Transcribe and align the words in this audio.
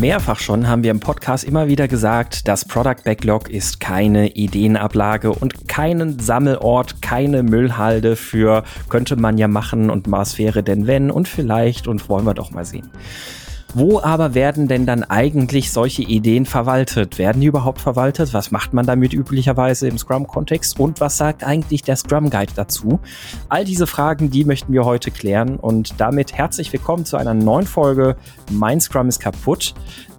Mehrfach 0.00 0.40
schon 0.40 0.66
haben 0.66 0.82
wir 0.82 0.92
im 0.92 1.00
Podcast 1.00 1.44
immer 1.44 1.68
wieder 1.68 1.86
gesagt, 1.86 2.48
das 2.48 2.64
Product 2.64 3.04
Backlog 3.04 3.50
ist 3.50 3.80
keine 3.80 4.30
Ideenablage 4.30 5.30
und 5.30 5.68
keinen 5.68 6.18
Sammelort, 6.18 7.02
keine 7.02 7.42
Müllhalde 7.42 8.16
für 8.16 8.64
könnte 8.88 9.16
man 9.16 9.36
ja 9.36 9.46
machen 9.46 9.90
und 9.90 10.10
was 10.10 10.38
wäre 10.38 10.62
denn 10.62 10.86
wenn 10.86 11.10
und 11.10 11.28
vielleicht 11.28 11.86
und 11.86 12.08
wollen 12.08 12.24
wir 12.24 12.32
doch 12.32 12.50
mal 12.50 12.64
sehen. 12.64 12.88
Wo 13.72 14.00
aber 14.00 14.34
werden 14.34 14.66
denn 14.66 14.84
dann 14.84 15.04
eigentlich 15.04 15.70
solche 15.70 16.02
Ideen 16.02 16.44
verwaltet? 16.44 17.18
Werden 17.18 17.40
die 17.40 17.46
überhaupt 17.46 17.80
verwaltet? 17.80 18.34
Was 18.34 18.50
macht 18.50 18.72
man 18.72 18.84
damit 18.84 19.14
üblicherweise 19.14 19.86
im 19.86 19.96
Scrum-Kontext? 19.96 20.80
Und 20.80 21.00
was 21.00 21.18
sagt 21.18 21.44
eigentlich 21.44 21.82
der 21.82 21.94
Scrum 21.94 22.30
Guide 22.30 22.52
dazu? 22.56 22.98
All 23.48 23.64
diese 23.64 23.86
Fragen, 23.86 24.28
die 24.28 24.44
möchten 24.44 24.72
wir 24.72 24.84
heute 24.84 25.12
klären. 25.12 25.56
Und 25.56 26.00
damit 26.00 26.32
herzlich 26.32 26.72
willkommen 26.72 27.04
zu 27.04 27.16
einer 27.16 27.32
neuen 27.32 27.66
Folge 27.66 28.16
Mein 28.50 28.80
Scrum 28.80 29.08
ist 29.08 29.20
kaputt, 29.20 29.74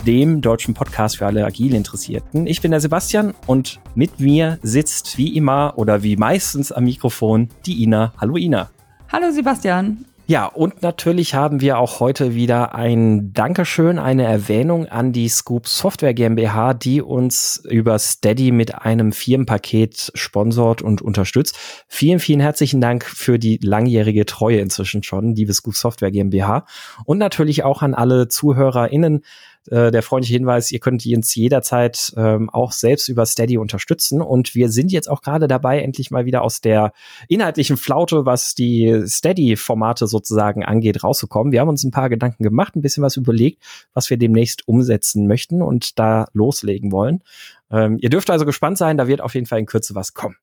dem 0.07 0.39
deutschen 0.39 0.73
Podcast 0.73 1.17
für 1.17 1.25
alle 1.25 1.45
agil 1.45 1.73
Interessierten. 1.73 2.47
Ich 2.47 2.61
bin 2.61 2.71
der 2.71 2.79
Sebastian 2.79 3.33
und 3.47 3.81
mit 3.95 4.21
mir 4.21 4.59
sitzt 4.63 5.17
wie 5.17 5.35
immer 5.35 5.73
oder 5.75 6.03
wie 6.03 6.15
meistens 6.15 6.71
am 6.71 6.85
Mikrofon 6.85 7.49
die 7.65 7.83
Ina. 7.83 8.13
Hallo 8.17 8.37
Ina. 8.37 8.69
Hallo 9.11 9.29
Sebastian. 9.29 10.05
Ja, 10.27 10.45
und 10.45 10.81
natürlich 10.81 11.35
haben 11.35 11.59
wir 11.59 11.77
auch 11.77 11.99
heute 11.99 12.35
wieder 12.35 12.73
ein 12.73 13.33
Dankeschön, 13.33 13.99
eine 13.99 14.23
Erwähnung 14.23 14.85
an 14.87 15.11
die 15.11 15.27
Scoop 15.27 15.67
Software 15.67 16.13
GmbH, 16.13 16.73
die 16.73 17.01
uns 17.01 17.61
über 17.69 17.99
Steady 17.99 18.51
mit 18.51 18.75
einem 18.75 19.11
Firmenpaket 19.11 20.11
sponsort 20.15 20.81
und 20.81 21.01
unterstützt. 21.01 21.57
Vielen, 21.87 22.19
vielen 22.19 22.39
herzlichen 22.39 22.79
Dank 22.79 23.03
für 23.03 23.39
die 23.39 23.59
langjährige 23.61 24.25
Treue 24.25 24.59
inzwischen 24.59 25.03
schon, 25.03 25.35
liebe 25.35 25.53
Scoop 25.53 25.75
Software 25.75 26.11
GmbH. 26.11 26.65
Und 27.03 27.17
natürlich 27.17 27.63
auch 27.63 27.81
an 27.81 27.93
alle 27.93 28.29
ZuhörerInnen, 28.29 29.23
äh, 29.69 29.91
der 29.91 30.01
freundliche 30.01 30.33
Hinweis, 30.33 30.71
ihr 30.71 30.79
könnt 30.79 31.05
uns 31.05 31.35
jederzeit 31.35 32.13
ähm, 32.17 32.49
auch 32.49 32.71
selbst 32.71 33.07
über 33.09 33.25
Steady 33.25 33.57
unterstützen. 33.57 34.21
Und 34.21 34.55
wir 34.55 34.69
sind 34.69 34.91
jetzt 34.91 35.09
auch 35.09 35.21
gerade 35.21 35.47
dabei, 35.47 35.81
endlich 35.81 36.11
mal 36.11 36.25
wieder 36.25 36.41
aus 36.41 36.61
der 36.61 36.93
inhaltlichen 37.27 37.77
Flaute, 37.77 38.25
was 38.25 38.55
die 38.55 39.03
Steady-Formate 39.05 40.07
sozusagen 40.07 40.65
angeht, 40.65 41.03
rauszukommen. 41.03 41.51
Wir 41.51 41.61
haben 41.61 41.69
uns 41.69 41.83
ein 41.83 41.91
paar 41.91 42.09
Gedanken 42.09 42.43
gemacht, 42.43 42.75
ein 42.75 42.81
bisschen 42.81 43.03
was 43.03 43.17
überlegt, 43.17 43.61
was 43.93 44.09
wir 44.09 44.17
demnächst 44.17 44.67
umsetzen 44.67 45.27
möchten 45.27 45.61
und 45.61 45.99
da 45.99 46.27
loslegen 46.33 46.91
wollen. 46.91 47.21
Ähm, 47.69 47.97
ihr 48.01 48.09
dürft 48.09 48.29
also 48.29 48.45
gespannt 48.45 48.77
sein, 48.77 48.97
da 48.97 49.07
wird 49.07 49.21
auf 49.21 49.35
jeden 49.35 49.45
Fall 49.45 49.59
in 49.59 49.65
Kürze 49.65 49.95
was 49.95 50.13
kommen. 50.13 50.35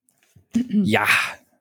ja, 0.70 1.06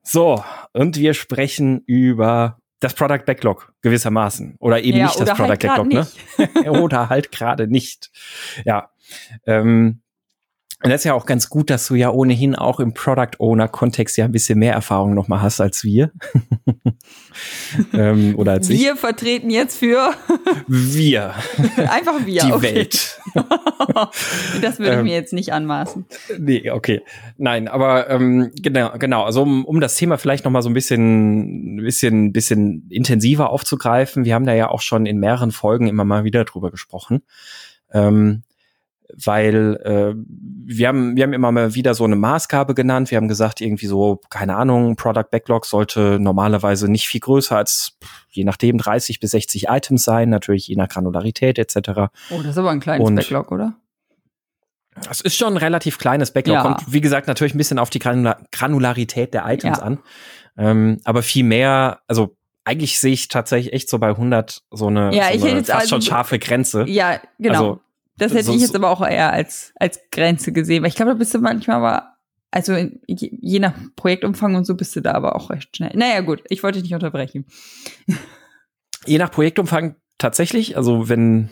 so, 0.04 0.42
und 0.72 0.98
wir 0.98 1.14
sprechen 1.14 1.84
über 1.86 2.60
das 2.80 2.94
Product 2.94 3.26
Backlog 3.26 3.74
gewissermaßen 3.82 4.56
oder 4.60 4.82
eben 4.82 4.98
ja, 4.98 5.06
nicht 5.06 5.20
das 5.20 5.30
Product 5.30 5.48
halt 5.48 5.62
Backlog, 5.62 5.88
ne? 5.88 6.08
oder 6.82 7.10
halt 7.10 7.32
gerade 7.32 7.68
nicht. 7.68 8.12
Ja. 8.66 8.92
Ähm, 9.46 10.02
und 10.84 10.92
das 10.92 11.02
ist 11.02 11.06
ja 11.06 11.16
auch 11.16 11.26
ganz 11.26 11.50
gut, 11.50 11.72
dass 11.72 11.88
du 11.88 11.96
ja 11.96 12.12
ohnehin 12.12 12.56
auch 12.56 12.80
im 12.80 12.94
Product 12.94 13.40
Owner 13.40 13.68
Kontext 13.68 14.16
ja 14.16 14.26
ein 14.26 14.32
bisschen 14.32 14.60
mehr 14.60 14.74
Erfahrung 14.74 15.16
noch 15.16 15.28
mal 15.28 15.42
hast 15.42 15.60
als 15.60 15.84
wir. 15.84 16.12
ähm, 17.94 18.36
oder 18.38 18.52
als 18.52 18.70
wir 18.70 18.94
ich. 18.94 19.00
vertreten 19.00 19.50
jetzt 19.50 19.80
für 19.80 20.12
wir. 20.68 21.34
Einfach 21.78 22.24
wir. 22.28 22.44
Die 22.44 22.52
okay. 22.52 22.76
Welt. 22.76 23.20
das 24.62 24.78
würde 24.78 24.92
ich 24.92 25.00
ähm, 25.00 25.04
mir 25.06 25.16
jetzt 25.16 25.34
nicht 25.34 25.52
anmaßen. 25.52 26.06
Nee, 26.38 26.70
okay. 26.70 27.02
Nein, 27.38 27.68
aber 27.68 28.08
ähm, 28.12 28.52
genau, 28.62 28.92
genau. 29.00 29.24
Also 29.24 29.42
um, 29.42 29.66
um 29.66 29.82
das 29.82 29.96
Thema 29.96 30.20
vielleicht 30.20 30.46
noch 30.46 30.52
mal 30.52 30.62
so 30.62 30.70
ein 30.70 30.76
bisschen, 30.76 31.78
bisschen, 31.78 32.34
bisschen 32.34 32.88
intensiver 32.92 33.50
aufzugreifen. 33.50 34.26
Wir 34.26 34.36
haben 34.36 34.46
da 34.46 34.54
ja 34.54 34.70
auch 34.70 34.82
schon 34.82 35.08
in 35.08 35.18
mehreren 35.18 35.52
Folgen 35.52 35.88
immer 35.88 36.04
mal 36.04 36.24
wieder 36.24 36.46
drüber 36.46 36.70
gesprochen. 36.70 37.24
Ähm, 37.92 38.44
weil 39.14 39.80
äh, 39.84 40.16
wir 40.66 40.88
haben 40.88 41.16
wir 41.16 41.24
haben 41.24 41.34
immer 41.34 41.52
mal 41.52 41.76
wieder 41.76 41.94
so 41.94 42.04
eine 42.04 42.16
Maßgabe 42.16 42.74
genannt. 42.74 43.12
Wir 43.12 43.18
haben 43.18 43.28
gesagt 43.28 43.62
irgendwie 43.62 43.88
so 43.88 44.20
keine 44.30 44.56
Ahnung, 44.56 44.96
Product 44.96 45.30
Backlog 45.32 45.66
sollte 45.66 46.20
normalerweise 46.20 46.90
nicht 46.90 47.08
viel 47.08 47.22
größer 47.22 47.58
als 47.58 47.98
je 48.30 48.44
nachdem 48.44 48.78
30 48.78 49.20
bis 49.20 49.32
60 49.32 49.68
Items 49.70 50.04
sein, 50.04 50.30
natürlich 50.30 50.68
je 50.68 50.76
nach 50.76 50.90
Granularität 50.90 51.58
etc. 51.58 52.12
Oh, 52.30 52.38
das 52.38 52.52
ist 52.52 52.58
aber 52.58 52.72
ein 52.72 52.80
kleines 52.80 53.08
Und 53.08 53.16
Backlog, 53.16 53.52
oder? 53.52 53.76
Das 55.08 55.22
ist 55.22 55.36
schon 55.36 55.54
ein 55.54 55.58
relativ 55.58 56.00
kleines 56.00 56.32
Backlog. 56.32 56.56
Ja. 56.56 56.62
Kommt, 56.64 56.92
wie 56.92 57.02
gesagt, 57.02 57.28
natürlich 57.28 57.54
ein 57.54 57.60
bisschen 57.60 57.80
auf 57.80 57.90
die 57.90 58.00
Granularität 58.00 59.34
der 59.34 59.46
Items 59.46 59.78
ja. 59.78 59.84
an. 59.84 60.00
Ähm, 60.58 61.00
aber 61.04 61.22
viel 61.22 61.44
mehr, 61.44 62.00
also 62.08 62.36
eigentlich 62.64 63.00
sehe 63.00 63.14
ich 63.14 63.28
tatsächlich 63.28 63.74
echt 63.74 63.90
so 63.90 64.00
bei 64.00 64.10
100 64.10 64.64
so 64.72 64.88
eine, 64.88 65.16
ja, 65.16 65.38
so 65.38 65.48
eine 65.48 65.64
fast 65.64 65.72
also, 65.72 65.88
schon 65.88 66.02
scharfe 66.02 66.40
Grenze. 66.40 66.86
Ja, 66.88 67.22
genau. 67.38 67.54
Also, 67.54 67.82
das 68.18 68.34
hätte 68.34 68.52
ich 68.52 68.62
jetzt 68.62 68.76
aber 68.76 68.90
auch 68.90 69.06
eher 69.06 69.32
als, 69.32 69.74
als 69.76 70.00
Grenze 70.12 70.52
gesehen, 70.52 70.84
weil 70.84 70.90
ich 70.90 70.96
glaube, 70.96 71.12
da 71.12 71.18
bist 71.18 71.34
du 71.34 71.40
manchmal 71.40 71.78
aber, 71.78 72.14
also 72.52 72.76
je 73.06 73.60
nach 73.60 73.74
Projektumfang 73.96 74.56
und 74.56 74.66
so 74.66 74.76
bist 74.76 74.96
du 74.96 75.02
da 75.02 75.14
aber 75.14 75.36
auch 75.36 75.50
recht 75.50 75.76
schnell. 75.76 75.92
Naja, 75.96 76.22
gut, 76.22 76.44
ich 76.50 76.64
wollte 76.64 76.80
dich 76.80 76.90
nicht 76.90 76.96
unterbrechen. 76.96 77.46
Je 79.06 79.20
nach 79.20 79.32
Projektumfang 79.32 79.96
tatsächlich, 80.18 80.76
also 80.76 81.08
wenn, 81.08 81.50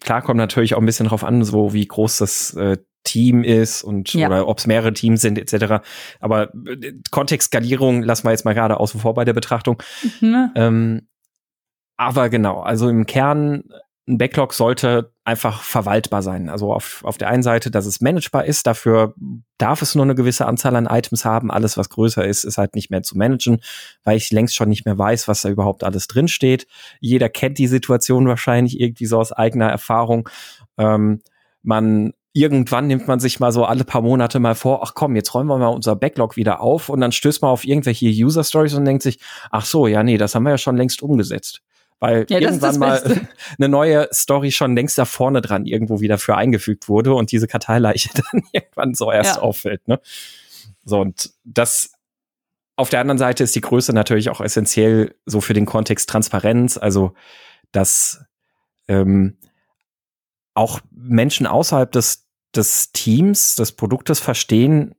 klar 0.00 0.22
kommt 0.22 0.38
natürlich 0.38 0.74
auch 0.74 0.80
ein 0.80 0.86
bisschen 0.86 1.06
drauf 1.06 1.22
an, 1.22 1.44
so 1.44 1.72
wie 1.72 1.86
groß 1.86 2.16
das 2.16 2.54
äh, 2.54 2.78
Team 3.04 3.44
ist 3.44 3.82
und 3.82 4.12
ja. 4.12 4.26
oder 4.26 4.48
ob 4.48 4.58
es 4.58 4.66
mehrere 4.66 4.92
Teams 4.92 5.20
sind 5.20 5.38
etc. 5.38 5.84
Aber 6.20 6.52
äh, 6.66 6.94
Kontextskalierung 7.10 8.02
lassen 8.02 8.24
wir 8.26 8.32
jetzt 8.32 8.44
mal 8.44 8.54
gerade 8.54 8.80
außen 8.80 9.00
vor 9.00 9.14
bei 9.14 9.24
der 9.24 9.32
Betrachtung. 9.34 9.82
Mhm. 10.20 10.50
Ähm, 10.54 11.08
aber 11.96 12.28
genau, 12.28 12.60
also 12.60 12.88
im 12.88 13.06
Kern 13.06 13.64
ein 14.10 14.18
Backlog 14.18 14.52
sollte 14.52 15.12
einfach 15.24 15.62
verwaltbar 15.62 16.22
sein. 16.22 16.48
Also 16.48 16.72
auf, 16.72 17.02
auf 17.04 17.16
der 17.16 17.28
einen 17.28 17.42
Seite, 17.42 17.70
dass 17.70 17.86
es 17.86 18.00
managebar 18.00 18.44
ist, 18.44 18.66
dafür 18.66 19.14
darf 19.58 19.80
es 19.80 19.94
nur 19.94 20.04
eine 20.04 20.14
gewisse 20.14 20.46
Anzahl 20.46 20.74
an 20.76 20.86
Items 20.86 21.24
haben. 21.24 21.50
Alles, 21.50 21.76
was 21.76 21.88
größer 21.88 22.26
ist, 22.26 22.44
ist 22.44 22.58
halt 22.58 22.74
nicht 22.74 22.90
mehr 22.90 23.02
zu 23.02 23.16
managen, 23.16 23.60
weil 24.02 24.16
ich 24.16 24.30
längst 24.32 24.56
schon 24.56 24.68
nicht 24.68 24.84
mehr 24.84 24.98
weiß, 24.98 25.28
was 25.28 25.42
da 25.42 25.48
überhaupt 25.48 25.84
alles 25.84 26.08
drin 26.08 26.28
steht. 26.28 26.66
Jeder 27.00 27.28
kennt 27.28 27.58
die 27.58 27.68
Situation 27.68 28.26
wahrscheinlich 28.26 28.80
irgendwie 28.80 29.06
so 29.06 29.18
aus 29.18 29.32
eigener 29.32 29.68
Erfahrung. 29.68 30.28
Ähm, 30.76 31.22
man 31.62 32.12
irgendwann 32.32 32.86
nimmt 32.86 33.08
man 33.08 33.20
sich 33.20 33.40
mal 33.40 33.52
so 33.52 33.64
alle 33.64 33.84
paar 33.84 34.02
Monate 34.02 34.38
mal 34.38 34.54
vor, 34.54 34.82
ach 34.82 34.94
komm, 34.94 35.16
jetzt 35.16 35.34
räumen 35.34 35.48
wir 35.48 35.58
mal 35.58 35.68
unser 35.68 35.96
Backlog 35.96 36.36
wieder 36.36 36.60
auf 36.60 36.88
und 36.88 37.00
dann 37.00 37.12
stößt 37.12 37.42
man 37.42 37.50
auf 37.50 37.64
irgendwelche 37.64 38.06
User 38.06 38.44
Stories 38.44 38.74
und 38.74 38.84
denkt 38.84 39.02
sich, 39.02 39.18
ach 39.50 39.64
so, 39.64 39.86
ja, 39.86 40.02
nee, 40.02 40.16
das 40.16 40.34
haben 40.34 40.44
wir 40.44 40.50
ja 40.50 40.58
schon 40.58 40.76
längst 40.76 41.02
umgesetzt 41.02 41.62
weil 42.00 42.26
ja, 42.28 42.40
irgendwann 42.40 42.78
mal 42.78 43.02
eine 43.58 43.68
neue 43.68 44.08
Story 44.12 44.50
schon 44.50 44.74
längst 44.74 44.98
da 44.98 45.04
vorne 45.04 45.42
dran 45.42 45.66
irgendwo 45.66 46.00
wieder 46.00 46.18
für 46.18 46.36
eingefügt 46.36 46.88
wurde 46.88 47.14
und 47.14 47.30
diese 47.30 47.46
Karteileiche 47.46 48.08
dann 48.32 48.42
irgendwann 48.52 48.94
so 48.94 49.12
erst 49.12 49.36
ja. 49.36 49.42
auffällt. 49.42 49.86
Ne? 49.86 50.00
So, 50.82 51.00
und 51.00 51.30
das 51.44 51.92
auf 52.76 52.88
der 52.88 53.00
anderen 53.00 53.18
Seite 53.18 53.44
ist 53.44 53.54
die 53.54 53.60
Größe 53.60 53.92
natürlich 53.92 54.30
auch 54.30 54.40
essentiell 54.40 55.14
so 55.26 55.42
für 55.42 55.52
den 55.52 55.66
Kontext 55.66 56.08
Transparenz, 56.08 56.78
also 56.78 57.12
dass 57.72 58.24
ähm, 58.88 59.36
auch 60.54 60.80
Menschen 60.90 61.46
außerhalb 61.46 61.92
des, 61.92 62.26
des 62.56 62.92
Teams, 62.92 63.56
des 63.56 63.72
Produktes 63.72 64.18
verstehen, 64.18 64.94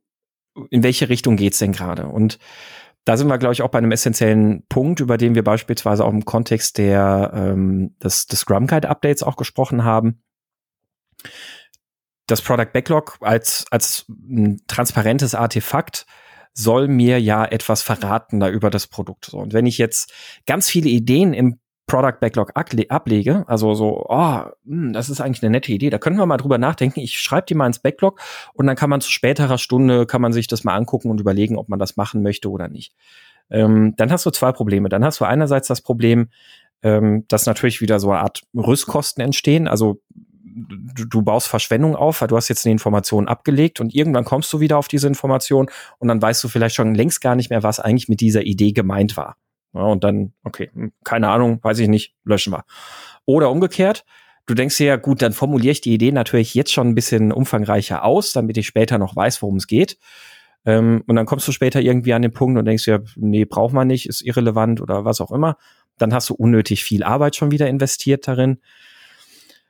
in 0.70 0.84
welche 0.84 1.08
Richtung 1.08 1.36
geht's 1.36 1.58
denn 1.58 1.72
gerade. 1.72 2.06
Und 2.06 2.38
da 3.04 3.16
sind 3.16 3.28
wir, 3.28 3.38
glaube 3.38 3.52
ich, 3.52 3.62
auch 3.62 3.70
bei 3.70 3.78
einem 3.78 3.90
essentiellen 3.90 4.64
Punkt, 4.68 5.00
über 5.00 5.18
den 5.18 5.34
wir 5.34 5.42
beispielsweise 5.42 6.04
auch 6.04 6.12
im 6.12 6.24
Kontext 6.24 6.78
der, 6.78 7.32
ähm, 7.34 7.96
des, 8.02 8.26
des 8.26 8.40
Scrum 8.40 8.66
Guide 8.66 8.88
Updates 8.88 9.22
auch 9.22 9.36
gesprochen 9.36 9.84
haben. 9.84 10.22
Das 12.26 12.40
Product 12.40 12.72
Backlog 12.72 13.18
als, 13.20 13.64
als 13.70 14.06
ein 14.08 14.60
transparentes 14.68 15.34
Artefakt 15.34 16.06
soll 16.54 16.86
mir 16.86 17.20
ja 17.20 17.44
etwas 17.44 17.82
verraten 17.82 18.38
da 18.38 18.48
über 18.48 18.70
das 18.70 18.86
Produkt. 18.86 19.30
Und 19.30 19.52
wenn 19.52 19.66
ich 19.66 19.78
jetzt 19.78 20.12
ganz 20.46 20.68
viele 20.68 20.90
Ideen 20.90 21.32
im 21.32 21.58
Product 21.92 22.20
Backlog 22.20 22.52
ablege, 22.54 23.44
also 23.48 23.74
so, 23.74 24.06
oh, 24.08 24.40
hm, 24.64 24.94
das 24.94 25.10
ist 25.10 25.20
eigentlich 25.20 25.42
eine 25.42 25.50
nette 25.50 25.70
Idee, 25.72 25.90
da 25.90 25.98
können 25.98 26.16
wir 26.16 26.24
mal 26.24 26.38
drüber 26.38 26.56
nachdenken. 26.56 27.00
Ich 27.00 27.20
schreibe 27.20 27.44
die 27.46 27.54
mal 27.54 27.66
ins 27.66 27.80
Backlog 27.80 28.18
und 28.54 28.66
dann 28.66 28.76
kann 28.76 28.88
man 28.88 29.02
zu 29.02 29.10
späterer 29.10 29.58
Stunde, 29.58 30.06
kann 30.06 30.22
man 30.22 30.32
sich 30.32 30.46
das 30.46 30.64
mal 30.64 30.74
angucken 30.74 31.10
und 31.10 31.20
überlegen, 31.20 31.58
ob 31.58 31.68
man 31.68 31.78
das 31.78 31.98
machen 31.98 32.22
möchte 32.22 32.50
oder 32.50 32.68
nicht. 32.68 32.94
Ähm, 33.50 33.92
dann 33.98 34.10
hast 34.10 34.24
du 34.24 34.30
zwei 34.30 34.52
Probleme. 34.52 34.88
Dann 34.88 35.04
hast 35.04 35.20
du 35.20 35.26
einerseits 35.26 35.68
das 35.68 35.82
Problem, 35.82 36.30
ähm, 36.82 37.26
dass 37.28 37.44
natürlich 37.44 37.82
wieder 37.82 38.00
so 38.00 38.10
eine 38.10 38.20
Art 38.20 38.40
Rüstkosten 38.56 39.22
entstehen. 39.22 39.68
Also 39.68 40.00
du, 40.40 41.04
du 41.04 41.20
baust 41.20 41.48
Verschwendung 41.48 41.94
auf, 41.94 42.22
weil 42.22 42.28
du 42.28 42.38
hast 42.38 42.48
jetzt 42.48 42.64
eine 42.64 42.72
Information 42.72 43.28
abgelegt 43.28 43.80
und 43.80 43.94
irgendwann 43.94 44.24
kommst 44.24 44.50
du 44.54 44.60
wieder 44.60 44.78
auf 44.78 44.88
diese 44.88 45.08
Information 45.08 45.68
und 45.98 46.08
dann 46.08 46.22
weißt 46.22 46.42
du 46.42 46.48
vielleicht 46.48 46.74
schon 46.74 46.94
längst 46.94 47.20
gar 47.20 47.36
nicht 47.36 47.50
mehr, 47.50 47.62
was 47.62 47.80
eigentlich 47.80 48.08
mit 48.08 48.20
dieser 48.20 48.44
Idee 48.44 48.72
gemeint 48.72 49.18
war. 49.18 49.36
Ja, 49.74 49.82
und 49.82 50.04
dann, 50.04 50.32
okay, 50.44 50.70
hm, 50.72 50.92
keine 51.04 51.28
Ahnung, 51.28 51.60
weiß 51.62 51.78
ich 51.78 51.88
nicht, 51.88 52.14
löschen 52.24 52.52
wir. 52.52 52.64
Oder 53.24 53.50
umgekehrt, 53.50 54.04
du 54.46 54.54
denkst 54.54 54.76
dir 54.76 54.86
ja, 54.86 54.96
gut, 54.96 55.22
dann 55.22 55.32
formuliere 55.32 55.72
ich 55.72 55.80
die 55.80 55.94
Idee 55.94 56.12
natürlich 56.12 56.54
jetzt 56.54 56.72
schon 56.72 56.88
ein 56.88 56.94
bisschen 56.94 57.32
umfangreicher 57.32 58.04
aus, 58.04 58.32
damit 58.32 58.56
ich 58.56 58.66
später 58.66 58.98
noch 58.98 59.16
weiß, 59.16 59.42
worum 59.42 59.56
es 59.56 59.66
geht. 59.66 59.98
Ähm, 60.64 61.02
und 61.06 61.16
dann 61.16 61.26
kommst 61.26 61.48
du 61.48 61.52
später 61.52 61.80
irgendwie 61.80 62.12
an 62.12 62.22
den 62.22 62.32
Punkt 62.32 62.58
und 62.58 62.64
denkst 62.64 62.84
dir, 62.84 63.02
nee, 63.16 63.44
braucht 63.44 63.72
man 63.72 63.88
nicht, 63.88 64.08
ist 64.08 64.22
irrelevant 64.22 64.80
oder 64.80 65.04
was 65.04 65.20
auch 65.20 65.32
immer. 65.32 65.56
Dann 65.98 66.14
hast 66.14 66.30
du 66.30 66.34
unnötig 66.34 66.84
viel 66.84 67.02
Arbeit 67.02 67.36
schon 67.36 67.50
wieder 67.50 67.68
investiert 67.68 68.28
darin. 68.28 68.60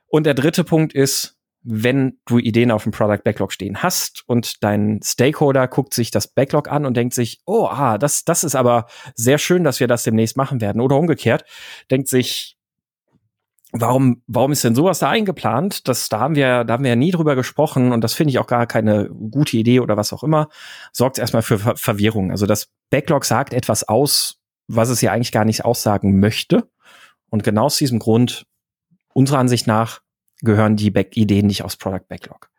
Und 0.07 0.25
der 0.25 0.35
dritte 0.35 0.63
Punkt 0.63 0.93
ist, 0.93 1.32
wenn 1.63 2.19
du 2.25 2.39
Ideen 2.39 2.71
auf 2.71 2.83
dem 2.83 2.91
Product 2.91 3.23
Backlog 3.23 3.53
stehen 3.53 3.81
hast 3.81 4.23
und 4.27 4.63
dein 4.63 4.99
Stakeholder 5.03 5.67
guckt 5.67 5.93
sich 5.93 6.11
das 6.11 6.27
Backlog 6.27 6.69
an 6.69 6.85
und 6.85 6.97
denkt 6.97 7.13
sich, 7.13 7.41
oh, 7.45 7.67
ah, 7.67 7.97
das, 7.97 8.25
das 8.25 8.43
ist 8.43 8.55
aber 8.55 8.85
sehr 9.15 9.37
schön, 9.37 9.63
dass 9.63 9.79
wir 9.79 9.87
das 9.87 10.03
demnächst 10.03 10.35
machen 10.35 10.59
werden. 10.59 10.81
Oder 10.81 10.97
umgekehrt, 10.97 11.45
denkt 11.89 12.09
sich, 12.09 12.57
warum, 13.71 14.21
warum 14.27 14.51
ist 14.51 14.63
denn 14.63 14.75
sowas 14.75 14.99
da 14.99 15.09
eingeplant? 15.09 15.87
Das, 15.87 16.09
da 16.09 16.19
haben 16.19 16.35
wir, 16.35 16.65
da 16.65 16.73
haben 16.73 16.83
wir 16.83 16.91
ja 16.91 16.95
nie 16.97 17.11
drüber 17.11 17.35
gesprochen 17.35 17.91
und 17.91 18.03
das 18.03 18.13
finde 18.13 18.31
ich 18.31 18.39
auch 18.39 18.47
gar 18.47 18.67
keine 18.67 19.09
gute 19.09 19.57
Idee 19.57 19.79
oder 19.79 19.95
was 19.95 20.13
auch 20.13 20.23
immer. 20.23 20.49
Sorgt 20.91 21.17
erstmal 21.17 21.41
für 21.41 21.59
Ver 21.59 21.75
Verwirrung. 21.77 22.31
Also 22.31 22.45
das 22.45 22.69
Backlog 22.89 23.25
sagt 23.25 23.53
etwas 23.53 23.87
aus, 23.87 24.39
was 24.67 24.89
es 24.89 25.01
ja 25.01 25.11
eigentlich 25.11 25.31
gar 25.31 25.45
nicht 25.45 25.65
aussagen 25.65 26.19
möchte. 26.19 26.69
Und 27.29 27.43
genau 27.43 27.65
aus 27.65 27.77
diesem 27.77 27.99
Grund, 27.99 28.45
unserer 29.13 29.39
Ansicht 29.39 29.65
nach, 29.65 30.02
gehören 30.41 30.75
die 30.75 30.91
Back 30.91 31.15
Ideen 31.15 31.47
nicht 31.47 31.63
aufs 31.63 31.77
Product 31.77 32.07
Backlog. 32.07 32.49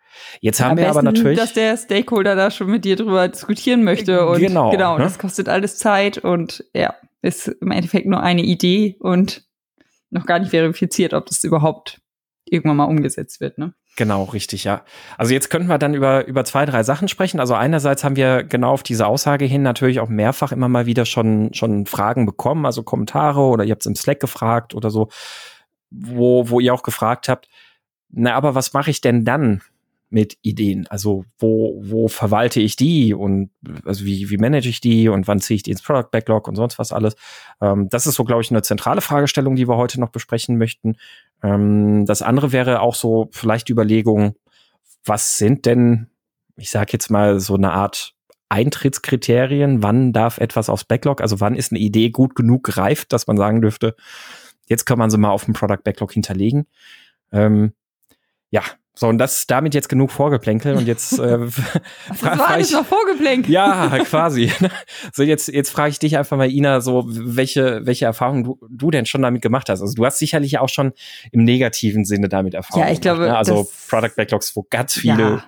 Jetzt 0.41 0.61
haben 0.61 0.77
wir 0.77 0.89
aber 0.89 1.03
natürlich, 1.03 1.39
dass 1.39 1.53
der 1.53 1.77
Stakeholder 1.77 2.37
da 2.37 2.51
schon 2.51 2.69
mit 2.69 2.85
dir 2.85 2.97
drüber 2.97 3.27
diskutieren 3.29 3.83
möchte 3.83 4.27
und 4.27 4.39
genau, 4.39 4.71
genau 4.71 4.99
ne? 4.99 5.05
das 5.05 5.19
kostet 5.19 5.49
alles 5.49 5.77
Zeit 5.77 6.19
und 6.19 6.65
ja, 6.73 6.95
ist 7.23 7.49
im 7.49 7.71
Endeffekt 7.71 8.07
nur 8.07 8.23
eine 8.23 8.43
Idee 8.43 8.97
und 9.01 9.45
noch 10.11 10.27
gar 10.27 10.39
nicht 10.39 10.51
verifiziert, 10.51 11.15
ob 11.15 11.27
das 11.27 11.43
überhaupt 11.43 12.01
irgendwann 12.45 12.77
mal 12.77 12.85
umgesetzt 12.85 13.41
wird, 13.41 13.59
ne? 13.59 13.75
Genau, 13.97 14.25
richtig, 14.25 14.65
ja. 14.65 14.83
Also 15.19 15.33
jetzt 15.33 15.51
könnten 15.51 15.69
wir 15.69 15.79
dann 15.79 15.95
über, 15.95 16.27
über 16.27 16.45
zwei, 16.45 16.67
drei 16.67 16.83
Sachen 16.83 17.07
sprechen. 17.07 17.39
Also 17.39 17.55
einerseits 17.55 18.03
haben 18.03 18.17
wir 18.17 18.43
genau 18.43 18.73
auf 18.73 18.83
diese 18.83 19.07
Aussage 19.07 19.45
hin 19.45 19.63
natürlich 19.63 20.01
auch 20.01 20.09
mehrfach 20.09 20.51
immer 20.51 20.69
mal 20.69 20.87
wieder 20.87 21.07
schon, 21.07 21.55
schon 21.55 21.87
Fragen 21.87 22.27
bekommen, 22.27 22.67
also 22.67 22.83
Kommentare 22.83 23.41
oder 23.41 23.63
ihr 23.65 23.71
habt 23.71 23.83
es 23.83 23.87
im 23.87 23.95
Slack 23.95 24.19
gefragt 24.19 24.75
oder 24.75 24.91
so, 24.91 25.11
wo, 25.91 26.51
wo 26.51 26.59
ihr 26.59 26.75
auch 26.75 26.83
gefragt 26.83 27.29
habt, 27.29 27.49
na, 28.11 28.35
aber 28.35 28.55
was 28.55 28.73
mache 28.73 28.91
ich 28.91 29.01
denn 29.01 29.25
dann, 29.25 29.61
mit 30.15 30.39
Ideen? 30.43 30.87
Also 30.87 31.25
wo, 31.39 31.81
wo 31.83 32.07
verwalte 32.09 32.61
ich 32.61 32.77
die 32.77 33.13
und 33.13 33.51
also 33.85 34.05
wie, 34.05 34.31
wie 34.31 34.37
manage 34.37 34.69
ich 34.69 34.81
die 34.81 35.09
und 35.09 35.27
wann 35.27 35.41
ziehe 35.41 35.57
ich 35.57 35.65
die 35.65 35.73
ins 35.73 35.83
Product 35.83 36.11
Backlog 36.13 36.47
und 36.47 36.55
sonst 36.55 36.79
was 36.79 36.93
alles? 36.93 37.17
Ähm, 37.61 37.89
das 37.89 38.07
ist 38.07 38.15
so, 38.15 38.25
glaube 38.25 38.41
ich, 38.41 38.51
eine 38.51 38.63
zentrale 38.63 39.01
Fragestellung, 39.01 39.57
die 39.57 39.69
wir 39.69 39.77
heute 39.77 40.01
noch 40.01 40.11
besprechen 40.11 40.57
möchten. 40.57 40.97
Ähm, 41.43 42.07
das 42.07 42.23
andere 42.23 42.53
wäre 42.53 42.81
auch 42.81 42.95
so 42.95 43.29
vielleicht 43.33 43.69
die 43.69 43.73
Überlegung, 43.73 44.37
was 45.05 45.37
sind 45.37 45.67
denn, 45.67 46.07
ich 46.57 46.71
sage 46.71 46.93
jetzt 46.93 47.11
mal, 47.11 47.41
so 47.41 47.57
eine 47.57 47.73
Art 47.73 48.15
Eintrittskriterien, 48.49 49.83
wann 49.83 50.13
darf 50.13 50.39
etwas 50.39 50.69
aufs 50.69 50.85
Backlog, 50.85 51.23
also 51.23 51.41
wann 51.41 51.57
ist 51.57 51.73
eine 51.73 51.81
Idee 51.81 52.11
gut 52.11 52.37
genug 52.37 52.63
gereift, 52.63 53.13
dass 53.13 53.27
man 53.27 53.37
sagen 53.37 53.61
dürfte, 53.61 53.97
jetzt 54.69 54.85
kann 54.85 54.99
man 54.99 55.11
sie 55.11 55.19
mal 55.19 55.31
auf 55.31 55.45
dem 55.45 55.55
Product 55.55 55.83
Backlog 55.83 56.13
hinterlegen. 56.13 56.69
Ähm, 57.33 57.73
ja, 58.55 58.63
so, 58.97 59.09
und 59.09 59.19
das 59.19 59.49
damit 59.49 59.75
jetzt 59.75 59.89
genug 59.89 60.13
Vorgeplänkel 60.13 60.77
und 60.77 60.87
jetzt 60.87 61.19
äh, 61.19 61.39
das 62.09 62.23
war 62.23 62.51
alles 62.51 62.71
noch 62.71 62.87
Vorgeplänkel. 62.87 63.53
Ja, 63.53 63.89
quasi. 64.05 64.53
so, 65.13 65.25
jetzt, 65.25 65.49
jetzt 65.49 65.71
frage 65.71 65.91
ich 65.91 65.99
dich 65.99 66.17
einfach 66.17 66.37
mal, 66.37 66.49
Ina, 66.49 66.81
so 66.81 67.03
welche, 67.09 67.85
welche 67.85 68.05
Erfahrungen 68.05 68.45
du, 68.45 68.61
du 68.71 68.93
denn 68.93 69.07
schon 69.07 69.23
damit 69.23 69.43
gemacht 69.43 69.69
hast. 69.69 69.81
Also 69.81 69.95
du 69.95 70.07
hast 70.07 70.21
sicherlich 70.21 70.61
auch 70.61 70.69
schon 70.69 70.93
im 71.33 71.43
negativen 71.43 72.05
Sinne 72.05 72.29
damit 72.29 72.55
Erfahrungen. 72.55 72.87
Ja, 72.87 72.93
ich 72.93 73.01
glaube. 73.01 73.23
ne? 73.23 73.37
Also 73.37 73.69
Product 73.89 74.15
Backlogs, 74.15 74.55
wo 74.55 74.65
ganz 74.71 74.93
viele 74.95 75.23
ja. 75.23 75.45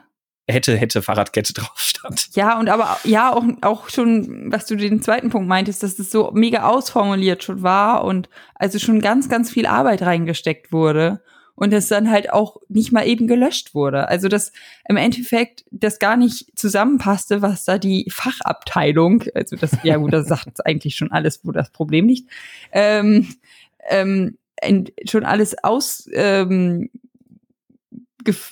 hätte, 0.49 0.76
hätte 0.76 1.00
Fahrradkette 1.00 1.53
drauf 1.55 1.79
stand. 1.79 2.31
Ja, 2.35 2.58
und 2.58 2.69
aber 2.69 2.99
ja, 3.05 3.32
auch, 3.32 3.44
auch 3.62 3.88
schon, 3.91 4.50
was 4.50 4.67
du 4.67 4.75
den 4.75 5.03
zweiten 5.03 5.31
Punkt 5.31 5.47
meintest, 5.47 5.85
dass 5.85 5.94
das 5.94 6.11
so 6.11 6.32
mega 6.35 6.64
ausformuliert 6.64 7.44
schon 7.44 7.62
war 7.62 8.03
und 8.03 8.29
also 8.56 8.81
schon 8.81 9.00
ganz, 9.00 9.29
ganz 9.29 9.53
viel 9.53 9.67
Arbeit 9.67 10.03
reingesteckt 10.03 10.73
wurde 10.73 11.20
und 11.56 11.73
es 11.73 11.88
dann 11.88 12.11
halt 12.11 12.32
auch 12.32 12.58
nicht 12.69 12.93
mal 12.93 13.06
eben 13.06 13.26
gelöscht 13.26 13.75
wurde. 13.75 14.08
Also 14.08 14.29
dass 14.29 14.53
im 14.88 14.97
Endeffekt 14.97 15.64
das 15.70 15.99
gar 15.99 16.17
nicht 16.17 16.56
zusammenpasste, 16.56 17.43
was 17.43 17.64
da 17.64 17.79
die 17.79 18.06
Fachabteilung, 18.11 19.25
also 19.35 19.56
das, 19.56 19.73
ja 19.82 19.97
gut, 19.97 20.12
das 20.12 20.29
sagt 20.29 20.64
eigentlich 20.67 20.97
schon 20.97 21.11
alles, 21.11 21.41
wo 21.44 21.50
das 21.50 21.70
Problem 21.70 22.06
liegt, 22.06 22.31
ähm, 22.73 23.35
ähm, 23.88 24.38
schon 25.08 25.25
alles 25.25 25.56
aus, 25.64 26.08
ähm, 26.12 26.91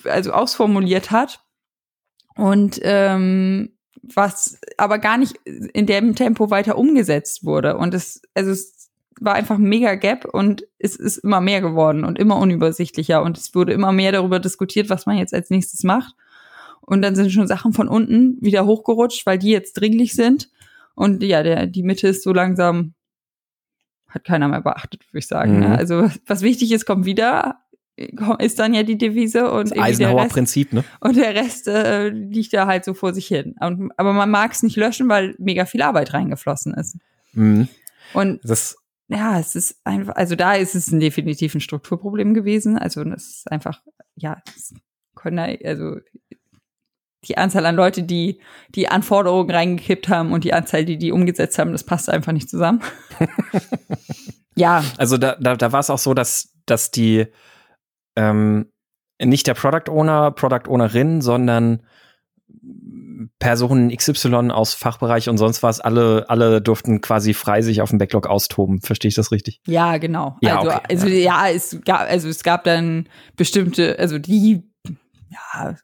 also 0.05 0.31
ausformuliert 0.31 1.11
hat 1.11 1.41
und 2.35 2.79
ähm, 2.83 3.71
was 4.13 4.59
aber 4.77 4.99
gar 4.99 5.17
nicht 5.17 5.35
in 5.45 5.85
dem 5.85 6.15
Tempo 6.15 6.49
weiter 6.49 6.77
umgesetzt 6.77 7.43
wurde. 7.43 7.77
Und 7.77 7.93
es, 7.93 8.21
also 8.33 8.51
es 8.51 8.74
war 9.21 9.33
einfach 9.33 9.55
ein 9.55 9.63
mega 9.63 9.95
Gap 9.95 10.25
und 10.25 10.65
es 10.77 10.95
ist 10.95 11.17
immer 11.17 11.41
mehr 11.41 11.61
geworden 11.61 12.03
und 12.03 12.19
immer 12.19 12.37
unübersichtlicher 12.37 13.23
und 13.23 13.37
es 13.37 13.55
wurde 13.55 13.73
immer 13.73 13.91
mehr 13.91 14.11
darüber 14.11 14.39
diskutiert, 14.39 14.89
was 14.89 15.05
man 15.05 15.17
jetzt 15.17 15.33
als 15.33 15.49
nächstes 15.49 15.83
macht. 15.83 16.15
Und 16.81 17.01
dann 17.01 17.15
sind 17.15 17.31
schon 17.31 17.47
Sachen 17.47 17.73
von 17.73 17.87
unten 17.87 18.37
wieder 18.41 18.65
hochgerutscht, 18.65 19.25
weil 19.25 19.39
die 19.39 19.49
jetzt 19.49 19.73
dringlich 19.73 20.13
sind. 20.13 20.49
Und 20.93 21.23
ja, 21.23 21.41
der, 21.41 21.65
die 21.65 21.81
Mitte 21.81 22.07
ist 22.07 22.23
so 22.23 22.31
langsam, 22.31 22.93
hat 24.07 24.23
keiner 24.23 24.47
mehr 24.47 24.61
beachtet, 24.61 25.01
würde 25.11 25.19
ich 25.19 25.27
sagen. 25.27 25.59
Ne? 25.59 25.67
Mhm. 25.67 25.71
Ne? 25.71 25.77
Also 25.77 26.09
was 26.27 26.41
wichtig 26.41 26.71
ist, 26.71 26.85
kommt 26.85 27.05
wieder, 27.05 27.59
ist 28.39 28.59
dann 28.59 28.73
ja 28.73 28.83
die 28.83 28.97
Devise 28.97 29.51
und 29.51 29.71
das 29.71 29.79
Eisenhower 29.79 30.27
Prinzip, 30.27 30.73
ne? 30.73 30.83
Und 30.99 31.15
der 31.15 31.33
Rest 31.33 31.67
äh, 31.67 32.09
liegt 32.09 32.53
da 32.53 32.67
halt 32.67 32.85
so 32.85 32.93
vor 32.93 33.13
sich 33.13 33.27
hin. 33.27 33.55
Und, 33.59 33.91
aber 33.97 34.13
man 34.13 34.29
mag 34.29 34.51
es 34.51 34.61
nicht 34.61 34.75
löschen, 34.75 35.09
weil 35.09 35.35
mega 35.39 35.65
viel 35.65 35.81
Arbeit 35.81 36.13
reingeflossen 36.13 36.73
ist. 36.73 36.97
Mhm. 37.33 37.67
Und 38.13 38.41
das 38.43 38.77
ja, 39.07 39.39
es 39.39 39.55
ist 39.55 39.79
einfach, 39.83 40.15
also 40.15 40.35
da 40.35 40.53
ist 40.53 40.75
es 40.75 40.91
ein 40.91 40.99
definitiv 40.99 41.53
ein 41.53 41.61
Strukturproblem 41.61 42.33
gewesen. 42.33 42.77
Also 42.77 43.03
das 43.03 43.27
ist 43.27 43.51
einfach, 43.51 43.81
ja, 44.15 44.41
können 45.15 45.57
also 45.63 45.97
die 47.27 47.37
Anzahl 47.37 47.65
an 47.65 47.75
Leute, 47.75 48.03
die 48.03 48.39
die 48.69 48.87
Anforderungen 48.87 49.49
reingekippt 49.49 50.09
haben 50.09 50.31
und 50.31 50.43
die 50.43 50.53
Anzahl, 50.53 50.85
die 50.85 50.97
die 50.97 51.11
umgesetzt 51.11 51.57
haben, 51.57 51.71
das 51.71 51.83
passt 51.83 52.09
einfach 52.09 52.31
nicht 52.31 52.49
zusammen. 52.49 52.81
ja. 54.55 54.83
Also 54.97 55.17
da, 55.17 55.35
da, 55.39 55.55
da 55.55 55.71
war 55.71 55.79
es 55.79 55.89
auch 55.89 55.97
so, 55.97 56.13
dass, 56.13 56.53
dass 56.65 56.91
die 56.91 57.27
ähm, 58.15 58.71
nicht 59.21 59.47
der 59.47 59.53
Product 59.53 59.89
Owner, 59.89 60.31
Product 60.31 60.67
Ownerin, 60.67 61.21
sondern 61.21 61.83
Personen 63.39 63.95
XY 63.95 64.51
aus 64.51 64.73
Fachbereich 64.73 65.29
und 65.29 65.37
sonst 65.37 65.63
was, 65.63 65.79
alle, 65.79 66.25
alle 66.29 66.61
durften 66.61 67.01
quasi 67.01 67.33
frei 67.33 67.61
sich 67.61 67.81
auf 67.81 67.89
dem 67.89 67.99
Backlog 67.99 68.27
austoben. 68.27 68.81
Verstehe 68.81 69.09
ich 69.09 69.15
das 69.15 69.31
richtig? 69.31 69.61
Ja, 69.67 69.97
genau. 69.97 70.37
Ja, 70.41 70.59
also, 70.59 70.71
okay. 70.71 70.81
also 70.89 71.07
ja, 71.07 71.49
es 71.49 71.79
gab, 71.85 72.01
also 72.01 72.29
es 72.29 72.43
gab 72.43 72.63
dann 72.63 73.07
bestimmte, 73.35 73.97
also 73.99 74.19
die 74.19 74.63
ja, 75.29 75.75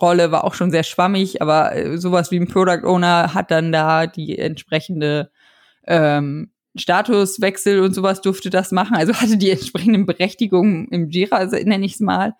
Rolle 0.00 0.32
war 0.32 0.44
auch 0.44 0.54
schon 0.54 0.70
sehr 0.70 0.82
schwammig, 0.82 1.42
aber 1.42 1.74
äh, 1.74 1.98
sowas 1.98 2.30
wie 2.30 2.40
ein 2.40 2.48
Product 2.48 2.84
Owner 2.84 3.34
hat 3.34 3.50
dann 3.50 3.72
da 3.72 4.06
die 4.06 4.38
entsprechende 4.38 5.30
ähm, 5.86 6.50
Statuswechsel 6.76 7.80
und 7.80 7.94
sowas 7.94 8.20
durfte 8.20 8.50
das 8.50 8.72
machen. 8.72 8.96
Also 8.96 9.14
hatte 9.14 9.36
die 9.38 9.50
entsprechenden 9.50 10.06
Berechtigungen 10.06 10.88
im 10.88 11.10
Jira, 11.10 11.44
nenne 11.44 11.86
ich 11.86 11.94
es 11.94 12.00
mal. 12.00 12.34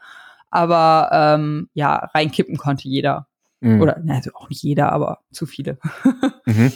Aber 0.51 1.11
ähm, 1.13 1.69
ja, 1.75 1.97
reinkippen 2.15 2.57
konnte 2.57 2.89
jeder. 2.89 3.27
Mhm. 3.61 3.81
Oder 3.81 4.03
also 4.09 4.31
auch 4.35 4.49
nicht 4.49 4.63
jeder, 4.63 4.93
aber 4.93 5.21
zu 5.33 5.47
viele. 5.47 5.79
mhm. 6.47 6.73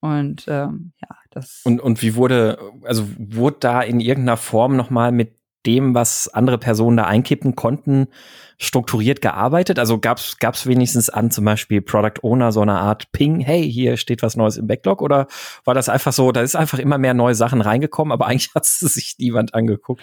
Und 0.00 0.44
ähm, 0.48 0.92
ja, 1.00 1.16
das. 1.30 1.62
Und, 1.64 1.80
und 1.80 2.02
wie 2.02 2.14
wurde, 2.14 2.58
also 2.82 3.06
wurde 3.18 3.56
da 3.60 3.80
in 3.80 4.00
irgendeiner 4.00 4.36
Form 4.36 4.76
nochmal 4.76 5.12
mit 5.12 5.38
dem, 5.66 5.94
was 5.94 6.28
andere 6.28 6.58
Personen 6.58 6.96
da 6.96 7.04
einkippen 7.04 7.56
konnten, 7.56 8.08
strukturiert 8.58 9.20
gearbeitet? 9.20 9.78
Also 9.78 9.98
gab 9.98 10.18
es 10.18 10.66
wenigstens 10.66 11.10
an 11.10 11.30
zum 11.30 11.44
Beispiel 11.44 11.80
Product 11.80 12.22
Owner 12.22 12.52
so 12.52 12.60
eine 12.60 12.78
Art 12.78 13.12
Ping, 13.12 13.40
hey, 13.40 13.70
hier 13.70 13.96
steht 13.96 14.22
was 14.22 14.36
Neues 14.36 14.56
im 14.56 14.66
Backlog? 14.66 15.00
Oder 15.02 15.26
war 15.64 15.74
das 15.74 15.88
einfach 15.88 16.12
so, 16.12 16.32
da 16.32 16.42
ist 16.42 16.56
einfach 16.56 16.78
immer 16.78 16.98
mehr 16.98 17.14
neue 17.14 17.34
Sachen 17.34 17.60
reingekommen, 17.60 18.12
aber 18.12 18.26
eigentlich 18.28 18.54
hat 18.54 18.64
es 18.64 18.78
sich 18.80 19.16
niemand 19.18 19.54
angeguckt? 19.54 20.02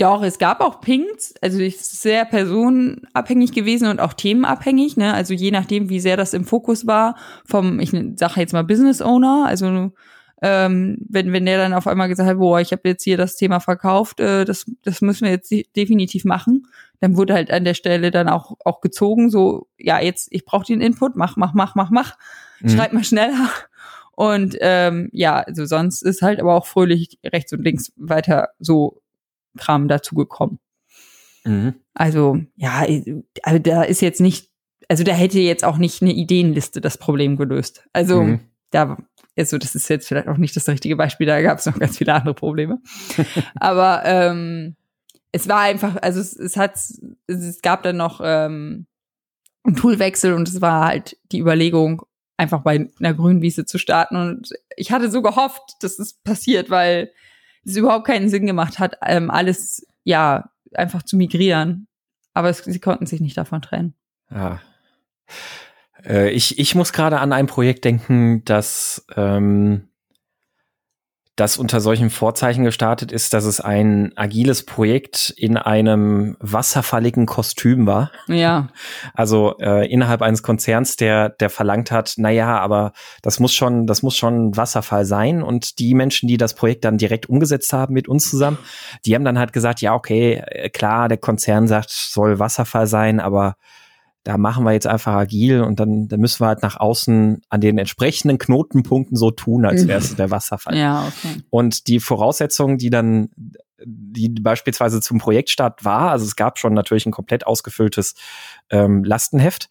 Doch, 0.00 0.22
es 0.22 0.38
gab 0.38 0.62
auch 0.62 0.80
Pings, 0.80 1.34
also 1.42 1.60
es 1.60 1.74
ist 1.74 2.00
sehr 2.00 2.24
personenabhängig 2.24 3.52
gewesen 3.52 3.86
und 3.86 4.00
auch 4.00 4.14
themenabhängig, 4.14 4.96
ne? 4.96 5.12
Also 5.12 5.34
je 5.34 5.50
nachdem, 5.50 5.90
wie 5.90 6.00
sehr 6.00 6.16
das 6.16 6.32
im 6.32 6.46
Fokus 6.46 6.86
war, 6.86 7.16
vom, 7.44 7.78
ich 7.80 7.90
sage 8.16 8.40
jetzt 8.40 8.54
mal 8.54 8.64
Business 8.64 9.02
Owner, 9.02 9.44
also 9.46 9.92
ähm, 10.40 10.96
wenn, 11.06 11.34
wenn 11.34 11.44
der 11.44 11.58
dann 11.58 11.74
auf 11.74 11.86
einmal 11.86 12.08
gesagt 12.08 12.30
hat, 12.30 12.38
boah, 12.38 12.60
ich 12.60 12.72
habe 12.72 12.88
jetzt 12.88 13.04
hier 13.04 13.18
das 13.18 13.36
Thema 13.36 13.60
verkauft, 13.60 14.20
äh, 14.20 14.46
das, 14.46 14.64
das 14.84 15.02
müssen 15.02 15.26
wir 15.26 15.32
jetzt 15.32 15.52
definitiv 15.76 16.24
machen, 16.24 16.66
dann 17.00 17.18
wurde 17.18 17.34
halt 17.34 17.50
an 17.50 17.64
der 17.64 17.74
Stelle 17.74 18.10
dann 18.10 18.30
auch, 18.30 18.56
auch 18.64 18.80
gezogen, 18.80 19.28
so, 19.28 19.68
ja, 19.76 20.00
jetzt, 20.00 20.28
ich 20.30 20.46
brauche 20.46 20.64
den 20.64 20.80
Input, 20.80 21.14
mach, 21.14 21.36
mach, 21.36 21.52
mach, 21.52 21.74
mach, 21.74 21.90
mach, 21.90 22.16
mhm. 22.60 22.70
schreib 22.70 22.94
mal 22.94 23.04
schneller. 23.04 23.50
Und 24.12 24.56
ähm, 24.60 25.10
ja, 25.12 25.40
also 25.40 25.66
sonst 25.66 26.00
ist 26.02 26.22
halt 26.22 26.40
aber 26.40 26.54
auch 26.54 26.64
fröhlich 26.64 27.18
rechts 27.22 27.52
und 27.52 27.62
links 27.62 27.92
weiter 27.96 28.48
so 28.58 29.02
Kram 29.56 29.88
dazugekommen. 29.88 30.58
Mhm. 31.44 31.74
Also, 31.94 32.40
ja, 32.56 32.84
also 33.42 33.58
da 33.58 33.82
ist 33.82 34.02
jetzt 34.02 34.20
nicht, 34.20 34.50
also 34.88 35.04
da 35.04 35.12
hätte 35.12 35.38
jetzt 35.38 35.64
auch 35.64 35.78
nicht 35.78 36.02
eine 36.02 36.12
Ideenliste 36.12 36.80
das 36.80 36.98
Problem 36.98 37.36
gelöst. 37.36 37.84
Also, 37.92 38.22
mhm. 38.22 38.40
da, 38.70 38.98
also 39.36 39.58
das 39.58 39.74
ist 39.74 39.88
jetzt 39.88 40.08
vielleicht 40.08 40.28
auch 40.28 40.36
nicht 40.36 40.56
das 40.56 40.68
richtige 40.68 40.96
Beispiel, 40.96 41.26
da 41.26 41.40
gab 41.40 41.58
es 41.58 41.66
noch 41.66 41.78
ganz 41.78 41.98
viele 41.98 42.14
andere 42.14 42.34
Probleme. 42.34 42.80
Aber 43.54 44.02
ähm, 44.04 44.76
es 45.32 45.48
war 45.48 45.60
einfach, 45.60 45.96
also 46.02 46.20
es, 46.20 46.36
es 46.36 46.56
hat, 46.56 46.78
es 47.26 47.62
gab 47.62 47.82
dann 47.82 47.96
noch 47.96 48.20
ähm, 48.22 48.86
einen 49.64 49.76
Toolwechsel 49.76 50.34
und 50.34 50.48
es 50.48 50.60
war 50.60 50.86
halt 50.86 51.16
die 51.32 51.38
Überlegung, 51.38 52.02
einfach 52.36 52.62
bei 52.62 52.88
einer 52.98 53.14
Grünwiese 53.14 53.66
zu 53.66 53.78
starten. 53.78 54.16
Und 54.16 54.50
ich 54.76 54.90
hatte 54.92 55.10
so 55.10 55.20
gehofft, 55.20 55.76
dass 55.80 55.98
es 55.98 56.14
passiert, 56.14 56.70
weil 56.70 57.12
es 57.64 57.76
überhaupt 57.76 58.06
keinen 58.06 58.28
Sinn 58.28 58.46
gemacht 58.46 58.78
hat, 58.78 58.96
ähm, 59.04 59.30
alles 59.30 59.86
ja 60.04 60.50
einfach 60.74 61.02
zu 61.02 61.16
migrieren. 61.16 61.86
Aber 62.32 62.48
es, 62.48 62.58
sie 62.58 62.80
konnten 62.80 63.06
sich 63.06 63.20
nicht 63.20 63.36
davon 63.36 63.62
trennen. 63.62 63.94
Ja. 64.30 64.60
Äh, 66.04 66.30
ich, 66.30 66.58
ich 66.58 66.74
muss 66.74 66.92
gerade 66.92 67.20
an 67.20 67.32
ein 67.32 67.46
Projekt 67.46 67.84
denken, 67.84 68.44
das 68.44 69.04
ähm, 69.16 69.89
das 71.40 71.56
unter 71.56 71.80
solchen 71.80 72.10
Vorzeichen 72.10 72.64
gestartet 72.64 73.10
ist, 73.10 73.32
dass 73.32 73.44
es 73.44 73.60
ein 73.62 74.12
agiles 74.14 74.66
Projekt 74.66 75.32
in 75.38 75.56
einem 75.56 76.36
wasserfalligen 76.38 77.24
Kostüm 77.24 77.86
war. 77.86 78.12
Ja. 78.28 78.68
Also 79.14 79.56
äh, 79.58 79.90
innerhalb 79.90 80.22
eines 80.22 80.42
Konzerns, 80.42 80.96
der 80.96 81.30
der 81.30 81.50
verlangt 81.50 81.90
hat, 81.90 82.14
na 82.16 82.30
ja, 82.30 82.58
aber 82.58 82.92
das 83.22 83.40
muss 83.40 83.52
schon, 83.52 83.86
das 83.86 84.02
muss 84.02 84.16
schon 84.16 84.56
Wasserfall 84.56 85.04
sein. 85.04 85.42
Und 85.42 85.78
die 85.78 85.94
Menschen, 85.94 86.28
die 86.28 86.36
das 86.36 86.54
Projekt 86.54 86.84
dann 86.84 86.98
direkt 86.98 87.28
umgesetzt 87.28 87.72
haben 87.72 87.94
mit 87.94 88.08
uns 88.08 88.28
zusammen, 88.28 88.58
die 89.04 89.14
haben 89.14 89.24
dann 89.24 89.38
halt 89.38 89.52
gesagt, 89.52 89.80
ja 89.80 89.94
okay, 89.94 90.42
äh, 90.46 90.68
klar, 90.68 91.08
der 91.08 91.18
Konzern 91.18 91.66
sagt, 91.68 91.90
soll 91.90 92.38
Wasserfall 92.38 92.86
sein, 92.86 93.20
aber 93.20 93.56
da 94.24 94.36
machen 94.36 94.64
wir 94.64 94.72
jetzt 94.72 94.86
einfach 94.86 95.14
agil 95.14 95.62
und 95.62 95.80
dann, 95.80 96.08
dann 96.08 96.20
müssen 96.20 96.40
wir 96.40 96.48
halt 96.48 96.62
nach 96.62 96.78
außen 96.78 97.40
an 97.48 97.60
den 97.60 97.78
entsprechenden 97.78 98.38
Knotenpunkten 98.38 99.16
so 99.16 99.30
tun, 99.30 99.64
als 99.64 99.86
wäre 99.88 99.98
es 99.98 100.14
der 100.14 100.30
Wasserfall. 100.30 100.76
Ja, 100.76 101.06
okay. 101.06 101.42
Und 101.48 101.86
die 101.86 102.00
Voraussetzungen, 102.00 102.76
die 102.76 102.90
dann, 102.90 103.30
die 103.82 104.28
beispielsweise 104.28 105.00
zum 105.00 105.18
Projektstart 105.18 105.84
war, 105.84 106.10
also 106.10 106.26
es 106.26 106.36
gab 106.36 106.58
schon 106.58 106.74
natürlich 106.74 107.06
ein 107.06 107.12
komplett 107.12 107.46
ausgefülltes 107.46 108.14
ähm, 108.68 109.04
Lastenheft 109.04 109.70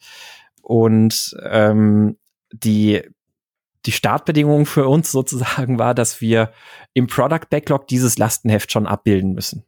und 0.63 1.35
ähm, 1.47 2.17
die 2.51 3.03
die 3.85 3.91
Startbedingung 3.91 4.65
für 4.65 4.87
uns 4.87 5.11
sozusagen 5.11 5.79
war, 5.79 5.93
dass 5.93 6.21
wir 6.21 6.51
im 6.93 7.07
Product 7.07 7.49
Backlog 7.49 7.87
dieses 7.87 8.17
Lastenheft 8.17 8.71
schon 8.71 8.87
abbilden 8.87 9.33
müssen. 9.33 9.63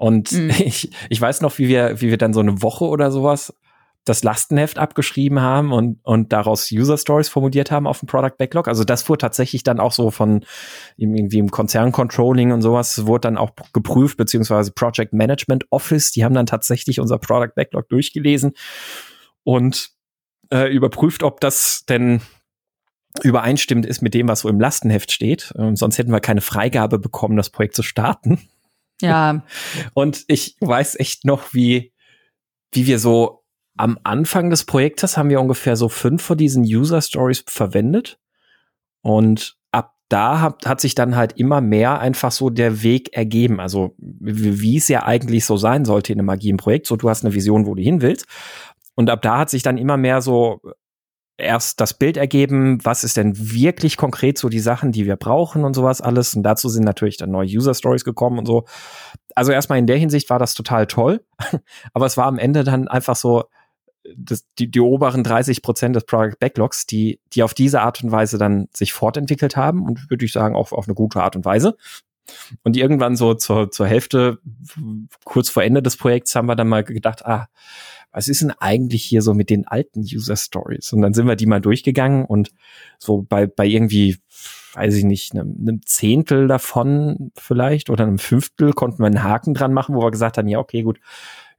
Und 0.00 0.32
mhm. 0.32 0.50
ich, 0.58 0.90
ich 1.10 1.20
weiß 1.20 1.42
noch, 1.42 1.58
wie 1.58 1.68
wir, 1.68 2.00
wie 2.00 2.08
wir 2.08 2.16
dann 2.16 2.32
so 2.32 2.40
eine 2.40 2.62
Woche 2.62 2.86
oder 2.86 3.10
sowas 3.10 3.54
das 4.06 4.24
Lastenheft 4.24 4.78
abgeschrieben 4.78 5.40
haben 5.40 5.72
und, 5.72 6.00
und 6.02 6.32
daraus 6.32 6.72
User 6.72 6.96
Stories 6.96 7.28
formuliert 7.28 7.70
haben 7.70 7.86
auf 7.86 8.00
dem 8.00 8.06
Product 8.06 8.32
Backlog. 8.38 8.66
Also 8.66 8.82
das 8.82 9.06
wurde 9.10 9.18
tatsächlich 9.18 9.62
dann 9.62 9.78
auch 9.78 9.92
so 9.92 10.10
von 10.10 10.46
irgendwie 10.96 11.38
im 11.38 11.50
Konzern 11.50 11.92
Controlling 11.92 12.50
und 12.50 12.62
sowas 12.62 13.04
wurde 13.04 13.28
dann 13.28 13.36
auch 13.36 13.50
geprüft, 13.74 14.16
beziehungsweise 14.16 14.72
Project 14.72 15.12
Management 15.12 15.66
Office, 15.68 16.12
die 16.12 16.24
haben 16.24 16.34
dann 16.34 16.46
tatsächlich 16.46 16.98
unser 16.98 17.18
Product 17.18 17.52
Backlog 17.54 17.90
durchgelesen 17.90 18.52
und 19.44 19.90
äh, 20.50 20.72
überprüft, 20.74 21.22
ob 21.22 21.40
das 21.40 21.84
denn 21.86 22.22
übereinstimmend 23.22 23.84
ist 23.84 24.00
mit 24.00 24.14
dem, 24.14 24.28
was 24.28 24.40
so 24.40 24.48
im 24.48 24.60
Lastenheft 24.60 25.12
steht. 25.12 25.52
Und 25.52 25.76
sonst 25.76 25.98
hätten 25.98 26.12
wir 26.12 26.20
keine 26.20 26.40
Freigabe 26.40 26.98
bekommen, 26.98 27.36
das 27.36 27.50
Projekt 27.50 27.76
zu 27.76 27.82
starten. 27.82 28.40
Ja. 29.00 29.44
Und 29.94 30.24
ich 30.28 30.56
weiß 30.60 30.98
echt 30.98 31.24
noch, 31.24 31.52
wie, 31.52 31.92
wie 32.72 32.86
wir 32.86 32.98
so 32.98 33.40
am 33.76 33.98
Anfang 34.04 34.50
des 34.50 34.64
Projektes 34.64 35.16
haben 35.16 35.30
wir 35.30 35.40
ungefähr 35.40 35.74
so 35.74 35.88
fünf 35.88 36.22
von 36.22 36.36
diesen 36.36 36.64
User 36.64 37.00
Stories 37.00 37.44
verwendet. 37.46 38.18
Und 39.00 39.56
ab 39.72 39.94
da 40.10 40.40
hat, 40.40 40.66
hat 40.66 40.80
sich 40.82 40.94
dann 40.94 41.16
halt 41.16 41.38
immer 41.38 41.62
mehr 41.62 41.98
einfach 41.98 42.30
so 42.30 42.50
der 42.50 42.82
Weg 42.82 43.14
ergeben. 43.14 43.58
Also, 43.58 43.94
wie, 43.98 44.76
es 44.76 44.88
ja 44.88 45.06
eigentlich 45.06 45.46
so 45.46 45.56
sein 45.56 45.86
sollte 45.86 46.12
in 46.12 46.18
einem 46.18 46.28
agilen 46.28 46.58
Projekt. 46.58 46.86
So, 46.86 46.96
du 46.96 47.08
hast 47.08 47.24
eine 47.24 47.34
Vision, 47.34 47.64
wo 47.64 47.74
du 47.74 47.82
hin 47.82 48.02
willst. 48.02 48.26
Und 48.96 49.08
ab 49.08 49.22
da 49.22 49.38
hat 49.38 49.48
sich 49.48 49.62
dann 49.62 49.78
immer 49.78 49.96
mehr 49.96 50.20
so 50.20 50.60
erst 51.40 51.80
das 51.80 51.94
Bild 51.94 52.16
ergeben, 52.16 52.84
was 52.84 53.04
ist 53.04 53.16
denn 53.16 53.34
wirklich 53.36 53.96
konkret 53.96 54.38
so 54.38 54.48
die 54.48 54.60
Sachen, 54.60 54.92
die 54.92 55.06
wir 55.06 55.16
brauchen 55.16 55.64
und 55.64 55.74
sowas 55.74 56.00
alles. 56.00 56.34
Und 56.34 56.42
dazu 56.42 56.68
sind 56.68 56.84
natürlich 56.84 57.16
dann 57.16 57.30
neue 57.30 57.48
User 57.48 57.74
Stories 57.74 58.04
gekommen 58.04 58.38
und 58.38 58.46
so. 58.46 58.64
Also 59.34 59.52
erstmal 59.52 59.78
in 59.78 59.86
der 59.86 59.96
Hinsicht 59.96 60.30
war 60.30 60.38
das 60.38 60.54
total 60.54 60.86
toll. 60.86 61.24
Aber 61.92 62.06
es 62.06 62.16
war 62.16 62.26
am 62.26 62.38
Ende 62.38 62.64
dann 62.64 62.88
einfach 62.88 63.16
so, 63.16 63.44
das, 64.16 64.46
die, 64.58 64.70
die 64.70 64.80
oberen 64.80 65.22
30 65.22 65.62
Prozent 65.62 65.94
des 65.96 66.04
Product 66.04 66.36
Backlogs, 66.38 66.86
die, 66.86 67.20
die 67.32 67.42
auf 67.42 67.54
diese 67.54 67.82
Art 67.82 68.02
und 68.02 68.10
Weise 68.10 68.38
dann 68.38 68.68
sich 68.74 68.92
fortentwickelt 68.92 69.56
haben 69.56 69.84
und 69.84 70.10
würde 70.10 70.24
ich 70.24 70.32
sagen 70.32 70.54
auch 70.54 70.72
auf 70.72 70.86
eine 70.86 70.94
gute 70.94 71.22
Art 71.22 71.36
und 71.36 71.44
Weise. 71.44 71.76
Und 72.62 72.76
irgendwann 72.76 73.16
so 73.16 73.34
zur, 73.34 73.70
zur 73.70 73.86
Hälfte, 73.86 74.38
kurz 75.24 75.50
vor 75.50 75.62
Ende 75.62 75.82
des 75.82 75.96
Projekts, 75.96 76.34
haben 76.34 76.46
wir 76.46 76.56
dann 76.56 76.68
mal 76.68 76.84
gedacht, 76.84 77.26
ah, 77.26 77.48
was 78.12 78.28
ist 78.28 78.42
denn 78.42 78.52
eigentlich 78.58 79.04
hier 79.04 79.22
so 79.22 79.34
mit 79.34 79.50
den 79.50 79.66
alten 79.66 80.00
User 80.00 80.36
Stories? 80.36 80.92
Und 80.92 81.02
dann 81.02 81.14
sind 81.14 81.26
wir 81.26 81.36
die 81.36 81.46
mal 81.46 81.60
durchgegangen 81.60 82.24
und 82.24 82.50
so 82.98 83.22
bei, 83.22 83.46
bei 83.46 83.66
irgendwie, 83.66 84.18
weiß 84.74 84.96
ich 84.96 85.04
nicht, 85.04 85.32
einem, 85.32 85.56
einem 85.60 85.80
Zehntel 85.84 86.48
davon 86.48 87.30
vielleicht 87.36 87.88
oder 87.88 88.04
einem 88.04 88.18
Fünftel 88.18 88.72
konnten 88.72 89.00
wir 89.00 89.06
einen 89.06 89.22
Haken 89.22 89.54
dran 89.54 89.72
machen, 89.72 89.94
wo 89.94 90.02
wir 90.02 90.10
gesagt 90.10 90.38
haben, 90.38 90.48
ja, 90.48 90.58
okay, 90.58 90.82
gut, 90.82 90.98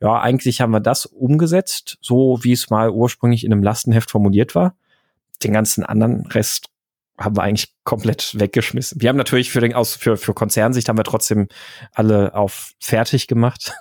ja, 0.02 0.20
eigentlich 0.20 0.62
haben 0.62 0.72
wir 0.72 0.80
das 0.80 1.06
umgesetzt, 1.06 1.98
so 2.02 2.40
wie 2.42 2.52
es 2.52 2.70
mal 2.70 2.90
ursprünglich 2.90 3.46
in 3.46 3.54
einem 3.54 3.64
Lastenheft 3.64 4.12
formuliert 4.12 4.56
war. 4.56 4.76
Den 5.44 5.54
ganzen 5.54 5.86
anderen 5.86 6.26
Rest 6.28 6.68
haben 7.18 7.38
wir 7.38 7.44
eigentlich 7.44 7.74
komplett 7.84 8.38
weggeschmissen. 8.40 9.00
Wir 9.00 9.10
haben 9.10 9.18
natürlich 9.18 9.52
für 9.52 9.62
den 9.62 9.74
aus 9.74 9.96
für 9.96 10.18
für 10.18 10.34
Konzernsicht 10.34 10.90
haben 10.90 10.98
wir 10.98 11.04
trotzdem 11.04 11.48
alle 11.94 12.34
auf 12.34 12.74
fertig 12.80 13.28
gemacht. 13.28 13.74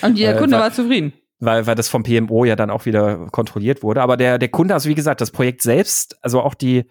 Und 0.00 0.18
der 0.18 0.36
Kunde 0.38 0.56
war 0.56 0.72
zufrieden 0.72 1.12
weil, 1.40 1.66
weil 1.66 1.74
das 1.74 1.88
vom 1.88 2.02
PMO 2.02 2.44
ja 2.44 2.56
dann 2.56 2.70
auch 2.70 2.86
wieder 2.86 3.26
kontrolliert 3.30 3.82
wurde. 3.82 4.02
Aber 4.02 4.16
der, 4.16 4.38
der 4.38 4.48
Kunde, 4.48 4.74
also 4.74 4.88
wie 4.88 4.94
gesagt, 4.94 5.20
das 5.20 5.30
Projekt 5.30 5.62
selbst, 5.62 6.16
also 6.22 6.40
auch 6.40 6.54
die, 6.54 6.84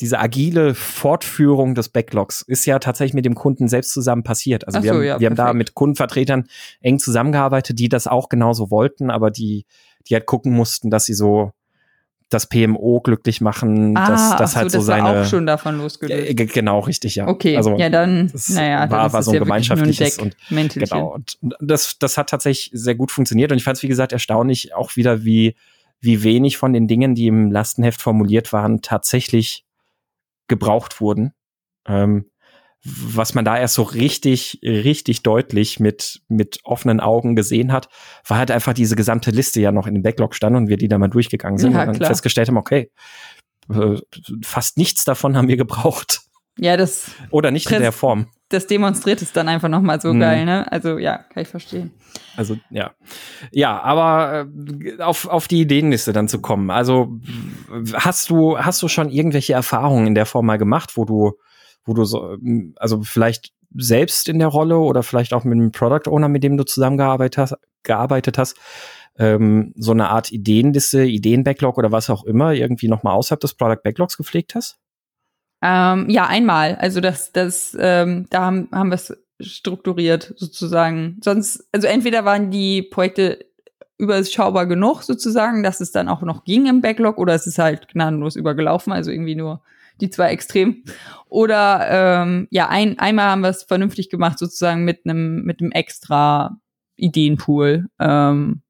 diese 0.00 0.20
agile 0.20 0.74
Fortführung 0.74 1.74
des 1.74 1.88
Backlogs 1.88 2.42
ist 2.42 2.66
ja 2.66 2.78
tatsächlich 2.78 3.14
mit 3.14 3.24
dem 3.24 3.34
Kunden 3.34 3.68
selbst 3.68 3.92
zusammen 3.92 4.22
passiert. 4.22 4.66
Also 4.66 4.78
so, 4.78 4.84
wir, 4.84 4.92
haben, 4.92 5.02
ja, 5.02 5.20
wir 5.20 5.26
haben 5.26 5.36
da 5.36 5.52
mit 5.52 5.74
Kundenvertretern 5.74 6.46
eng 6.80 6.98
zusammengearbeitet, 6.98 7.78
die 7.78 7.88
das 7.88 8.06
auch 8.06 8.28
genauso 8.28 8.70
wollten, 8.70 9.10
aber 9.10 9.30
die, 9.30 9.66
die 10.08 10.14
halt 10.14 10.26
gucken 10.26 10.52
mussten, 10.52 10.90
dass 10.90 11.04
sie 11.04 11.14
so 11.14 11.52
das 12.28 12.46
PMO 12.46 13.00
glücklich 13.00 13.40
machen, 13.40 13.96
ah, 13.96 14.08
dass 14.08 14.36
das 14.36 14.56
halt 14.56 14.70
so, 14.70 14.78
das 14.78 14.86
seine 14.86 15.04
war 15.04 15.22
auch 15.22 15.24
schon 15.24 15.46
davon 15.46 15.78
losgelöst. 15.78 16.52
Genau, 16.52 16.80
richtig, 16.80 17.14
ja. 17.14 17.26
Okay, 17.26 17.56
also, 17.56 17.76
ja 17.76 17.88
dann, 17.88 18.30
naja, 18.48 18.90
war, 18.90 19.12
war 19.12 19.22
so 19.22 19.32
ein 19.32 19.38
gemeinschaftliches 19.38 20.18
und 20.18 20.36
genau 20.74 21.14
und 21.14 21.38
das 21.60 21.98
das 21.98 22.18
hat 22.18 22.28
tatsächlich 22.28 22.70
sehr 22.72 22.94
gut 22.94 23.10
funktioniert 23.10 23.50
und 23.50 23.58
ich 23.58 23.64
fand 23.64 23.78
es 23.78 23.82
wie 23.82 23.88
gesagt 23.88 24.12
erstaunlich 24.12 24.74
auch 24.74 24.96
wieder 24.96 25.24
wie 25.24 25.54
wie 26.00 26.22
wenig 26.22 26.58
von 26.58 26.72
den 26.72 26.86
Dingen, 26.86 27.14
die 27.14 27.26
im 27.26 27.50
Lastenheft 27.50 28.00
formuliert 28.00 28.52
waren, 28.52 28.82
tatsächlich 28.82 29.64
gebraucht 30.46 31.00
wurden. 31.00 31.32
Ähm, 31.86 32.30
was 32.84 33.34
man 33.34 33.44
da 33.44 33.58
erst 33.58 33.74
so 33.74 33.82
richtig, 33.82 34.60
richtig 34.62 35.22
deutlich 35.22 35.80
mit, 35.80 36.20
mit 36.28 36.60
offenen 36.64 37.00
Augen 37.00 37.34
gesehen 37.34 37.72
hat, 37.72 37.88
war 38.26 38.38
halt 38.38 38.50
einfach 38.50 38.72
diese 38.72 38.96
gesamte 38.96 39.30
Liste 39.30 39.60
ja 39.60 39.72
noch 39.72 39.86
in 39.86 39.94
dem 39.94 40.02
Backlog 40.02 40.34
stand 40.34 40.56
und 40.56 40.68
wir 40.68 40.76
die 40.76 40.88
da 40.88 40.98
mal 40.98 41.08
durchgegangen 41.08 41.58
sind 41.58 41.72
ja, 41.72 41.80
und 41.80 41.86
dann 41.86 41.96
klar. 41.96 42.08
festgestellt 42.08 42.48
haben, 42.48 42.56
okay, 42.56 42.90
äh, 43.72 43.96
fast 44.44 44.78
nichts 44.78 45.04
davon 45.04 45.36
haben 45.36 45.48
wir 45.48 45.56
gebraucht. 45.56 46.20
Ja, 46.60 46.76
das. 46.76 47.10
Oder 47.30 47.50
nicht 47.50 47.70
in 47.70 47.80
der 47.80 47.92
Form. 47.92 48.26
Das 48.48 48.66
demonstriert 48.66 49.22
es 49.22 49.32
dann 49.32 49.48
einfach 49.48 49.68
nochmal 49.68 50.00
so 50.00 50.12
mhm. 50.12 50.20
geil, 50.20 50.44
ne? 50.44 50.70
Also 50.72 50.98
ja, 50.98 51.18
kann 51.18 51.42
ich 51.42 51.48
verstehen. 51.48 51.92
Also 52.36 52.56
ja. 52.70 52.92
Ja, 53.52 53.80
aber 53.80 54.48
äh, 54.58 55.00
auf, 55.02 55.28
auf 55.28 55.46
die 55.46 55.60
Ideenliste 55.60 56.12
dann 56.12 56.28
zu 56.28 56.40
kommen. 56.40 56.70
Also 56.70 57.20
hast 57.94 58.30
du, 58.30 58.58
hast 58.58 58.82
du 58.82 58.88
schon 58.88 59.10
irgendwelche 59.10 59.52
Erfahrungen 59.52 60.08
in 60.08 60.14
der 60.14 60.26
Form 60.26 60.46
mal 60.46 60.58
gemacht, 60.58 60.96
wo 60.96 61.04
du 61.04 61.34
wo 61.88 61.94
du 61.94 62.04
so, 62.04 62.34
ähm, 62.34 62.74
also 62.76 63.02
vielleicht 63.02 63.52
selbst 63.74 64.28
in 64.28 64.38
der 64.38 64.48
Rolle 64.48 64.78
oder 64.78 65.02
vielleicht 65.02 65.32
auch 65.32 65.44
mit 65.44 65.54
einem 65.54 65.72
Product 65.72 66.10
Owner, 66.10 66.28
mit 66.28 66.42
dem 66.42 66.56
du 66.56 66.64
zusammengearbeitet 66.64 67.38
hast, 67.38 67.56
gearbeitet 67.82 68.38
hast, 68.38 68.56
ähm, 69.18 69.72
so 69.76 69.92
eine 69.92 70.08
Art 70.08 70.30
Ideenliste, 70.30 71.02
Ideenbacklog 71.02 71.76
oder 71.76 71.92
was 71.92 72.08
auch 72.10 72.24
immer 72.24 72.52
irgendwie 72.52 72.88
nochmal 72.88 73.14
außerhalb 73.14 73.40
des 73.40 73.54
Product 73.54 73.82
Backlogs 73.82 74.16
gepflegt 74.16 74.54
hast? 74.54 74.78
Ähm, 75.60 76.08
ja, 76.08 76.26
einmal. 76.26 76.76
Also 76.76 77.00
das, 77.00 77.32
das, 77.32 77.76
ähm, 77.78 78.26
da 78.30 78.42
haben, 78.42 78.68
haben 78.72 78.90
wir 78.90 78.94
es 78.94 79.16
strukturiert 79.40 80.34
sozusagen. 80.36 81.18
Sonst, 81.22 81.68
also 81.72 81.88
entweder 81.88 82.24
waren 82.24 82.50
die 82.50 82.82
Projekte 82.82 83.44
überschaubar 83.98 84.66
genug 84.66 85.02
sozusagen, 85.02 85.64
dass 85.64 85.80
es 85.80 85.90
dann 85.90 86.08
auch 86.08 86.22
noch 86.22 86.44
ging 86.44 86.66
im 86.66 86.80
Backlog 86.80 87.18
oder 87.18 87.34
es 87.34 87.46
ist 87.46 87.58
halt 87.58 87.88
gnadenlos 87.88 88.36
übergelaufen, 88.36 88.92
also 88.92 89.10
irgendwie 89.10 89.34
nur 89.34 89.60
die 90.00 90.10
zwei 90.10 90.30
Extrem. 90.30 90.84
Oder 91.28 92.22
ähm, 92.22 92.48
ja, 92.50 92.68
ein, 92.68 92.98
einmal 92.98 93.26
haben 93.26 93.42
wir 93.42 93.50
es 93.50 93.64
vernünftig 93.64 94.10
gemacht, 94.10 94.38
sozusagen 94.38 94.84
mit 94.84 95.00
einem 95.04 95.42
mit 95.42 95.60
einem 95.60 95.72
extra 95.72 96.58
Ideenpool. 96.96 97.86
Ähm, 97.98 98.62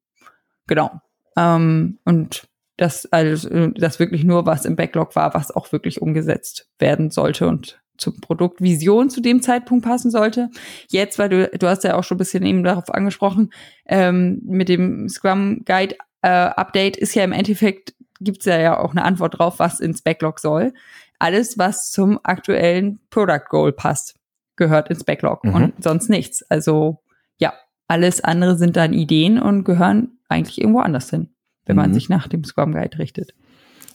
genau. 0.67 0.91
Ähm, 1.37 1.99
und 2.05 2.47
das 2.77 3.05
also 3.11 3.67
das 3.69 3.99
wirklich 3.99 4.23
nur 4.23 4.45
was 4.45 4.65
im 4.65 4.75
Backlog 4.75 5.15
war, 5.15 5.33
was 5.33 5.51
auch 5.51 5.71
wirklich 5.71 6.01
umgesetzt 6.01 6.69
werden 6.79 7.11
sollte 7.11 7.47
und 7.47 7.81
zum 7.99 8.19
Produktvision 8.21 9.09
zu 9.09 9.21
dem 9.21 9.41
Zeitpunkt 9.41 9.85
passen 9.85 10.09
sollte. 10.09 10.49
Jetzt, 10.87 11.19
weil 11.19 11.29
du, 11.29 11.49
du 11.57 11.67
hast 11.67 11.83
ja 11.83 11.95
auch 11.95 12.03
schon 12.03 12.15
ein 12.15 12.19
bisschen 12.19 12.45
eben 12.45 12.63
darauf 12.63 12.93
angesprochen, 12.93 13.51
ähm, 13.85 14.41
mit 14.45 14.69
dem 14.69 15.09
Scrum 15.09 15.63
Guide 15.65 15.95
äh, 16.21 16.29
Update 16.29 16.97
ist 16.97 17.13
ja 17.13 17.23
im 17.23 17.31
Endeffekt, 17.31 17.93
gibt's 18.19 18.45
ja, 18.45 18.59
ja 18.59 18.79
auch 18.79 18.91
eine 18.91 19.03
Antwort 19.03 19.37
drauf, 19.37 19.59
was 19.59 19.79
ins 19.79 20.01
Backlog 20.01 20.39
soll. 20.39 20.73
Alles, 21.19 21.57
was 21.57 21.91
zum 21.91 22.19
aktuellen 22.23 22.99
Product 23.09 23.45
Goal 23.49 23.71
passt, 23.73 24.15
gehört 24.55 24.89
ins 24.89 25.03
Backlog 25.03 25.43
mhm. 25.43 25.53
und 25.53 25.83
sonst 25.83 26.09
nichts. 26.09 26.43
Also 26.49 27.01
ja, 27.37 27.53
alles 27.87 28.23
andere 28.23 28.57
sind 28.57 28.75
dann 28.75 28.93
Ideen 28.93 29.39
und 29.39 29.63
gehören 29.63 30.19
eigentlich 30.27 30.59
irgendwo 30.59 30.79
anders 30.79 31.09
hin, 31.09 31.29
wenn 31.65 31.75
mhm. 31.75 31.81
man 31.81 31.93
sich 31.93 32.09
nach 32.09 32.27
dem 32.27 32.43
Scrum 32.43 32.73
Guide 32.73 32.99
richtet. 32.99 33.33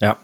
Ja, 0.00 0.18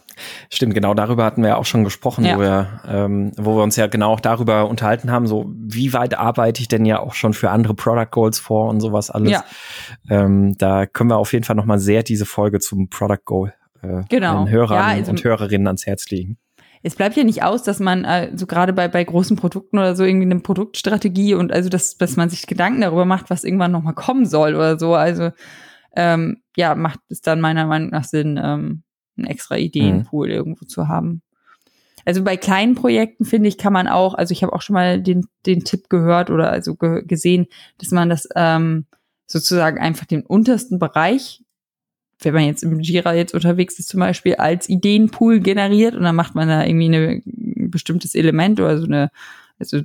stimmt. 0.50 0.74
Genau 0.74 0.94
darüber 0.94 1.24
hatten 1.24 1.42
wir 1.42 1.50
ja 1.50 1.56
auch 1.56 1.64
schon 1.64 1.84
gesprochen, 1.84 2.24
ja. 2.24 2.36
wo, 2.36 2.40
wir, 2.40 2.80
ähm, 2.86 3.32
wo 3.36 3.56
wir 3.56 3.62
uns 3.62 3.76
ja 3.76 3.86
genau 3.86 4.12
auch 4.12 4.20
darüber 4.20 4.68
unterhalten 4.68 5.10
haben, 5.10 5.26
so 5.26 5.50
wie 5.54 5.92
weit 5.92 6.18
arbeite 6.18 6.60
ich 6.60 6.68
denn 6.68 6.84
ja 6.84 6.98
auch 7.00 7.14
schon 7.14 7.32
für 7.32 7.50
andere 7.50 7.74
Product 7.74 8.10
Goals 8.10 8.38
vor 8.38 8.68
und 8.68 8.80
sowas 8.80 9.10
alles. 9.10 9.30
Ja. 9.30 9.44
Ähm, 10.08 10.56
da 10.58 10.86
können 10.86 11.10
wir 11.10 11.16
auf 11.16 11.32
jeden 11.32 11.44
Fall 11.44 11.56
nochmal 11.56 11.78
sehr 11.78 12.02
diese 12.02 12.26
Folge 12.26 12.58
zum 12.58 12.88
Product 12.90 13.24
Goal 13.24 13.54
äh, 13.82 14.02
genau. 14.08 14.44
den 14.44 14.50
Hörern 14.50 14.76
ja, 14.76 14.86
also, 14.86 15.10
und 15.10 15.24
Hörerinnen 15.24 15.66
ans 15.66 15.86
Herz 15.86 16.10
legen. 16.10 16.38
Es 16.82 16.96
bleibt 16.96 17.16
ja 17.16 17.24
nicht 17.24 17.42
aus, 17.42 17.62
dass 17.62 17.78
man 17.78 18.04
äh, 18.04 18.30
so 18.34 18.46
gerade 18.46 18.72
bei 18.72 18.88
bei 18.88 19.04
großen 19.04 19.36
Produkten 19.36 19.78
oder 19.78 19.94
so 19.94 20.04
irgendwie 20.04 20.26
eine 20.26 20.40
Produktstrategie 20.40 21.34
und 21.34 21.52
also 21.52 21.68
dass 21.68 21.98
dass 21.98 22.16
man 22.16 22.30
sich 22.30 22.46
Gedanken 22.46 22.80
darüber 22.80 23.04
macht, 23.04 23.28
was 23.28 23.44
irgendwann 23.44 23.72
nochmal 23.72 23.94
kommen 23.94 24.26
soll 24.26 24.54
oder 24.54 24.78
so. 24.78 24.94
Also 24.94 25.30
ähm, 25.94 26.42
ja, 26.56 26.74
macht 26.74 27.00
es 27.08 27.20
dann 27.20 27.40
meiner 27.40 27.66
Meinung 27.66 27.90
nach 27.90 28.04
Sinn, 28.04 28.40
ähm, 28.42 28.82
einen 29.16 29.26
extra 29.26 29.56
Ideenpool 29.56 30.28
mhm. 30.28 30.34
irgendwo 30.34 30.64
zu 30.64 30.88
haben. 30.88 31.22
Also 32.04 32.24
bei 32.24 32.36
kleinen 32.36 32.74
Projekten 32.74 33.24
finde 33.24 33.48
ich, 33.48 33.58
kann 33.58 33.72
man 33.72 33.86
auch, 33.86 34.14
also 34.14 34.32
ich 34.32 34.42
habe 34.42 34.52
auch 34.52 34.62
schon 34.62 34.74
mal 34.74 35.00
den, 35.02 35.26
den 35.46 35.64
Tipp 35.64 35.88
gehört 35.88 36.30
oder 36.30 36.50
also 36.50 36.74
ge 36.74 37.02
gesehen, 37.04 37.46
dass 37.78 37.90
man 37.90 38.08
das 38.08 38.28
ähm, 38.34 38.86
sozusagen 39.26 39.78
einfach 39.78 40.06
den 40.06 40.24
untersten 40.24 40.78
Bereich, 40.78 41.44
wenn 42.22 42.34
man 42.34 42.44
jetzt 42.44 42.62
im 42.62 42.80
Jira 42.80 43.14
jetzt 43.14 43.34
unterwegs 43.34 43.78
ist 43.78 43.88
zum 43.88 44.00
Beispiel, 44.00 44.34
als 44.36 44.68
Ideenpool 44.68 45.40
generiert 45.40 45.94
und 45.94 46.02
dann 46.02 46.16
macht 46.16 46.34
man 46.34 46.48
da 46.48 46.64
irgendwie 46.64 46.86
eine, 46.86 47.22
ein 47.24 47.70
bestimmtes 47.70 48.14
Element 48.14 48.60
oder 48.60 48.78
so 48.78 48.84
eine, 48.84 49.10
also 49.58 49.80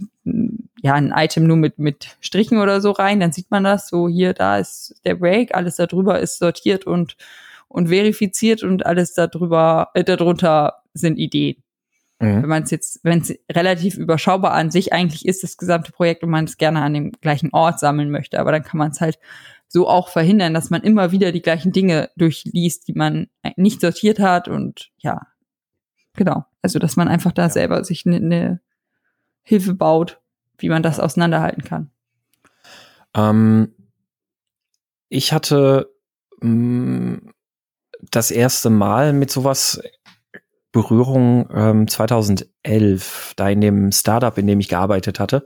ja, 0.82 0.94
ein 0.94 1.14
Item 1.16 1.48
nur 1.48 1.58
mit, 1.58 1.80
mit 1.80 2.18
Strichen 2.22 2.58
oder 2.58 2.82
so 2.82 2.92
rein, 2.92 3.20
dann 3.20 3.32
sieht 3.32 3.52
man 3.52 3.64
das 3.64 3.88
so, 3.88 4.08
hier, 4.08 4.34
da 4.34 4.58
ist 4.58 4.96
der 5.06 5.16
Break, 5.16 5.56
alles 5.56 5.76
darüber 5.76 6.20
ist 6.20 6.40
sortiert 6.40 6.86
und 6.86 7.16
und 7.68 7.90
verifiziert 7.90 8.64
und 8.64 8.86
alles 8.86 9.14
darüber, 9.14 9.90
äh, 9.96 10.04
darunter 10.04 10.82
sind 10.94 11.18
Ideen. 11.18 11.62
Mhm. 12.20 12.44
Wenn 12.44 12.50
man 12.50 12.64
es 12.64 12.72
jetzt, 12.72 13.02
wenn 13.04 13.20
es 13.20 13.38
relativ 13.52 13.98
überschaubar 13.98 14.54
an 14.54 14.72
sich 14.72 14.94
eigentlich 14.94 15.26
ist, 15.26 15.44
das 15.44 15.58
gesamte 15.58 15.92
Projekt 15.92 16.24
und 16.24 16.30
man 16.30 16.46
es 16.46 16.58
gerne 16.58 16.82
an 16.82 16.94
dem 16.94 17.12
gleichen 17.12 17.50
Ort 17.52 17.80
sammeln 17.80 18.10
möchte, 18.12 18.40
aber 18.40 18.54
dann 18.54 18.64
kann 18.64 18.78
man 18.78 18.92
es 18.92 19.02
halt 19.02 19.20
so 19.76 19.90
auch 19.90 20.08
verhindern, 20.08 20.54
dass 20.54 20.70
man 20.70 20.84
immer 20.84 21.12
wieder 21.12 21.34
die 21.34 21.42
gleichen 21.42 21.74
Dinge 21.74 22.10
durchliest, 22.16 22.88
die 22.88 22.94
man 22.94 23.28
nicht 23.58 23.82
sortiert 23.82 24.20
hat 24.20 24.48
und 24.48 24.90
ja, 25.00 25.28
genau. 26.14 26.46
Also, 26.62 26.80
dass 26.80 26.96
man 26.96 27.10
einfach 27.10 27.34
da 27.34 27.44
ja. 27.44 27.50
selber 27.50 27.84
sich 27.84 28.06
eine 28.06 28.22
ne 28.22 28.62
Hilfe 29.42 29.74
baut, 29.74 30.22
wie 30.60 30.70
man 30.70 30.82
das 30.82 31.02
auseinanderhalten 31.02 31.66
kann. 31.66 31.92
Ähm, 33.14 33.76
ich 35.10 35.34
hatte 35.34 35.94
mh, 36.40 36.50
mm, 36.50 37.34
das 38.12 38.32
erste 38.32 38.70
Mal 38.70 39.12
mit 39.12 39.30
sowas 39.30 39.82
Berührung 40.72 41.50
ähm, 41.54 41.90
2011, 41.90 43.34
da 43.36 43.50
in 43.50 43.60
dem 43.60 43.92
Startup, 43.92 44.38
in 44.38 44.48
dem 44.48 44.62
ich 44.62 44.70
gearbeitet 44.70 45.20
hatte. 45.20 45.46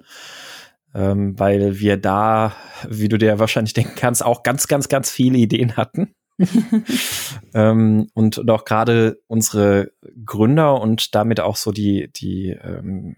Ähm, 0.96 1.38
weil 1.38 1.80
wir 1.80 1.98
da, 1.98 2.54
wie 2.88 3.10
du 3.10 3.18
dir 3.18 3.38
wahrscheinlich 3.38 3.74
denken 3.74 3.94
kannst, 3.96 4.26
auch 4.26 4.42
ganz, 4.42 4.68
ganz, 4.68 4.90
ganz 4.90 5.12
viele 5.12 5.38
Ideen 5.38 5.78
hatten. 5.78 6.16
ähm, 7.54 8.10
und, 8.14 8.50
auch 8.50 8.66
gerade 8.66 9.22
unsere 9.28 9.92
Gründer 10.26 10.82
und 10.82 11.14
damit 11.14 11.40
auch 11.42 11.58
so 11.58 11.72
die, 11.72 12.12
die 12.12 12.50
ähm, 12.50 13.18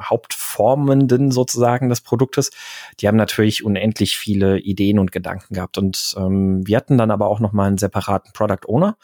Hauptformenden 0.00 1.30
sozusagen 1.30 1.88
des 1.88 2.00
Produktes, 2.00 2.50
die 3.00 3.08
haben 3.08 3.16
natürlich 3.16 3.64
unendlich 3.64 4.16
viele 4.16 4.58
Ideen 4.58 4.98
und 4.98 5.12
Gedanken 5.12 5.54
gehabt. 5.54 5.78
Und 5.78 6.14
ähm, 6.16 6.66
wir 6.66 6.76
hatten 6.76 6.98
dann 6.98 7.10
aber 7.10 7.28
auch 7.28 7.40
noch 7.40 7.52
mal 7.52 7.66
einen 7.66 7.78
separaten 7.78 8.32
Product 8.32 8.66
Owner. 8.66 8.96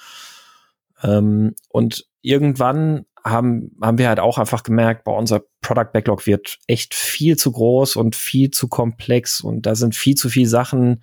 Ähm, 1.02 1.54
und 1.68 2.06
irgendwann 2.22 3.06
haben, 3.24 3.76
haben 3.80 3.98
wir 3.98 4.08
halt 4.08 4.20
auch 4.20 4.38
einfach 4.38 4.62
gemerkt, 4.62 5.04
bei 5.04 5.12
unser 5.12 5.42
Product 5.60 5.92
Backlog 5.92 6.26
wird 6.26 6.58
echt 6.66 6.94
viel 6.94 7.36
zu 7.36 7.52
groß 7.52 7.96
und 7.96 8.16
viel 8.16 8.50
zu 8.50 8.68
komplex 8.68 9.40
und 9.40 9.66
da 9.66 9.74
sind 9.74 9.94
viel 9.94 10.14
zu 10.14 10.28
viele 10.28 10.48
Sachen. 10.48 11.02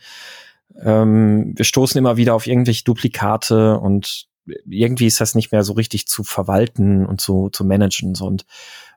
Ähm, 0.81 1.53
wir 1.55 1.65
stoßen 1.65 1.97
immer 1.97 2.17
wieder 2.17 2.35
auf 2.35 2.47
irgendwelche 2.47 2.83
Duplikate 2.83 3.79
und 3.79 4.27
irgendwie 4.65 5.07
ist 5.07 5.21
das 5.21 5.35
nicht 5.35 5.51
mehr 5.51 5.63
so 5.63 5.73
richtig 5.73 6.07
zu 6.07 6.23
verwalten 6.23 7.05
und 7.05 7.19
zu, 7.21 7.49
zu 7.49 7.65
managen. 7.65 8.15
Und 8.21 8.45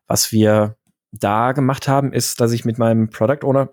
was 0.07 0.33
wir 0.33 0.77
da 1.13 1.53
gemacht 1.53 1.89
haben, 1.89 2.13
ist, 2.13 2.41
dass 2.41 2.53
ich 2.53 2.65
mit 2.65 2.79
meinem 2.79 3.11
Product 3.11 3.45
Owner 3.45 3.71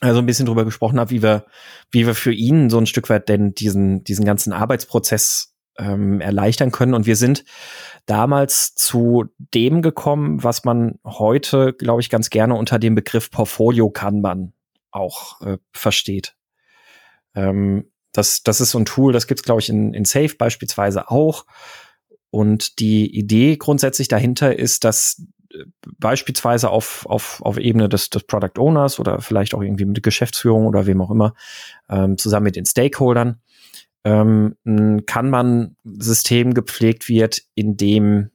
also 0.00 0.18
ein 0.18 0.26
bisschen 0.26 0.46
drüber 0.46 0.64
gesprochen 0.64 0.98
habe, 0.98 1.10
wie 1.10 1.22
wir, 1.22 1.44
wie 1.90 2.06
wir 2.06 2.14
für 2.14 2.32
ihn 2.32 2.70
so 2.70 2.78
ein 2.78 2.86
Stück 2.86 3.10
weit 3.10 3.28
denn 3.28 3.54
diesen, 3.54 4.02
diesen 4.02 4.24
ganzen 4.24 4.52
Arbeitsprozess 4.52 5.54
ähm, 5.78 6.20
erleichtern 6.20 6.70
können. 6.70 6.94
Und 6.94 7.06
wir 7.06 7.16
sind 7.16 7.44
damals 8.10 8.74
zu 8.74 9.26
dem 9.38 9.82
gekommen, 9.82 10.42
was 10.42 10.64
man 10.64 10.98
heute, 11.04 11.72
glaube 11.72 12.00
ich, 12.00 12.10
ganz 12.10 12.28
gerne 12.28 12.54
unter 12.54 12.78
dem 12.78 12.94
Begriff 12.96 13.30
Portfolio 13.30 13.88
Kanban 13.90 14.52
auch 14.90 15.40
äh, 15.42 15.58
versteht. 15.72 16.34
Ähm, 17.34 17.90
das, 18.12 18.42
das 18.42 18.60
ist 18.60 18.72
so 18.72 18.78
ein 18.78 18.84
Tool, 18.84 19.12
das 19.12 19.28
gibt's 19.28 19.44
glaube 19.44 19.60
ich, 19.60 19.68
in, 19.68 19.94
in 19.94 20.04
Safe 20.04 20.34
beispielsweise 20.36 21.08
auch. 21.10 21.46
Und 22.30 22.80
die 22.80 23.16
Idee 23.16 23.56
grundsätzlich 23.56 24.08
dahinter 24.08 24.58
ist, 24.58 24.82
dass 24.84 25.22
beispielsweise 25.98 26.70
auf, 26.70 27.06
auf, 27.06 27.40
auf 27.42 27.58
Ebene 27.58 27.88
des, 27.88 28.10
des 28.10 28.24
Product 28.24 28.58
Owners 28.58 29.00
oder 29.00 29.20
vielleicht 29.20 29.54
auch 29.54 29.62
irgendwie 29.62 29.84
mit 29.84 30.02
Geschäftsführung 30.02 30.66
oder 30.66 30.86
wem 30.86 31.00
auch 31.00 31.10
immer, 31.10 31.34
ähm, 31.88 32.18
zusammen 32.18 32.44
mit 32.44 32.56
den 32.56 32.66
Stakeholdern, 32.66 33.40
ähm, 34.04 34.56
kann 35.06 35.30
man 35.30 35.76
System 35.84 36.54
gepflegt 36.54 37.08
wird, 37.08 37.42
in 37.54 37.76
dem 37.76 38.30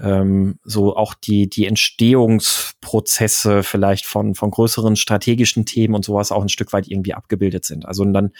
ähm, 0.00 0.58
so 0.64 0.96
auch 0.96 1.14
die, 1.14 1.50
die 1.50 1.66
Entstehungsprozesse 1.66 3.62
vielleicht 3.62 4.06
von, 4.06 4.34
von 4.34 4.50
größeren 4.50 4.96
strategischen 4.96 5.66
Themen 5.66 5.94
und 5.94 6.04
sowas 6.04 6.32
auch 6.32 6.42
ein 6.42 6.48
Stück 6.48 6.72
weit 6.72 6.88
irgendwie 6.88 7.12
abgebildet 7.14 7.64
sind. 7.64 7.86
Also 7.86 8.02
und 8.02 8.14
dann, 8.14 8.30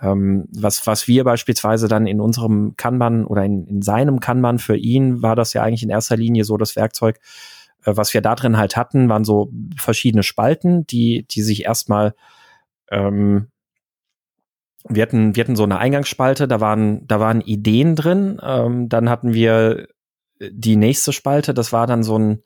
ähm, 0.00 0.46
was, 0.52 0.86
was 0.86 1.08
wir 1.08 1.24
beispielsweise 1.24 1.88
dann 1.88 2.06
in 2.06 2.20
unserem 2.20 2.74
Kanban 2.76 3.24
oder 3.24 3.44
in, 3.44 3.66
in 3.66 3.82
seinem 3.82 4.20
Kanban 4.20 4.58
für 4.58 4.76
ihn 4.76 5.22
war 5.22 5.36
das 5.36 5.54
ja 5.54 5.62
eigentlich 5.62 5.82
in 5.82 5.90
erster 5.90 6.16
Linie 6.16 6.44
so 6.44 6.58
das 6.58 6.76
Werkzeug, 6.76 7.18
äh, 7.84 7.96
was 7.96 8.12
wir 8.12 8.20
da 8.20 8.34
drin 8.34 8.58
halt 8.58 8.76
hatten, 8.76 9.08
waren 9.08 9.24
so 9.24 9.50
verschiedene 9.76 10.22
Spalten, 10.22 10.86
die, 10.86 11.26
die 11.30 11.42
sich 11.42 11.64
erstmal 11.64 12.14
ähm, 12.90 13.46
wir 14.88 15.02
hatten, 15.02 15.36
wir 15.36 15.44
hatten 15.44 15.56
so 15.56 15.64
eine 15.64 15.78
Eingangsspalte, 15.78 16.48
da 16.48 16.60
waren, 16.60 17.06
da 17.06 17.20
waren 17.20 17.40
Ideen 17.40 17.96
drin. 17.96 18.40
Ähm, 18.42 18.88
dann 18.88 19.10
hatten 19.10 19.34
wir 19.34 19.86
die 20.40 20.76
nächste 20.76 21.12
Spalte, 21.12 21.54
das 21.54 21.72
war 21.72 21.86
dann 21.86 22.02
so 22.02 22.18
ein, 22.18 22.42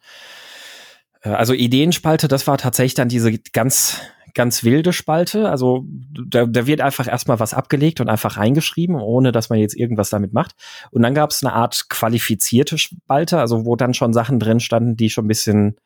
äh, 1.22 1.30
also 1.30 1.52
Ideenspalte, 1.52 2.28
das 2.28 2.46
war 2.46 2.58
tatsächlich 2.58 2.94
dann 2.94 3.08
diese 3.08 3.32
ganz, 3.52 4.00
ganz 4.34 4.64
wilde 4.64 4.92
Spalte. 4.92 5.48
Also 5.48 5.84
da, 6.26 6.46
da 6.46 6.66
wird 6.66 6.80
einfach 6.80 7.06
erstmal 7.06 7.38
was 7.38 7.54
abgelegt 7.54 8.00
und 8.00 8.08
einfach 8.08 8.36
reingeschrieben, 8.36 8.96
ohne 8.96 9.30
dass 9.30 9.48
man 9.48 9.60
jetzt 9.60 9.76
irgendwas 9.76 10.10
damit 10.10 10.32
macht. 10.32 10.56
Und 10.90 11.02
dann 11.02 11.14
gab 11.14 11.30
es 11.30 11.42
eine 11.44 11.52
Art 11.52 11.86
qualifizierte 11.88 12.78
Spalte, 12.78 13.38
also 13.38 13.64
wo 13.64 13.76
dann 13.76 13.94
schon 13.94 14.12
Sachen 14.12 14.40
drin 14.40 14.60
standen, 14.60 14.96
die 14.96 15.08
schon 15.10 15.26
ein 15.26 15.28
bisschen, 15.28 15.76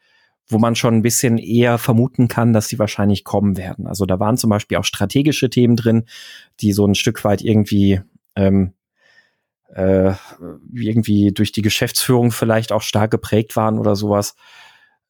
wo 0.48 0.58
man 0.58 0.74
schon 0.74 0.94
ein 0.94 1.02
bisschen 1.02 1.38
eher 1.38 1.78
vermuten 1.78 2.28
kann, 2.28 2.52
dass 2.52 2.68
die 2.68 2.78
wahrscheinlich 2.78 3.24
kommen 3.24 3.56
werden. 3.56 3.86
Also 3.86 4.06
da 4.06 4.18
waren 4.18 4.36
zum 4.36 4.50
Beispiel 4.50 4.78
auch 4.78 4.84
strategische 4.84 5.50
Themen 5.50 5.76
drin, 5.76 6.04
die 6.60 6.72
so 6.72 6.86
ein 6.86 6.94
Stück 6.94 7.22
weit 7.24 7.42
irgendwie 7.42 8.00
ähm, 8.34 8.72
äh, 9.74 10.14
irgendwie 10.72 11.32
durch 11.32 11.52
die 11.52 11.62
Geschäftsführung 11.62 12.30
vielleicht 12.30 12.72
auch 12.72 12.82
stark 12.82 13.10
geprägt 13.10 13.56
waren 13.56 13.78
oder 13.78 13.96
sowas. 13.96 14.34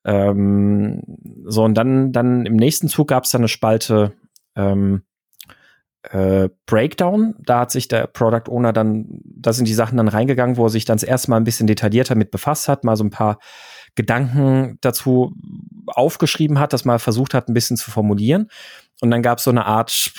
Ähm, 0.05 1.03
so, 1.45 1.65
und 1.65 1.75
dann, 1.75 2.13
dann 2.13 2.47
im 2.47 2.57
nächsten 2.57 2.89
Zug 2.89 3.09
gab 3.09 3.25
es 3.25 3.31
dann 3.31 3.43
eine 3.43 3.49
Spalte 3.49 4.13
ähm, 4.57 5.03
äh, 6.03 6.49
Breakdown. 6.67 7.35
Da 7.39 7.61
hat 7.61 7.71
sich 7.71 7.89
der 7.89 8.07
Product 8.07 8.51
Owner 8.51 8.73
dann, 8.73 9.21
da 9.25 9.53
sind 9.53 9.69
die 9.69 9.75
Sachen 9.75 9.97
dann 9.97 10.09
reingegangen, 10.09 10.57
wo 10.57 10.67
er 10.67 10.71
sich 10.71 10.85
dann 10.85 10.97
das 10.97 11.05
erste 11.05 11.31
Mal 11.31 11.37
ein 11.37 11.45
bisschen 11.45 11.67
detaillierter 11.67 12.15
mit 12.15 12.31
befasst 12.31 12.69
hat, 12.69 12.85
mal 12.85 12.97
so 12.97 13.05
ein 13.05 13.11
paar 13.11 13.39
Gedanken 13.99 14.79
dazu 14.81 15.35
aufgeschrieben 15.89 16.61
hat, 16.61 16.73
das 16.73 16.85
mal 16.85 17.01
versucht 17.01 17.35
hat, 17.35 17.49
ein 17.49 17.55
bisschen 17.55 17.77
zu 17.77 17.91
formulieren. 17.91 18.49
Und 19.01 19.11
dann 19.11 19.23
gab 19.23 19.39
es 19.39 19.45
so 19.45 19.51
eine 19.51 19.67
Art, 19.67 20.13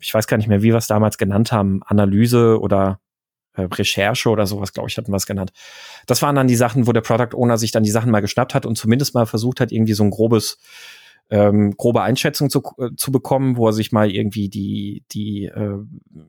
ich 0.00 0.12
weiß 0.12 0.26
gar 0.26 0.38
nicht 0.38 0.48
mehr, 0.48 0.62
wie 0.62 0.72
wir 0.72 0.76
es 0.76 0.88
damals 0.88 1.16
genannt 1.16 1.52
haben, 1.52 1.82
Analyse 1.84 2.58
oder 2.60 2.98
äh, 3.52 3.62
Recherche 3.62 4.28
oder 4.28 4.48
sowas, 4.48 4.72
glaube 4.72 4.88
ich, 4.88 4.96
hatten 4.96 5.12
wir 5.12 5.18
es 5.18 5.26
genannt. 5.26 5.52
Das 6.08 6.20
waren 6.20 6.34
dann 6.34 6.48
die 6.48 6.56
Sachen, 6.56 6.88
wo 6.88 6.92
der 6.92 7.02
Product 7.02 7.36
Owner 7.36 7.58
sich 7.58 7.70
dann 7.70 7.84
die 7.84 7.92
Sachen 7.92 8.10
mal 8.10 8.18
geschnappt 8.18 8.54
hat 8.56 8.66
und 8.66 8.76
zumindest 8.76 9.14
mal 9.14 9.26
versucht 9.26 9.60
hat, 9.60 9.70
irgendwie 9.70 9.94
so 9.94 10.02
ein 10.02 10.10
grobes 10.10 10.58
ähm, 11.30 11.74
grobe 11.76 12.02
Einschätzung 12.02 12.50
zu, 12.50 12.62
äh, 12.78 12.90
zu 12.96 13.10
bekommen, 13.10 13.56
wo 13.56 13.66
er 13.66 13.72
sich 13.72 13.92
mal 13.92 14.10
irgendwie 14.10 14.48
die, 14.48 15.04
die 15.12 15.46
äh, 15.46 15.78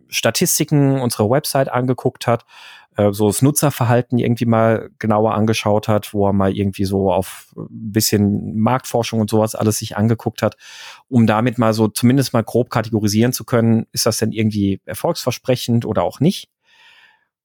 Statistiken 0.08 1.02
unserer 1.02 1.30
Website 1.30 1.70
angeguckt 1.70 2.28
hat, 2.28 2.46
äh, 2.98 3.12
so 3.12 3.28
das 3.28 3.42
Nutzerverhalten 3.42 4.18
irgendwie 4.18 4.46
mal 4.46 4.90
genauer 5.00 5.34
angeschaut 5.34 5.88
hat, 5.88 6.14
wo 6.14 6.28
er 6.28 6.34
mal 6.34 6.56
irgendwie 6.56 6.86
so 6.86 7.12
auf 7.12 7.54
ein 7.58 7.92
bisschen 7.92 8.58
Marktforschung 8.58 9.20
und 9.20 9.30
sowas 9.30 9.54
alles 9.54 9.80
sich 9.80 9.98
angeguckt 9.98 10.42
hat, 10.42 10.56
um 11.10 11.28
damit 11.28 11.58
mal 11.58 11.74
so 11.74 11.88
zumindest 11.88 12.34
mal 12.34 12.44
grob 12.44 12.70
kategorisieren 12.70 13.34
zu 13.34 13.44
können, 13.44 13.88
ist 13.92 14.06
das 14.06 14.18
denn 14.18 14.32
irgendwie 14.32 14.82
erfolgsversprechend 14.86 15.86
oder 15.86 16.04
auch 16.04 16.20
nicht. 16.20 16.50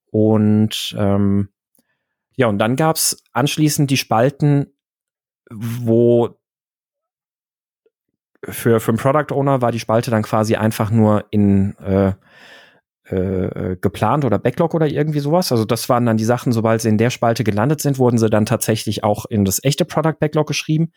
Und 0.09 0.95
ähm, 0.97 1.49
ja, 2.35 2.47
und 2.47 2.57
dann 2.59 2.75
gab's 2.75 3.23
anschließend 3.33 3.91
die 3.91 3.97
Spalten, 3.97 4.73
wo 5.49 6.40
für, 8.43 8.79
für 8.79 8.91
einen 8.91 8.97
Product 8.97 9.35
Owner 9.35 9.61
war 9.61 9.71
die 9.71 9.79
Spalte 9.79 10.11
dann 10.11 10.23
quasi 10.23 10.55
einfach 10.55 10.91
nur 10.91 11.25
in 11.29 11.75
äh, 11.77 12.13
äh, 13.05 13.75
geplant 13.79 14.25
oder 14.25 14.39
Backlog 14.39 14.73
oder 14.73 14.87
irgendwie 14.87 15.19
sowas. 15.19 15.51
Also 15.51 15.65
das 15.65 15.89
waren 15.89 16.05
dann 16.05 16.17
die 16.17 16.23
Sachen, 16.23 16.51
sobald 16.51 16.81
sie 16.81 16.89
in 16.89 16.97
der 16.97 17.09
Spalte 17.09 17.43
gelandet 17.43 17.81
sind, 17.81 17.99
wurden 17.99 18.17
sie 18.17 18.29
dann 18.29 18.45
tatsächlich 18.45 19.03
auch 19.03 19.25
in 19.25 19.45
das 19.45 19.63
echte 19.63 19.85
Product 19.85 20.15
Backlog 20.19 20.47
geschrieben. 20.47 20.91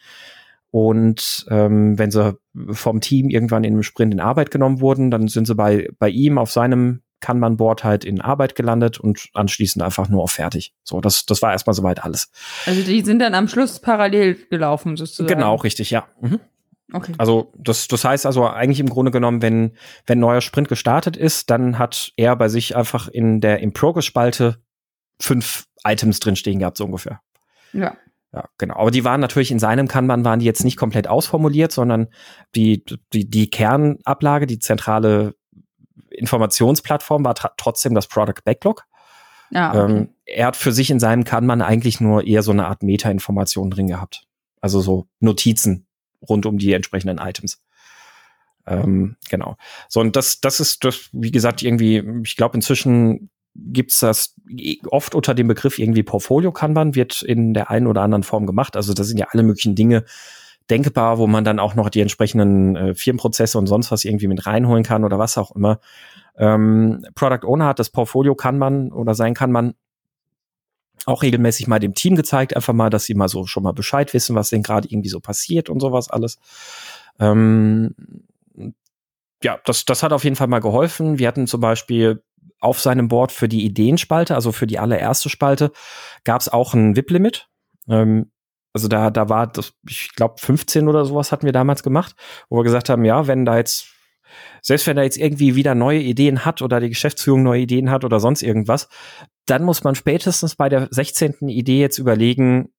Und 0.71 1.47
ähm, 1.51 1.99
wenn 1.99 2.11
sie 2.11 2.37
vom 2.71 3.01
Team 3.01 3.29
irgendwann 3.29 3.65
in 3.65 3.75
einem 3.75 3.83
Sprint 3.83 4.13
in 4.13 4.21
Arbeit 4.21 4.51
genommen 4.51 4.81
wurden, 4.81 5.11
dann 5.11 5.29
sind 5.29 5.47
sie 5.47 5.55
bei, 5.55 5.89
bei 5.99 6.09
ihm 6.09 6.37
auf 6.37 6.51
seinem 6.51 7.03
Kanban-Board 7.21 7.85
halt 7.85 8.05
in 8.05 8.21
Arbeit 8.21 8.55
gelandet 8.55 8.99
und 8.99 9.29
anschließend 9.35 9.83
einfach 9.83 10.09
nur 10.09 10.23
auf 10.23 10.33
fertig. 10.33 10.75
So, 10.83 11.01
das, 11.01 11.27
das 11.27 11.43
war 11.43 11.53
erstmal 11.53 11.75
soweit 11.75 12.05
alles. 12.05 12.31
Also 12.67 12.83
die 12.83 13.03
sind 13.03 13.21
dann 13.21 13.35
am 13.35 13.49
Schluss 13.49 13.79
parallel 13.79 14.37
gelaufen, 14.51 14.97
sozusagen. 14.97 15.29
Genau, 15.29 15.55
richtig, 15.55 15.91
ja. 15.91 16.07
Mhm. 16.21 16.41
Okay. 16.93 17.15
Also 17.19 17.53
das, 17.57 17.89
das 17.89 18.05
heißt 18.05 18.27
also 18.27 18.47
eigentlich 18.47 18.81
im 18.81 18.91
Grunde 18.91 19.11
genommen, 19.11 19.43
wenn, 19.43 19.73
wenn 20.07 20.21
neuer 20.21 20.41
Sprint 20.41 20.69
gestartet 20.69 21.17
ist, 21.17 21.51
dann 21.51 21.79
hat 21.79 22.13
er 22.17 22.37
bei 22.37 22.49
sich 22.49 22.77
einfach 22.77 23.09
in 23.09 23.41
der 23.41 23.61
im 23.61 23.73
Progress-Spalte 23.73 24.63
fünf 25.21 25.67
Items 25.85 26.21
drinstehen 26.21 26.59
gehabt, 26.59 26.77
so 26.77 26.85
ungefähr. 26.85 27.21
Ja. 27.73 27.97
Ja, 28.33 28.49
genau. 28.59 28.77
Aber 28.77 28.91
die 28.91 29.05
waren 29.05 29.21
natürlich 29.21 29.53
in 29.53 29.61
seinem 29.61 29.87
Kanban 29.87 30.25
waren 30.25 30.41
die 30.41 30.45
jetzt 30.45 30.65
nicht 30.65 30.77
komplett 30.77 31.07
ausformuliert, 31.07 31.71
sondern 31.71 32.09
die, 32.57 32.85
die, 33.13 33.31
die 33.31 33.49
Kernablage, 33.49 34.47
die 34.47 34.59
zentrale 34.59 35.37
Informationsplattform 36.11 37.25
war 37.25 37.35
trotzdem 37.35 37.95
das 37.95 38.09
Product 38.09 38.43
Backlog. 38.45 38.87
Ja, 39.51 39.71
okay. 39.71 39.93
ähm, 39.93 40.09
er 40.27 40.47
hat 40.49 40.57
für 40.57 40.73
sich 40.73 40.91
in 40.91 40.99
seinem 40.99 41.23
Kanban 41.23 41.63
eigentlich 41.63 42.01
nur 42.01 42.27
eher 42.27 42.43
so 42.43 42.51
eine 42.51 42.67
Art 42.67 42.83
Meta-Information 42.83 43.71
drin 43.71 43.87
gehabt. 43.87 44.27
Also 44.61 44.81
so 44.81 45.07
Notizen, 45.21 45.87
rund 46.29 46.47
um 46.47 46.59
die 46.59 46.73
entsprechenden 46.73 47.19
Items. 47.19 47.63
Ähm, 48.67 49.17
genau. 49.29 49.57
So, 49.89 50.01
und 50.01 50.17
das, 50.17 50.41
das 50.41 50.61
ist 50.61 50.85
das, 50.85 51.09
wie 51.13 51.31
gesagt, 51.31 51.63
irgendwie, 51.63 52.03
ich 52.25 52.37
glaube, 52.37 52.57
inzwischen 52.57 53.31
gibt's 53.55 54.01
das 54.01 54.35
oft 54.89 55.15
unter 55.15 55.35
dem 55.35 55.49
Begriff 55.49 55.79
irgendwie 55.79 56.03
Portfolio-Kanban, 56.03 56.95
wird 56.95 57.23
in 57.23 57.55
der 57.55 57.71
einen 57.71 57.87
oder 57.87 58.03
anderen 58.03 58.25
Form 58.25 58.47
gemacht. 58.47 58.77
Also 58.77 58.95
das 58.95 59.07
sind 59.07 59.19
ja 59.19 59.27
alle 59.31 59.43
möglichen 59.43 59.75
Dinge 59.75 60.05
denkbar, 60.71 61.19
wo 61.19 61.27
man 61.27 61.45
dann 61.45 61.59
auch 61.59 61.75
noch 61.75 61.91
die 61.91 62.01
entsprechenden 62.01 62.75
äh, 62.75 62.95
Firmenprozesse 62.95 63.59
und 63.59 63.67
sonst 63.67 63.91
was 63.91 64.05
irgendwie 64.05 64.29
mit 64.29 64.47
reinholen 64.47 64.83
kann 64.83 65.05
oder 65.05 65.19
was 65.19 65.39
auch 65.39 65.55
immer. 65.55 65.79
Ähm, 66.37 67.05
Product 67.15 67.47
Owner 67.47 67.67
hat 67.67 67.79
das 67.79 67.91
Portfolio 67.91 68.35
Kanban 68.35 68.91
oder 68.91 69.15
sein 69.15 69.35
Kanban 69.35 69.75
auch 71.07 71.23
regelmäßig 71.23 71.67
mal 71.67 71.79
dem 71.79 71.95
Team 71.95 72.17
gezeigt, 72.17 72.57
einfach 72.57 72.73
mal, 72.73 72.91
dass 72.91 73.05
sie 73.05 73.15
mal 73.15 73.29
so 73.29 73.47
schon 73.47 73.63
mal 73.63 73.73
Bescheid 73.73 74.13
wissen, 74.15 74.35
was 74.35 74.51
denn 74.51 74.63
gerade 74.63 74.89
irgendwie 74.89 75.09
so 75.09 75.21
passiert 75.21 75.69
und 75.69 75.81
sowas 75.81 76.09
alles. 76.09 76.39
Ähm, 77.19 77.95
ja, 79.43 79.59
das, 79.65 79.85
das 79.85 80.03
hat 80.03 80.13
auf 80.13 80.25
jeden 80.25 80.37
Fall 80.37 80.47
mal 80.47 80.61
geholfen. 80.61 81.19
Wir 81.19 81.29
hatten 81.29 81.47
zum 81.47 81.61
Beispiel 81.61 82.23
auf 82.61 82.81
seinem 82.81 83.09
Board 83.09 83.31
für 83.31 83.49
die 83.49 83.65
Ideenspalte, 83.65 84.35
also 84.35 84.53
für 84.53 84.67
die 84.67 84.79
allererste 84.79 85.29
Spalte, 85.29 85.71
gab 86.25 86.41
es 86.41 86.49
auch 86.49 86.73
ein 86.73 86.97
VIP-Limit. 86.97 87.49
Ähm, 87.89 88.31
also 88.73 88.89
da, 88.89 89.11
da 89.11 89.29
war 89.29 89.47
das, 89.47 89.75
ich 89.89 90.15
glaube, 90.15 90.35
15 90.39 90.89
oder 90.89 91.05
sowas 91.05 91.31
hatten 91.31 91.47
wir 91.47 91.53
damals 91.53 91.83
gemacht, 91.83 92.17
wo 92.49 92.57
wir 92.57 92.65
gesagt 92.65 92.89
haben, 92.89 93.05
ja, 93.05 93.27
wenn 93.27 93.45
da 93.45 93.59
jetzt 93.59 93.95
selbst 94.63 94.87
wenn 94.87 94.97
er 94.97 95.05
jetzt 95.05 95.19
irgendwie 95.19 95.55
wieder 95.55 95.75
neue 95.75 96.01
Ideen 96.01 96.45
hat 96.45 96.63
oder 96.63 96.81
die 96.81 96.89
Geschäftsführung 96.89 97.43
neue 97.43 97.61
Ideen 97.61 97.91
hat 97.91 98.05
oder 98.05 98.19
sonst 98.19 98.43
irgendwas, 98.43 98.89
dann 99.47 99.65
muss 99.65 99.85
man 99.85 99.95
spätestens 99.95 100.57
bei 100.57 100.69
der 100.69 100.89
16. 100.91 101.49
Idee 101.49 101.81
jetzt 101.81 101.99
überlegen, 101.99 102.71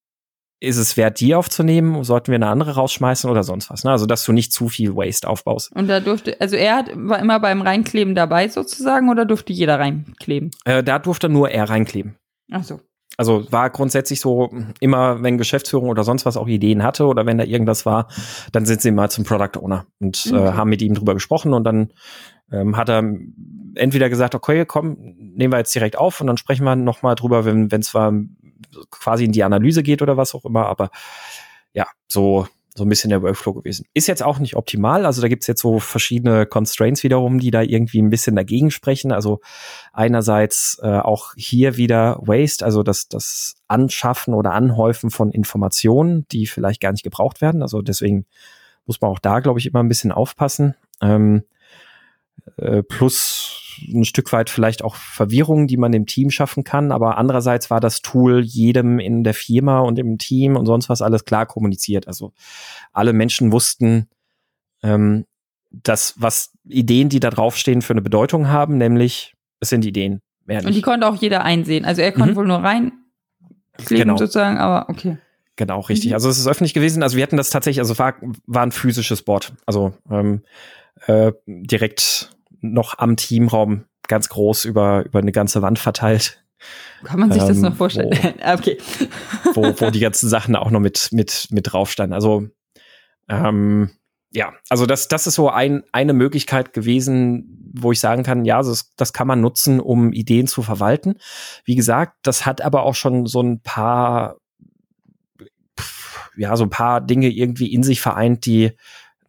ist 0.59 0.77
es 0.77 0.97
wert, 0.97 1.19
die 1.19 1.35
aufzunehmen? 1.35 2.03
Sollten 2.03 2.27
wir 2.27 2.35
eine 2.35 2.47
andere 2.47 2.75
rausschmeißen 2.75 3.29
oder 3.29 3.43
sonst 3.43 3.69
was? 3.69 3.83
Ne? 3.83 3.91
Also, 3.91 4.05
dass 4.05 4.23
du 4.23 4.31
nicht 4.31 4.53
zu 4.53 4.69
viel 4.69 4.95
Waste 4.95 5.27
aufbaust. 5.27 5.71
Und 5.75 5.87
da 5.87 5.99
durfte, 5.99 6.39
also 6.39 6.55
er 6.55 6.77
hat, 6.77 6.91
war 6.95 7.19
immer 7.19 7.39
beim 7.39 7.61
Reinkleben 7.61 8.15
dabei 8.15 8.47
sozusagen 8.47 9.09
oder 9.09 9.25
durfte 9.25 9.53
jeder 9.53 9.79
reinkleben? 9.79 10.51
Äh, 10.63 10.83
da 10.83 10.99
durfte 10.99 11.29
nur 11.29 11.49
er 11.49 11.69
reinkleben. 11.69 12.15
Ach 12.51 12.63
so. 12.63 12.79
Also 13.17 13.49
war 13.51 13.69
grundsätzlich 13.69 14.19
so, 14.19 14.49
immer 14.79 15.23
wenn 15.23 15.37
Geschäftsführung 15.37 15.89
oder 15.89 16.03
sonst 16.03 16.25
was 16.25 16.35
auch 16.35 16.47
Ideen 16.47 16.83
hatte 16.83 17.05
oder 17.05 17.25
wenn 17.25 17.37
da 17.37 17.45
irgendwas 17.45 17.85
war, 17.85 18.09
dann 18.51 18.65
sind 18.65 18.81
sie 18.81 18.91
mal 18.91 19.09
zum 19.09 19.23
Product 19.23 19.57
Owner 19.59 19.85
und 19.99 20.21
okay. 20.27 20.35
äh, 20.35 20.51
haben 20.53 20.69
mit 20.69 20.81
ihm 20.81 20.95
drüber 20.95 21.13
gesprochen 21.13 21.53
und 21.53 21.63
dann 21.63 21.93
ähm, 22.51 22.75
hat 22.75 22.89
er 22.89 23.03
entweder 23.75 24.09
gesagt, 24.09 24.35
okay, 24.35 24.65
komm, 24.65 24.97
nehmen 25.17 25.53
wir 25.53 25.57
jetzt 25.57 25.75
direkt 25.75 25.97
auf 25.97 26.21
und 26.21 26.27
dann 26.27 26.37
sprechen 26.37 26.63
wir 26.63 26.75
nochmal 26.75 27.15
drüber, 27.15 27.45
wenn 27.45 27.69
es 27.71 27.87
zwar 27.87 28.13
quasi 28.91 29.25
in 29.25 29.31
die 29.31 29.43
Analyse 29.43 29.83
geht 29.83 30.01
oder 30.01 30.17
was 30.17 30.35
auch 30.35 30.45
immer, 30.45 30.65
aber 30.67 30.89
ja, 31.73 31.87
so 32.07 32.47
so 32.77 32.83
ein 32.83 32.89
bisschen 32.89 33.09
der 33.09 33.21
Workflow 33.21 33.53
gewesen. 33.53 33.85
Ist 33.93 34.07
jetzt 34.07 34.21
auch 34.21 34.37
nicht 34.37 34.57
optimal, 34.57 35.05
also 35.05 35.21
da 35.21 35.29
gibt's 35.29 35.47
jetzt 35.47 35.61
so 35.61 35.79
verschiedene 35.79 36.45
Constraints 36.45 37.03
wiederum, 37.03 37.39
die 37.39 37.49
da 37.49 37.61
irgendwie 37.61 38.01
ein 38.01 38.09
bisschen 38.09 38.35
dagegen 38.35 38.69
sprechen. 38.69 39.13
Also 39.13 39.39
einerseits 39.93 40.77
äh, 40.83 40.99
auch 40.99 41.33
hier 41.37 41.77
wieder 41.77 42.19
Waste, 42.19 42.65
also 42.65 42.83
das, 42.83 43.07
das 43.07 43.55
Anschaffen 43.69 44.33
oder 44.33 44.51
Anhäufen 44.51 45.09
von 45.09 45.31
Informationen, 45.31 46.27
die 46.33 46.47
vielleicht 46.47 46.81
gar 46.81 46.91
nicht 46.91 47.03
gebraucht 47.03 47.39
werden. 47.39 47.61
Also 47.61 47.81
deswegen 47.81 48.25
muss 48.85 48.99
man 48.99 49.09
auch 49.09 49.19
da, 49.19 49.39
glaube 49.39 49.59
ich, 49.59 49.67
immer 49.67 49.79
ein 49.79 49.87
bisschen 49.87 50.11
aufpassen. 50.11 50.75
Ähm, 51.01 51.43
äh, 52.57 52.83
plus 52.83 53.61
ein 53.93 54.05
Stück 54.05 54.31
weit 54.31 54.49
vielleicht 54.49 54.83
auch 54.83 54.95
Verwirrung, 54.95 55.67
die 55.67 55.77
man 55.77 55.91
im 55.93 56.05
Team 56.05 56.31
schaffen 56.31 56.63
kann. 56.63 56.91
Aber 56.91 57.17
andererseits 57.17 57.69
war 57.69 57.79
das 57.79 58.01
Tool 58.01 58.41
jedem 58.41 58.99
in 58.99 59.23
der 59.23 59.33
Firma 59.33 59.79
und 59.79 59.99
im 59.99 60.17
Team 60.17 60.55
und 60.55 60.65
sonst 60.65 60.87
was 60.87 61.01
alles 61.01 61.25
klar 61.25 61.45
kommuniziert. 61.45 62.07
Also 62.07 62.33
alle 62.93 63.11
Menschen 63.11 63.51
wussten, 63.51 64.07
ähm, 64.81 65.25
dass 65.71 66.13
was 66.17 66.53
Ideen, 66.67 67.09
die 67.09 67.19
da 67.19 67.29
draufstehen, 67.29 67.81
für 67.81 67.93
eine 67.93 68.01
Bedeutung 68.01 68.47
haben, 68.47 68.77
nämlich 68.77 69.33
es 69.59 69.69
sind 69.69 69.83
Ideen. 69.85 70.21
Mehr 70.45 70.59
nicht. 70.59 70.67
Und 70.67 70.73
die 70.75 70.81
konnte 70.81 71.07
auch 71.07 71.15
jeder 71.15 71.43
einsehen. 71.43 71.85
Also 71.85 72.01
er 72.01 72.11
konnte 72.11 72.31
mhm. 72.31 72.35
wohl 72.37 72.47
nur 72.47 72.59
rein 72.59 72.93
genau. 73.87 74.15
sozusagen, 74.15 74.57
aber 74.57 74.89
okay. 74.89 75.17
Genau, 75.57 75.79
richtig. 75.81 76.09
Mhm. 76.11 76.15
Also 76.15 76.29
es 76.29 76.37
ist 76.37 76.47
öffentlich 76.47 76.73
gewesen. 76.73 77.03
Also 77.03 77.17
wir 77.17 77.23
hatten 77.23 77.37
das 77.37 77.49
tatsächlich, 77.49 77.79
also 77.79 77.97
war, 77.97 78.15
war 78.45 78.63
ein 78.63 78.71
physisches 78.71 79.21
Board. 79.21 79.53
Also 79.65 79.93
ähm, 80.09 80.41
äh, 81.07 81.31
direkt 81.47 82.31
noch 82.61 82.97
am 82.97 83.15
Teamraum 83.15 83.85
ganz 84.07 84.29
groß 84.29 84.65
über, 84.65 85.05
über 85.05 85.19
eine 85.19 85.31
ganze 85.31 85.61
Wand 85.61 85.79
verteilt. 85.79 86.43
Kann 87.03 87.19
man 87.19 87.31
sich 87.31 87.41
ähm, 87.41 87.47
das 87.47 87.57
noch 87.57 87.75
vorstellen? 87.75 88.11
Wo, 88.11 88.53
okay. 88.53 88.77
wo, 89.53 89.61
wo 89.63 89.89
die 89.91 89.99
ganzen 89.99 90.29
Sachen 90.29 90.55
auch 90.55 90.71
noch 90.71 90.79
mit, 90.79 91.09
mit, 91.11 91.47
mit 91.51 91.71
drauf 91.71 91.91
standen. 91.91 92.13
Also, 92.13 92.47
ähm, 93.29 93.91
ja, 94.31 94.53
also 94.69 94.85
das, 94.85 95.07
das 95.07 95.27
ist 95.27 95.35
so 95.35 95.49
ein, 95.49 95.83
eine 95.91 96.13
Möglichkeit 96.13 96.73
gewesen, 96.73 97.71
wo 97.73 97.91
ich 97.91 97.99
sagen 97.99 98.23
kann, 98.23 98.45
ja, 98.45 98.61
das, 98.61 98.93
das 98.95 99.13
kann 99.13 99.27
man 99.27 99.41
nutzen, 99.41 99.79
um 99.79 100.13
Ideen 100.13 100.47
zu 100.47 100.61
verwalten. 100.61 101.15
Wie 101.63 101.75
gesagt, 101.75 102.17
das 102.23 102.45
hat 102.45 102.61
aber 102.61 102.83
auch 102.83 102.95
schon 102.95 103.27
so 103.27 103.41
ein 103.41 103.61
paar, 103.61 104.37
ja, 106.35 106.55
so 106.57 106.65
ein 106.65 106.69
paar 106.69 107.01
Dinge 107.01 107.29
irgendwie 107.29 107.73
in 107.73 107.83
sich 107.83 108.01
vereint, 108.01 108.45
die 108.45 108.71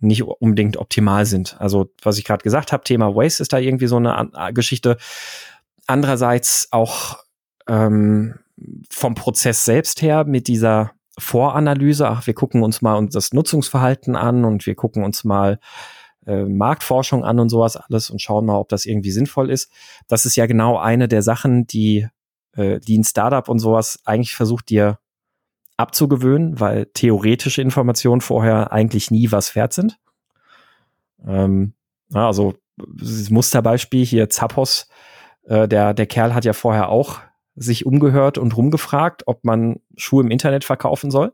nicht 0.00 0.22
unbedingt 0.22 0.76
optimal 0.76 1.26
sind. 1.26 1.56
Also 1.60 1.90
was 2.02 2.18
ich 2.18 2.24
gerade 2.24 2.42
gesagt 2.42 2.72
habe, 2.72 2.84
Thema 2.84 3.14
Waste 3.14 3.42
ist 3.42 3.52
da 3.52 3.58
irgendwie 3.58 3.86
so 3.86 3.96
eine 3.96 4.30
Geschichte. 4.52 4.96
Andererseits 5.86 6.68
auch 6.70 7.18
ähm, 7.68 8.34
vom 8.90 9.14
Prozess 9.14 9.64
selbst 9.64 10.02
her 10.02 10.24
mit 10.24 10.48
dieser 10.48 10.92
Voranalyse, 11.18 12.08
ach, 12.08 12.26
wir 12.26 12.34
gucken 12.34 12.62
uns 12.62 12.82
mal 12.82 13.06
das 13.10 13.32
Nutzungsverhalten 13.32 14.16
an 14.16 14.44
und 14.44 14.66
wir 14.66 14.74
gucken 14.74 15.02
uns 15.02 15.24
mal 15.24 15.58
äh, 16.26 16.44
Marktforschung 16.44 17.24
an 17.24 17.40
und 17.40 17.48
sowas 17.48 17.76
alles 17.76 18.10
und 18.10 18.20
schauen 18.20 18.46
mal, 18.46 18.58
ob 18.58 18.68
das 18.68 18.84
irgendwie 18.84 19.10
sinnvoll 19.10 19.50
ist. 19.50 19.70
Das 20.08 20.26
ist 20.26 20.36
ja 20.36 20.46
genau 20.46 20.76
eine 20.78 21.08
der 21.08 21.22
Sachen, 21.22 21.66
die, 21.66 22.06
äh, 22.52 22.80
die 22.80 22.98
ein 22.98 23.04
Startup 23.04 23.48
und 23.48 23.58
sowas 23.58 24.00
eigentlich 24.04 24.34
versucht 24.34 24.68
dir 24.68 24.98
abzugewöhnen, 25.76 26.58
weil 26.58 26.86
theoretische 26.86 27.62
Informationen 27.62 28.20
vorher 28.20 28.72
eigentlich 28.72 29.10
nie 29.10 29.30
was 29.32 29.54
wert 29.54 29.72
sind. 29.72 29.98
Ähm, 31.26 31.74
also 32.12 32.54
Musterbeispiel 33.30 34.04
hier 34.04 34.28
Zappos 34.30 34.88
Äh, 35.46 35.68
der, 35.68 35.94
der 35.94 36.06
Kerl 36.06 36.34
hat 36.34 36.44
ja 36.44 36.52
vorher 36.52 36.88
auch 36.88 37.20
sich 37.54 37.86
umgehört 37.86 38.36
und 38.36 38.56
rumgefragt, 38.56 39.22
ob 39.26 39.44
man 39.44 39.80
Schuhe 39.96 40.24
im 40.24 40.30
Internet 40.30 40.64
verkaufen 40.64 41.10
soll. 41.10 41.32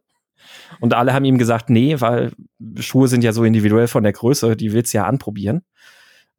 Und 0.81 0.95
alle 0.95 1.13
haben 1.13 1.25
ihm 1.25 1.39
gesagt, 1.39 1.71
nee, 1.71 2.01
weil 2.01 2.33
Schuhe 2.79 3.09
sind 3.09 3.25
ja 3.25 3.33
so 3.33 3.45
individuell 3.45 3.89
von 3.89 4.03
der 4.03 4.13
Größe, 4.13 4.57
die 4.57 4.73
willst 4.73 4.93
du 4.93 4.99
ja 4.99 5.07
anprobieren. 5.07 5.63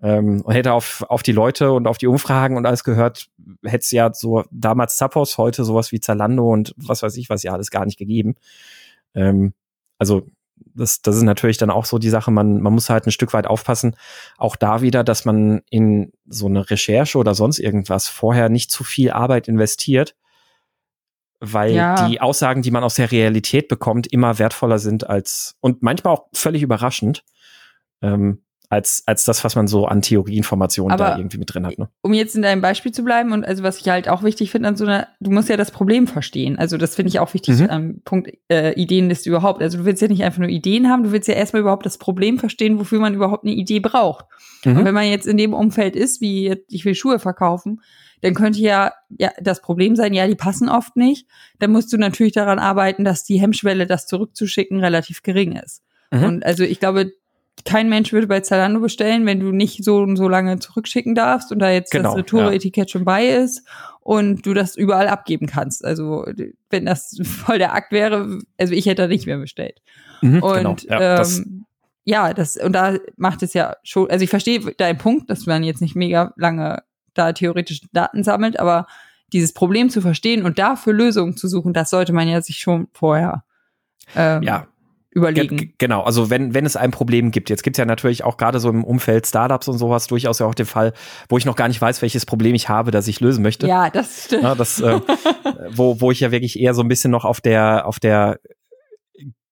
Ähm, 0.03 0.41
und 0.41 0.53
hätte 0.53 0.73
auf, 0.73 1.05
auf 1.07 1.23
die 1.23 1.31
Leute 1.31 1.71
und 1.71 1.87
auf 1.87 1.97
die 1.97 2.07
Umfragen 2.07 2.57
und 2.57 2.65
alles 2.65 2.83
gehört, 2.83 3.29
hätte 3.63 3.83
es 3.83 3.91
ja 3.91 4.13
so 4.13 4.43
damals 4.51 4.97
Zappos, 4.97 5.37
heute 5.37 5.63
sowas 5.63 5.93
wie 5.93 6.01
Zalando 6.01 6.51
und 6.51 6.75
was 6.75 7.01
weiß 7.01 7.15
ich, 7.15 7.29
was 7.29 7.41
ja 7.41 7.53
alles 7.53 7.71
gar 7.71 7.85
nicht 7.85 7.97
gegeben. 7.97 8.35
Ähm, 9.15 9.53
also 9.97 10.27
das, 10.75 11.01
das 11.01 11.15
ist 11.15 11.23
natürlich 11.23 11.57
dann 11.57 11.69
auch 11.69 11.85
so 11.85 11.99
die 11.99 12.09
Sache, 12.09 12.31
man, 12.31 12.61
man 12.61 12.73
muss 12.73 12.89
halt 12.89 13.07
ein 13.07 13.11
Stück 13.11 13.31
weit 13.31 13.47
aufpassen, 13.47 13.95
auch 14.37 14.57
da 14.57 14.81
wieder, 14.81 15.05
dass 15.05 15.23
man 15.23 15.61
in 15.69 16.11
so 16.25 16.47
eine 16.47 16.69
Recherche 16.69 17.17
oder 17.17 17.33
sonst 17.33 17.59
irgendwas 17.59 18.09
vorher 18.09 18.49
nicht 18.49 18.71
zu 18.71 18.83
viel 18.83 19.11
Arbeit 19.11 19.47
investiert, 19.47 20.17
weil 21.39 21.75
ja. 21.75 22.09
die 22.09 22.19
Aussagen, 22.19 22.61
die 22.61 22.71
man 22.71 22.83
aus 22.83 22.95
der 22.95 23.09
Realität 23.09 23.69
bekommt, 23.69 24.07
immer 24.07 24.37
wertvoller 24.37 24.79
sind 24.79 25.09
als 25.09 25.55
und 25.61 25.81
manchmal 25.81 26.13
auch 26.13 26.25
völlig 26.33 26.61
überraschend. 26.61 27.23
Ähm, 28.01 28.43
als, 28.73 29.03
als 29.05 29.23
das, 29.23 29.43
was 29.43 29.55
man 29.55 29.67
so 29.67 29.85
an 29.85 30.01
Theorieinformationen 30.01 30.97
da 30.97 31.15
irgendwie 31.15 31.37
mit 31.37 31.53
drin 31.53 31.65
hat. 31.65 31.77
Ne? 31.77 31.89
Um 32.01 32.13
jetzt 32.13 32.35
in 32.35 32.41
deinem 32.41 32.61
Beispiel 32.61 32.91
zu 32.91 33.03
bleiben 33.03 33.31
und 33.31 33.45
also 33.45 33.61
was 33.61 33.79
ich 33.79 33.87
halt 33.87 34.09
auch 34.09 34.23
wichtig 34.23 34.49
finde 34.49 34.69
an 34.69 34.75
so 34.75 34.85
einer, 34.85 35.07
du 35.19 35.29
musst 35.29 35.47
ja 35.47 35.57
das 35.57 35.69
Problem 35.69 36.07
verstehen. 36.07 36.57
Also 36.57 36.77
das 36.77 36.95
finde 36.95 37.09
ich 37.09 37.19
auch 37.19 37.33
wichtig 37.35 37.59
mhm. 37.59 37.69
am 37.69 38.01
Punkt 38.03 38.31
äh, 38.49 38.73
Ideenliste 38.73 39.29
überhaupt. 39.29 39.61
Also 39.61 39.77
du 39.77 39.85
willst 39.85 40.01
ja 40.01 40.07
nicht 40.07 40.23
einfach 40.23 40.39
nur 40.39 40.49
Ideen 40.49 40.89
haben, 40.89 41.03
du 41.03 41.11
willst 41.11 41.27
ja 41.27 41.35
erstmal 41.35 41.61
überhaupt 41.61 41.85
das 41.85 41.99
Problem 41.99 42.39
verstehen, 42.39 42.79
wofür 42.79 42.99
man 42.99 43.13
überhaupt 43.13 43.45
eine 43.45 43.53
Idee 43.53 43.79
braucht. 43.79 44.25
Mhm. 44.65 44.77
Und 44.77 44.85
wenn 44.85 44.93
man 44.95 45.05
jetzt 45.05 45.27
in 45.27 45.37
dem 45.37 45.53
Umfeld 45.53 45.95
ist, 45.95 46.19
wie 46.19 46.55
ich 46.67 46.83
will 46.83 46.95
Schuhe 46.95 47.19
verkaufen, 47.19 47.79
dann 48.21 48.33
könnte 48.33 48.59
ja, 48.59 48.93
ja 49.19 49.31
das 49.39 49.61
Problem 49.61 49.95
sein, 49.95 50.13
ja, 50.13 50.25
die 50.25 50.35
passen 50.35 50.69
oft 50.69 50.95
nicht. 50.95 51.27
Dann 51.59 51.71
musst 51.71 51.93
du 51.93 51.97
natürlich 51.97 52.33
daran 52.33 52.57
arbeiten, 52.57 53.03
dass 53.03 53.23
die 53.23 53.39
Hemmschwelle, 53.39 53.85
das 53.85 54.07
zurückzuschicken, 54.07 54.79
relativ 54.79 55.21
gering 55.21 55.51
ist. 55.57 55.83
Mhm. 56.09 56.23
Und 56.23 56.45
also 56.45 56.63
ich 56.63 56.79
glaube, 56.79 57.11
kein 57.65 57.89
Mensch 57.89 58.11
würde 58.11 58.27
bei 58.27 58.41
Zalando 58.41 58.79
bestellen, 58.79 59.25
wenn 59.25 59.39
du 59.39 59.51
nicht 59.51 59.83
so 59.83 59.97
und 59.97 60.17
so 60.17 60.27
lange 60.27 60.59
zurückschicken 60.59 61.15
darfst 61.15 61.51
und 61.51 61.59
da 61.59 61.71
jetzt 61.71 61.91
genau, 61.91 62.09
das 62.09 62.17
Retour-Etikett 62.17 62.89
ja. 62.89 62.91
schon 62.91 63.05
bei 63.05 63.27
ist 63.27 63.63
und 64.01 64.45
du 64.45 64.53
das 64.53 64.75
überall 64.75 65.07
abgeben 65.07 65.47
kannst. 65.47 65.85
Also 65.85 66.25
wenn 66.69 66.85
das 66.85 67.17
voll 67.23 67.59
der 67.59 67.73
Akt 67.73 67.91
wäre, 67.91 68.39
also 68.57 68.73
ich 68.73 68.85
hätte 68.85 69.03
da 69.03 69.07
nicht 69.07 69.27
mehr 69.27 69.37
bestellt. 69.37 69.81
Mhm, 70.21 70.43
und 70.43 70.55
genau. 70.55 70.75
ja, 70.89 71.11
ähm, 71.11 71.17
das 71.17 71.43
ja, 72.05 72.33
das 72.33 72.57
und 72.57 72.73
da 72.73 72.97
macht 73.15 73.43
es 73.43 73.53
ja 73.53 73.77
schon, 73.83 74.09
also 74.09 74.23
ich 74.23 74.29
verstehe 74.29 74.59
deinen 74.77 74.97
Punkt, 74.97 75.29
dass 75.29 75.45
man 75.45 75.63
jetzt 75.63 75.81
nicht 75.81 75.95
mega 75.95 76.33
lange 76.35 76.83
da 77.13 77.31
theoretisch 77.31 77.81
Daten 77.93 78.23
sammelt, 78.23 78.59
aber 78.59 78.87
dieses 79.31 79.53
Problem 79.53 79.89
zu 79.89 80.01
verstehen 80.01 80.43
und 80.43 80.59
dafür 80.59 80.91
Lösungen 80.91 81.37
zu 81.37 81.47
suchen, 81.47 81.71
das 81.71 81.89
sollte 81.89 82.11
man 82.11 82.27
ja 82.27 82.41
sich 82.41 82.57
schon 82.57 82.87
vorher 82.91 83.45
ähm, 84.17 84.43
ja 84.43 84.67
überlegen. 85.13 85.57
Ge 85.57 85.69
genau, 85.77 86.01
also 86.01 86.29
wenn, 86.29 86.53
wenn 86.53 86.65
es 86.65 86.75
ein 86.75 86.91
Problem 86.91 87.31
gibt, 87.31 87.49
jetzt 87.49 87.63
gibt 87.63 87.77
es 87.77 87.79
ja 87.79 87.85
natürlich 87.85 88.23
auch 88.23 88.37
gerade 88.37 88.59
so 88.59 88.69
im 88.69 88.83
Umfeld 88.83 89.27
Startups 89.27 89.67
und 89.67 89.77
sowas 89.77 90.07
durchaus 90.07 90.39
ja 90.39 90.45
auch 90.45 90.55
den 90.55 90.65
Fall, 90.65 90.93
wo 91.29 91.37
ich 91.37 91.45
noch 91.45 91.55
gar 91.55 91.67
nicht 91.67 91.81
weiß, 91.81 92.01
welches 92.01 92.25
Problem 92.25 92.55
ich 92.55 92.69
habe, 92.69 92.91
das 92.91 93.07
ich 93.07 93.19
lösen 93.19 93.43
möchte. 93.43 93.67
Ja, 93.67 93.89
das 93.89 94.25
stimmt. 94.25 94.43
Ja, 94.43 94.55
das, 94.55 94.81
äh, 94.81 94.99
wo, 95.71 96.01
wo 96.01 96.11
ich 96.11 96.19
ja 96.19 96.31
wirklich 96.31 96.59
eher 96.59 96.73
so 96.73 96.81
ein 96.81 96.87
bisschen 96.87 97.11
noch 97.11 97.25
auf 97.25 97.41
der, 97.41 97.87
auf 97.87 97.99
der 97.99 98.39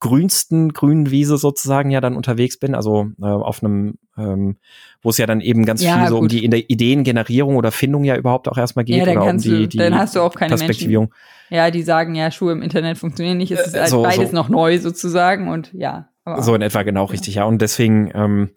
grünsten 0.01 0.73
grünen 0.73 1.11
Wiese 1.11 1.37
sozusagen 1.37 1.91
ja 1.91 2.01
dann 2.01 2.17
unterwegs 2.17 2.57
bin, 2.57 2.75
also 2.75 3.07
äh, 3.21 3.25
auf 3.25 3.63
einem, 3.63 3.99
ähm, 4.17 4.57
wo 5.01 5.11
es 5.11 5.17
ja 5.17 5.27
dann 5.27 5.39
eben 5.39 5.63
ganz 5.63 5.81
ja, 5.81 5.99
viel 5.99 6.07
so 6.07 6.15
gut. 6.15 6.23
um 6.23 6.27
die 6.27 6.43
Ideengenerierung 6.43 7.55
oder 7.55 7.71
Findung 7.71 8.03
ja 8.03 8.17
überhaupt 8.17 8.49
auch 8.49 8.57
erstmal 8.57 8.83
geht. 8.83 8.97
Ja, 8.97 9.05
dann, 9.05 9.17
oder 9.17 9.27
kannst 9.27 9.45
um 9.45 9.53
die, 9.53 9.69
du, 9.69 9.77
dann 9.77 9.97
hast 9.97 10.15
du 10.15 10.21
auch 10.21 10.33
keine 10.33 10.57
Menschen. 10.57 11.09
Ja, 11.49 11.69
die 11.69 11.83
sagen 11.83 12.15
ja, 12.15 12.31
Schuhe 12.31 12.51
im 12.51 12.61
Internet 12.61 12.97
funktionieren 12.97 13.37
nicht, 13.37 13.51
es 13.51 13.67
ist 13.67 13.77
halt 13.77 13.89
so, 13.89 14.01
beides 14.01 14.31
so. 14.31 14.35
noch 14.35 14.49
neu 14.49 14.79
sozusagen 14.79 15.49
und 15.49 15.71
ja. 15.73 16.09
so 16.39 16.55
in 16.55 16.61
etwa 16.61 16.81
genau 16.83 17.05
ja. 17.05 17.11
richtig, 17.11 17.35
ja. 17.35 17.45
Und 17.45 17.61
deswegen 17.61 18.11
ähm, 18.15 18.49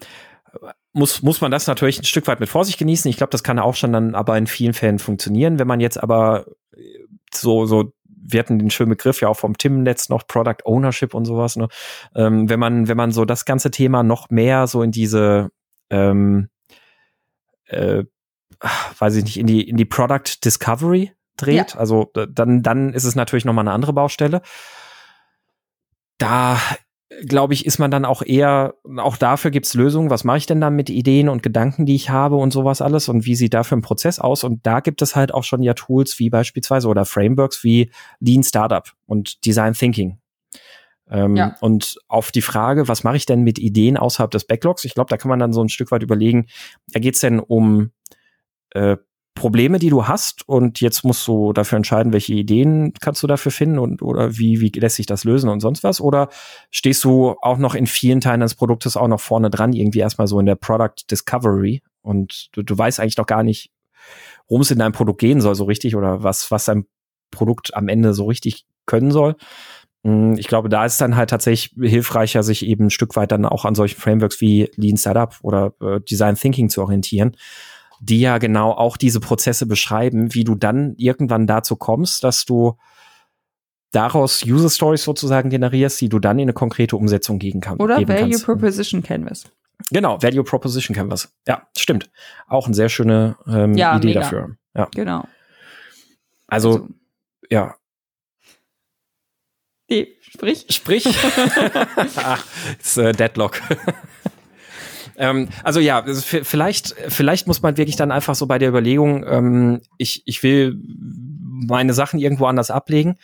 muss, 0.94 1.22
muss 1.22 1.42
man 1.42 1.50
das 1.50 1.66
natürlich 1.66 1.98
ein 1.98 2.04
Stück 2.04 2.26
weit 2.26 2.40
mit 2.40 2.48
Vorsicht 2.48 2.78
genießen. 2.78 3.10
Ich 3.10 3.18
glaube, 3.18 3.30
das 3.30 3.42
kann 3.42 3.58
auch 3.58 3.74
schon 3.74 3.92
dann 3.92 4.14
aber 4.14 4.38
in 4.38 4.46
vielen 4.46 4.72
Fällen 4.72 4.98
funktionieren. 4.98 5.58
Wenn 5.58 5.68
man 5.68 5.80
jetzt 5.80 6.02
aber 6.02 6.46
so, 7.34 7.66
so 7.66 7.92
wir 8.26 8.40
hatten 8.40 8.58
den 8.58 8.70
schönen 8.70 8.90
Begriff 8.90 9.20
ja 9.20 9.28
auch 9.28 9.36
vom 9.36 9.56
Tim-Netz 9.56 10.08
noch 10.08 10.26
Product 10.26 10.64
Ownership 10.64 11.14
und 11.14 11.24
sowas. 11.24 11.56
Ne? 11.56 11.68
Ähm, 12.14 12.48
wenn 12.48 12.58
man, 12.58 12.88
wenn 12.88 12.96
man 12.96 13.12
so 13.12 13.24
das 13.24 13.44
ganze 13.44 13.70
Thema 13.70 14.02
noch 14.02 14.30
mehr 14.30 14.66
so 14.66 14.82
in 14.82 14.90
diese, 14.90 15.50
ähm, 15.90 16.48
äh, 17.66 18.04
weiß 18.98 19.16
ich 19.16 19.24
nicht, 19.24 19.38
in 19.38 19.46
die, 19.46 19.68
in 19.68 19.76
die 19.76 19.84
Product 19.84 20.44
Discovery 20.44 21.12
dreht, 21.36 21.72
ja. 21.72 21.78
also 21.78 22.10
dann, 22.14 22.62
dann 22.62 22.92
ist 22.92 23.04
es 23.04 23.14
natürlich 23.14 23.44
nochmal 23.44 23.64
eine 23.64 23.72
andere 23.72 23.92
Baustelle. 23.92 24.40
Da 26.18 26.58
glaube 27.22 27.54
ich, 27.54 27.66
ist 27.66 27.78
man 27.78 27.90
dann 27.90 28.04
auch 28.04 28.22
eher, 28.22 28.74
auch 28.96 29.16
dafür 29.16 29.50
gibt's 29.50 29.74
Lösungen. 29.74 30.10
Was 30.10 30.24
mache 30.24 30.38
ich 30.38 30.46
denn 30.46 30.60
dann 30.60 30.74
mit 30.74 30.90
Ideen 30.90 31.28
und 31.28 31.42
Gedanken, 31.42 31.86
die 31.86 31.94
ich 31.94 32.10
habe 32.10 32.36
und 32.36 32.52
sowas 32.52 32.80
alles 32.80 33.08
und 33.08 33.26
wie 33.26 33.36
sieht 33.36 33.54
dafür 33.54 33.78
ein 33.78 33.82
Prozess 33.82 34.18
aus? 34.18 34.44
Und 34.44 34.66
da 34.66 34.80
gibt 34.80 35.02
es 35.02 35.14
halt 35.14 35.32
auch 35.32 35.44
schon 35.44 35.62
ja 35.62 35.74
Tools 35.74 36.18
wie 36.18 36.30
beispielsweise 36.30 36.88
oder 36.88 37.04
Frameworks 37.04 37.62
wie 37.62 37.90
Lean 38.20 38.42
Startup 38.42 38.90
und 39.06 39.44
Design 39.44 39.74
Thinking. 39.74 40.18
Ähm, 41.10 41.36
ja. 41.36 41.56
Und 41.60 41.98
auf 42.08 42.32
die 42.32 42.42
Frage, 42.42 42.88
was 42.88 43.04
mache 43.04 43.16
ich 43.16 43.26
denn 43.26 43.42
mit 43.42 43.58
Ideen 43.58 43.96
außerhalb 43.96 44.30
des 44.30 44.46
Backlogs? 44.46 44.84
Ich 44.84 44.94
glaube, 44.94 45.10
da 45.10 45.16
kann 45.16 45.28
man 45.28 45.38
dann 45.38 45.52
so 45.52 45.62
ein 45.62 45.68
Stück 45.68 45.90
weit 45.90 46.02
überlegen, 46.02 46.46
da 46.88 47.00
geht's 47.00 47.20
denn 47.20 47.40
um 47.40 47.90
äh, 48.70 48.96
Probleme, 49.34 49.80
die 49.80 49.90
du 49.90 50.06
hast 50.06 50.48
und 50.48 50.80
jetzt 50.80 51.02
musst 51.04 51.26
du 51.26 51.52
dafür 51.52 51.76
entscheiden, 51.76 52.12
welche 52.12 52.34
Ideen 52.34 52.92
kannst 53.00 53.22
du 53.22 53.26
dafür 53.26 53.50
finden 53.50 53.80
und 53.80 54.00
oder 54.00 54.38
wie, 54.38 54.60
wie 54.60 54.68
lässt 54.78 54.96
sich 54.96 55.06
das 55.06 55.24
lösen 55.24 55.50
und 55.50 55.60
sonst 55.60 55.82
was? 55.82 56.00
Oder 56.00 56.28
stehst 56.70 57.02
du 57.02 57.34
auch 57.42 57.58
noch 57.58 57.74
in 57.74 57.86
vielen 57.86 58.20
Teilen 58.20 58.40
des 58.40 58.54
Produktes 58.54 58.96
auch 58.96 59.08
noch 59.08 59.20
vorne 59.20 59.50
dran, 59.50 59.72
irgendwie 59.72 59.98
erstmal 59.98 60.28
so 60.28 60.38
in 60.38 60.46
der 60.46 60.54
Product 60.54 60.94
Discovery 61.10 61.82
und 62.02 62.48
du, 62.52 62.62
du 62.62 62.78
weißt 62.78 63.00
eigentlich 63.00 63.16
noch 63.16 63.26
gar 63.26 63.42
nicht, 63.42 63.72
worum 64.46 64.62
es 64.62 64.70
in 64.70 64.78
deinem 64.78 64.92
Produkt 64.92 65.20
gehen 65.20 65.40
soll 65.40 65.56
so 65.56 65.64
richtig 65.64 65.96
oder 65.96 66.22
was, 66.22 66.52
was 66.52 66.66
dein 66.66 66.86
Produkt 67.32 67.74
am 67.74 67.88
Ende 67.88 68.14
so 68.14 68.26
richtig 68.26 68.66
können 68.86 69.10
soll. 69.10 69.34
Hm, 70.04 70.34
ich 70.38 70.46
glaube, 70.46 70.68
da 70.68 70.84
ist 70.84 71.00
dann 71.00 71.16
halt 71.16 71.30
tatsächlich 71.30 71.74
hilfreicher, 71.76 72.44
sich 72.44 72.64
eben 72.64 72.86
ein 72.86 72.90
Stück 72.90 73.16
weit 73.16 73.32
dann 73.32 73.46
auch 73.46 73.64
an 73.64 73.74
solchen 73.74 74.00
Frameworks 74.00 74.40
wie 74.40 74.70
Lean 74.76 74.96
Startup 74.96 75.34
oder 75.42 75.74
äh, 75.80 76.00
Design 76.00 76.36
Thinking 76.36 76.68
zu 76.68 76.82
orientieren 76.82 77.36
die 78.04 78.20
ja 78.20 78.38
genau 78.38 78.72
auch 78.72 78.96
diese 78.96 79.20
Prozesse 79.20 79.66
beschreiben, 79.66 80.34
wie 80.34 80.44
du 80.44 80.54
dann 80.54 80.94
irgendwann 80.96 81.46
dazu 81.46 81.76
kommst, 81.76 82.22
dass 82.22 82.44
du 82.44 82.76
daraus 83.92 84.44
User 84.44 84.68
Stories 84.68 85.04
sozusagen 85.04 85.50
generierst, 85.50 86.00
die 86.00 86.08
du 86.08 86.18
dann 86.18 86.38
in 86.38 86.44
eine 86.44 86.52
konkrete 86.52 86.96
Umsetzung 86.96 87.38
gehen 87.38 87.60
kannst. 87.60 87.80
Oder 87.80 87.96
Value 88.06 88.30
kannst. 88.30 88.44
Proposition 88.44 89.02
Canvas. 89.02 89.44
Genau, 89.90 90.22
Value 90.22 90.44
Proposition 90.44 90.94
Canvas. 90.94 91.32
Ja, 91.46 91.66
stimmt. 91.76 92.10
Auch 92.46 92.66
eine 92.66 92.74
sehr 92.74 92.88
schöne 92.88 93.36
ähm, 93.46 93.74
ja, 93.74 93.96
Idee 93.96 94.08
mega. 94.08 94.20
dafür. 94.20 94.56
Ja, 94.74 94.88
genau. 94.94 95.26
Also, 96.46 96.70
also. 96.70 96.88
ja. 97.50 97.76
Nee, 99.88 100.08
sprich. 100.20 100.66
Sprich. 100.68 101.06
Ach, 102.16 102.44
ist 102.78 102.98
äh, 102.98 103.12
Deadlock. 103.12 103.60
Ähm, 105.16 105.48
also 105.62 105.80
ja, 105.80 106.04
vielleicht, 106.06 106.94
vielleicht 107.08 107.46
muss 107.46 107.62
man 107.62 107.76
wirklich 107.76 107.96
dann 107.96 108.10
einfach 108.10 108.34
so 108.34 108.46
bei 108.46 108.58
der 108.58 108.68
Überlegung, 108.68 109.24
ähm, 109.26 109.80
ich, 109.98 110.22
ich 110.26 110.42
will 110.42 110.78
meine 111.66 111.94
Sachen 111.94 112.18
irgendwo 112.20 112.46
anders 112.46 112.70
ablegen. 112.70 113.16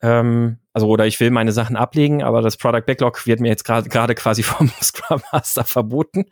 Ähm, 0.00 0.58
also 0.72 0.88
oder 0.88 1.06
ich 1.06 1.20
will 1.20 1.30
meine 1.30 1.52
Sachen 1.52 1.76
ablegen, 1.76 2.22
aber 2.22 2.42
das 2.42 2.56
Product 2.56 2.82
Backlog 2.86 3.26
wird 3.26 3.40
mir 3.40 3.48
jetzt 3.48 3.64
gerade 3.64 3.88
gerade 3.88 4.14
quasi 4.14 4.42
vom 4.42 4.70
Scrum 4.82 5.22
Master 5.32 5.64
verboten. 5.64 6.26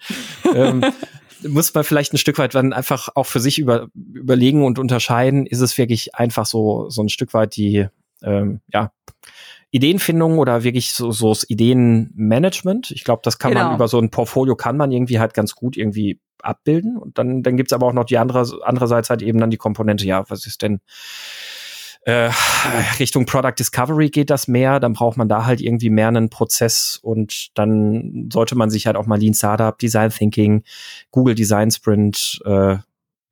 ähm, 0.54 0.84
muss 1.48 1.72
man 1.72 1.84
vielleicht 1.84 2.12
ein 2.12 2.18
Stück 2.18 2.38
weit 2.38 2.54
dann 2.54 2.72
einfach 2.72 3.08
auch 3.14 3.26
für 3.26 3.40
sich 3.40 3.58
über, 3.58 3.88
überlegen 3.94 4.64
und 4.64 4.78
unterscheiden, 4.78 5.46
ist 5.46 5.60
es 5.60 5.78
wirklich 5.78 6.14
einfach 6.14 6.46
so 6.46 6.90
so 6.90 7.02
ein 7.02 7.08
Stück 7.08 7.32
weit 7.32 7.56
die 7.56 7.86
ähm, 8.22 8.60
ja 8.72 8.92
Ideenfindung 9.70 10.38
oder 10.38 10.64
wirklich 10.64 10.92
so, 10.92 11.12
so 11.12 11.28
das 11.28 11.48
Ideenmanagement. 11.48 12.90
Ich 12.90 13.04
glaube, 13.04 13.22
das 13.24 13.38
kann 13.38 13.52
genau. 13.52 13.66
man 13.66 13.74
über 13.76 13.88
so 13.88 13.98
ein 13.98 14.10
Portfolio 14.10 14.56
kann 14.56 14.76
man 14.76 14.90
irgendwie 14.90 15.20
halt 15.20 15.34
ganz 15.34 15.54
gut 15.54 15.76
irgendwie 15.76 16.20
abbilden. 16.42 16.96
Und 16.96 17.18
dann, 17.18 17.42
dann 17.42 17.56
gibt's 17.56 17.72
aber 17.72 17.86
auch 17.86 17.92
noch 17.92 18.04
die 18.04 18.18
andere, 18.18 18.46
andererseits 18.62 19.10
halt 19.10 19.22
eben 19.22 19.38
dann 19.38 19.50
die 19.50 19.56
Komponente, 19.56 20.06
ja, 20.06 20.28
was 20.28 20.46
ist 20.46 20.62
denn 20.62 20.80
äh, 22.02 22.30
Richtung 22.98 23.26
Product 23.26 23.54
Discovery 23.58 24.08
geht 24.08 24.30
das 24.30 24.48
mehr, 24.48 24.80
dann 24.80 24.94
braucht 24.94 25.16
man 25.16 25.28
da 25.28 25.44
halt 25.44 25.60
irgendwie 25.60 25.90
mehr 25.90 26.08
einen 26.08 26.30
Prozess 26.30 26.98
und 27.02 27.48
dann 27.54 28.28
sollte 28.32 28.56
man 28.56 28.70
sich 28.70 28.86
halt 28.86 28.96
auch 28.96 29.06
mal 29.06 29.18
Lean 29.18 29.34
Startup, 29.34 29.78
Design 29.78 30.10
Thinking, 30.10 30.64
Google 31.10 31.34
Design 31.34 31.70
Sprint, 31.70 32.40
äh, 32.44 32.76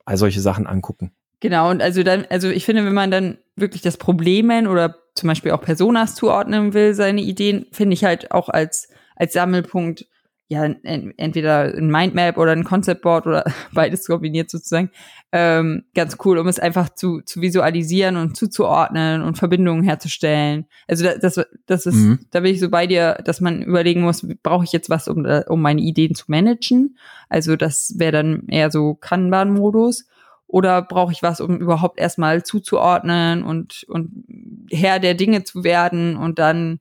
all 0.04 0.16
solche 0.16 0.40
Sachen 0.40 0.66
angucken. 0.66 1.12
Genau, 1.40 1.70
und 1.70 1.82
also 1.82 2.02
dann, 2.02 2.26
also 2.30 2.48
ich 2.48 2.64
finde, 2.64 2.84
wenn 2.84 2.94
man 2.94 3.10
dann 3.10 3.38
wirklich 3.54 3.82
das 3.82 3.96
Problemen 3.96 4.66
oder 4.66 4.96
zum 5.14 5.28
Beispiel 5.28 5.52
auch 5.52 5.60
Personas 5.60 6.14
zuordnen 6.14 6.74
will, 6.74 6.94
seine 6.94 7.20
Ideen, 7.20 7.66
finde 7.72 7.94
ich 7.94 8.04
halt 8.04 8.32
auch 8.32 8.48
als, 8.48 8.88
als 9.16 9.32
Sammelpunkt 9.32 10.06
ja, 10.50 10.64
entweder 10.64 11.74
ein 11.74 11.90
Mindmap 11.90 12.38
oder 12.38 12.52
ein 12.52 12.64
Conceptboard 12.64 13.26
oder 13.26 13.44
beides 13.74 14.06
kombiniert 14.06 14.50
sozusagen, 14.50 14.90
ähm, 15.30 15.84
ganz 15.94 16.16
cool, 16.24 16.38
um 16.38 16.48
es 16.48 16.58
einfach 16.58 16.88
zu, 16.88 17.20
zu 17.20 17.42
visualisieren 17.42 18.16
und 18.16 18.34
zuzuordnen 18.34 19.20
und 19.20 19.36
Verbindungen 19.36 19.84
herzustellen. 19.84 20.64
Also 20.86 21.04
das, 21.04 21.18
das, 21.18 21.46
das 21.66 21.84
ist, 21.84 21.96
mhm. 21.96 22.20
da 22.30 22.40
bin 22.40 22.54
ich 22.54 22.60
so 22.60 22.70
bei 22.70 22.86
dir, 22.86 23.20
dass 23.24 23.42
man 23.42 23.60
überlegen 23.60 24.00
muss, 24.00 24.26
brauche 24.42 24.64
ich 24.64 24.72
jetzt 24.72 24.88
was, 24.88 25.06
um, 25.06 25.26
um 25.48 25.60
meine 25.60 25.82
Ideen 25.82 26.14
zu 26.14 26.24
managen? 26.28 26.96
Also 27.28 27.56
das 27.56 27.96
wäre 27.98 28.12
dann 28.12 28.48
eher 28.48 28.70
so 28.70 28.94
Kanban-Modus. 28.94 30.08
Oder 30.48 30.82
brauche 30.82 31.12
ich 31.12 31.22
was, 31.22 31.40
um 31.40 31.58
überhaupt 31.58 32.00
erstmal 32.00 32.42
zuzuordnen 32.42 33.44
und, 33.44 33.84
und 33.86 34.10
Herr 34.70 34.98
der 34.98 35.14
Dinge 35.14 35.44
zu 35.44 35.62
werden 35.62 36.16
und 36.16 36.38
dann 36.38 36.80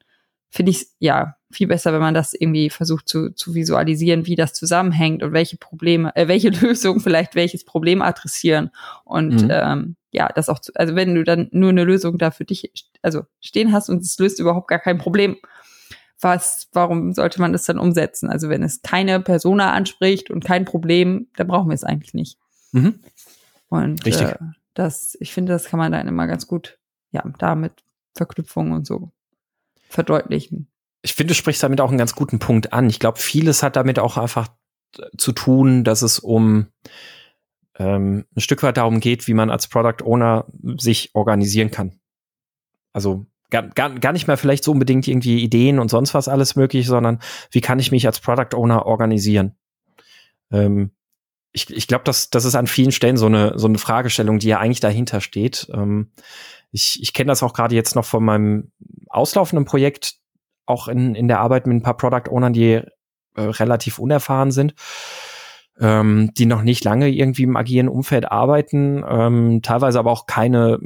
finde 0.49 0.71
ich 0.71 0.87
ja 0.99 1.35
viel 1.51 1.67
besser, 1.67 1.93
wenn 1.93 2.01
man 2.01 2.13
das 2.13 2.33
irgendwie 2.33 2.69
versucht 2.69 3.07
zu, 3.07 3.33
zu 3.33 3.53
visualisieren, 3.53 4.25
wie 4.25 4.35
das 4.35 4.53
zusammenhängt 4.53 5.23
und 5.23 5.33
welche 5.33 5.57
Probleme, 5.57 6.15
äh, 6.15 6.27
welche 6.27 6.49
Lösungen 6.61 6.99
vielleicht 6.99 7.35
welches 7.35 7.63
Problem 7.63 8.01
adressieren. 8.01 8.71
Und 9.05 9.43
mhm. 9.43 9.49
ähm, 9.51 9.95
ja, 10.11 10.29
das 10.33 10.49
auch, 10.49 10.59
zu, 10.59 10.71
also 10.75 10.95
wenn 10.95 11.15
du 11.15 11.23
dann 11.23 11.47
nur 11.51 11.69
eine 11.69 11.83
Lösung 11.83 12.17
da 12.17 12.31
für 12.31 12.45
dich, 12.45 12.71
also 13.01 13.23
stehen 13.39 13.71
hast 13.71 13.89
und 13.89 14.01
es 14.01 14.17
löst 14.17 14.39
überhaupt 14.39 14.67
gar 14.67 14.79
kein 14.79 14.97
Problem, 14.97 15.37
was, 16.19 16.67
warum 16.73 17.13
sollte 17.13 17.39
man 17.39 17.53
das 17.53 17.65
dann 17.65 17.77
umsetzen? 17.77 18.29
Also 18.29 18.49
wenn 18.49 18.63
es 18.63 18.81
keine 18.81 19.19
Persona 19.19 19.73
anspricht 19.73 20.31
und 20.31 20.43
kein 20.43 20.65
Problem, 20.65 21.27
dann 21.35 21.47
brauchen 21.47 21.69
wir 21.69 21.75
es 21.75 21.83
eigentlich 21.83 22.13
nicht. 22.13 22.37
Mhm. 22.71 22.99
Und 23.69 24.05
Richtig. 24.05 24.27
Äh, 24.27 24.37
das, 24.73 25.17
ich 25.19 25.33
finde, 25.33 25.53
das 25.53 25.65
kann 25.65 25.79
man 25.79 25.91
dann 25.91 26.07
immer 26.07 26.27
ganz 26.27 26.47
gut, 26.47 26.79
ja, 27.11 27.23
damit 27.39 27.83
Verknüpfungen 28.15 28.73
und 28.73 28.85
so 28.85 29.11
verdeutlichen. 29.89 30.67
Ich 31.01 31.13
finde, 31.13 31.31
du 31.31 31.35
sprichst 31.35 31.63
damit 31.63 31.81
auch 31.81 31.89
einen 31.89 31.97
ganz 31.97 32.15
guten 32.15 32.39
Punkt 32.39 32.73
an. 32.73 32.89
Ich 32.89 32.99
glaube, 32.99 33.19
vieles 33.19 33.63
hat 33.63 33.75
damit 33.75 33.99
auch 33.99 34.17
einfach 34.17 34.49
zu 35.17 35.31
tun, 35.31 35.83
dass 35.83 36.01
es 36.01 36.19
um 36.19 36.67
ähm, 37.77 38.25
ein 38.35 38.41
Stück 38.41 38.63
weit 38.63 38.77
darum 38.77 38.99
geht, 38.99 39.27
wie 39.27 39.33
man 39.33 39.49
als 39.49 39.67
Product 39.67 40.03
Owner 40.03 40.45
sich 40.77 41.11
organisieren 41.13 41.71
kann. 41.71 41.99
Also 42.93 43.25
gar, 43.49 43.63
gar, 43.63 43.93
gar 43.99 44.13
nicht 44.13 44.27
mehr 44.27 44.37
vielleicht 44.37 44.63
so 44.63 44.71
unbedingt 44.71 45.07
irgendwie 45.07 45.43
Ideen 45.43 45.79
und 45.79 45.89
sonst 45.89 46.13
was 46.13 46.27
alles 46.27 46.55
möglich, 46.55 46.87
sondern 46.87 47.19
wie 47.51 47.61
kann 47.61 47.79
ich 47.79 47.91
mich 47.91 48.05
als 48.07 48.19
Product 48.19 48.55
Owner 48.55 48.85
organisieren? 48.85 49.55
Ähm, 50.51 50.91
ich 51.57 51.75
ich 51.75 51.87
glaube, 51.87 52.03
das, 52.03 52.29
das 52.29 52.45
ist 52.45 52.55
an 52.55 52.67
vielen 52.67 52.91
Stellen 52.91 53.17
so 53.17 53.25
eine, 53.25 53.57
so 53.57 53.67
eine 53.67 53.77
Fragestellung, 53.79 54.39
die 54.39 54.47
ja 54.47 54.59
eigentlich 54.59 54.79
dahinter 54.79 55.21
steht. 55.21 55.67
Ähm, 55.73 56.11
ich 56.71 56.99
ich 57.01 57.13
kenne 57.13 57.29
das 57.29 57.43
auch 57.43 57.53
gerade 57.53 57.75
jetzt 57.75 57.95
noch 57.95 58.05
von 58.05 58.23
meinem 58.23 58.71
auslaufenden 59.09 59.65
Projekt, 59.65 60.15
auch 60.65 60.87
in, 60.87 61.15
in 61.15 61.27
der 61.27 61.39
Arbeit 61.39 61.65
mit 61.65 61.77
ein 61.77 61.81
paar 61.81 61.97
Product 61.97 62.29
Ownern, 62.29 62.53
die 62.53 62.73
äh, 62.73 62.83
relativ 63.35 63.99
unerfahren 63.99 64.51
sind, 64.51 64.75
ähm, 65.79 66.31
die 66.37 66.45
noch 66.45 66.61
nicht 66.61 66.83
lange 66.83 67.09
irgendwie 67.09 67.43
im 67.43 67.55
agilen 67.55 67.89
Umfeld 67.89 68.31
arbeiten, 68.31 69.03
ähm, 69.07 69.61
teilweise 69.63 69.99
aber 69.99 70.11
auch 70.11 70.27
keine, 70.27 70.79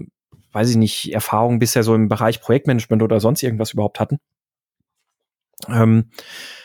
weiß 0.51 0.69
ich 0.69 0.77
nicht, 0.77 1.13
Erfahrung 1.13 1.59
bisher 1.59 1.83
so 1.83 1.95
im 1.95 2.07
Bereich 2.07 2.41
Projektmanagement 2.41 3.01
oder 3.03 3.19
sonst 3.19 3.43
irgendwas 3.43 3.73
überhaupt 3.73 3.99
hatten. 3.99 4.19
Ähm, 5.67 6.11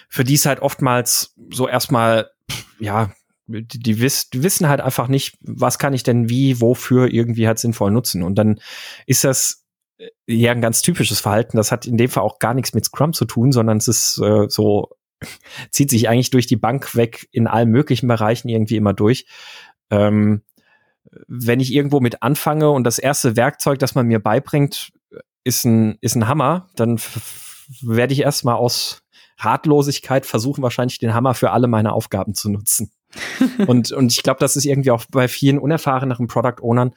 für 0.08 0.24
die 0.24 0.34
ist 0.34 0.46
halt 0.46 0.60
oftmals 0.60 1.34
so 1.50 1.66
erstmal, 1.68 2.30
ja, 2.78 3.10
die, 3.46 3.78
die, 3.78 4.00
wiss, 4.00 4.30
die 4.30 4.42
wissen 4.42 4.68
halt 4.68 4.80
einfach 4.80 5.08
nicht, 5.08 5.36
was 5.40 5.78
kann 5.78 5.94
ich 5.94 6.02
denn 6.02 6.28
wie, 6.28 6.60
wofür 6.60 7.12
irgendwie 7.12 7.46
halt 7.46 7.58
sinnvoll 7.58 7.90
nutzen. 7.90 8.22
Und 8.22 8.36
dann 8.36 8.60
ist 9.06 9.24
das 9.24 9.64
äh, 9.98 10.08
ja 10.26 10.52
ein 10.52 10.60
ganz 10.60 10.82
typisches 10.82 11.20
Verhalten. 11.20 11.56
Das 11.56 11.72
hat 11.72 11.86
in 11.86 11.96
dem 11.96 12.10
Fall 12.10 12.22
auch 12.22 12.38
gar 12.38 12.54
nichts 12.54 12.74
mit 12.74 12.84
Scrum 12.84 13.12
zu 13.12 13.24
tun, 13.24 13.52
sondern 13.52 13.78
es 13.78 13.88
ist 13.88 14.20
äh, 14.22 14.46
so, 14.48 14.90
zieht 15.70 15.90
sich 15.90 16.08
eigentlich 16.08 16.30
durch 16.30 16.46
die 16.46 16.56
Bank 16.56 16.94
weg 16.94 17.28
in 17.30 17.46
allen 17.46 17.70
möglichen 17.70 18.08
Bereichen 18.08 18.48
irgendwie 18.48 18.76
immer 18.76 18.94
durch. 18.94 19.26
Ähm, 19.90 20.42
wenn 21.28 21.60
ich 21.60 21.72
irgendwo 21.72 22.00
mit 22.00 22.22
anfange 22.22 22.70
und 22.70 22.84
das 22.84 22.98
erste 22.98 23.36
Werkzeug, 23.36 23.78
das 23.78 23.94
man 23.94 24.06
mir 24.06 24.18
beibringt, 24.18 24.92
ist 25.44 25.64
ein, 25.64 25.96
ist 26.00 26.16
ein 26.16 26.26
Hammer, 26.26 26.68
dann 26.74 27.00
werde 27.80 28.12
ich 28.12 28.20
erstmal 28.20 28.56
aus 28.56 29.02
Ratlosigkeit 29.38 30.26
versuchen, 30.26 30.62
wahrscheinlich 30.62 30.98
den 30.98 31.14
Hammer 31.14 31.34
für 31.34 31.52
alle 31.52 31.68
meine 31.68 31.92
Aufgaben 31.92 32.34
zu 32.34 32.50
nutzen. 32.50 32.90
und, 33.66 33.92
und 33.92 34.12
ich 34.12 34.22
glaube, 34.22 34.40
das 34.40 34.56
ist 34.56 34.64
irgendwie 34.64 34.90
auch 34.90 35.04
bei 35.10 35.28
vielen 35.28 35.58
unerfahreneren 35.58 36.26
Product 36.26 36.62
Ownern 36.62 36.92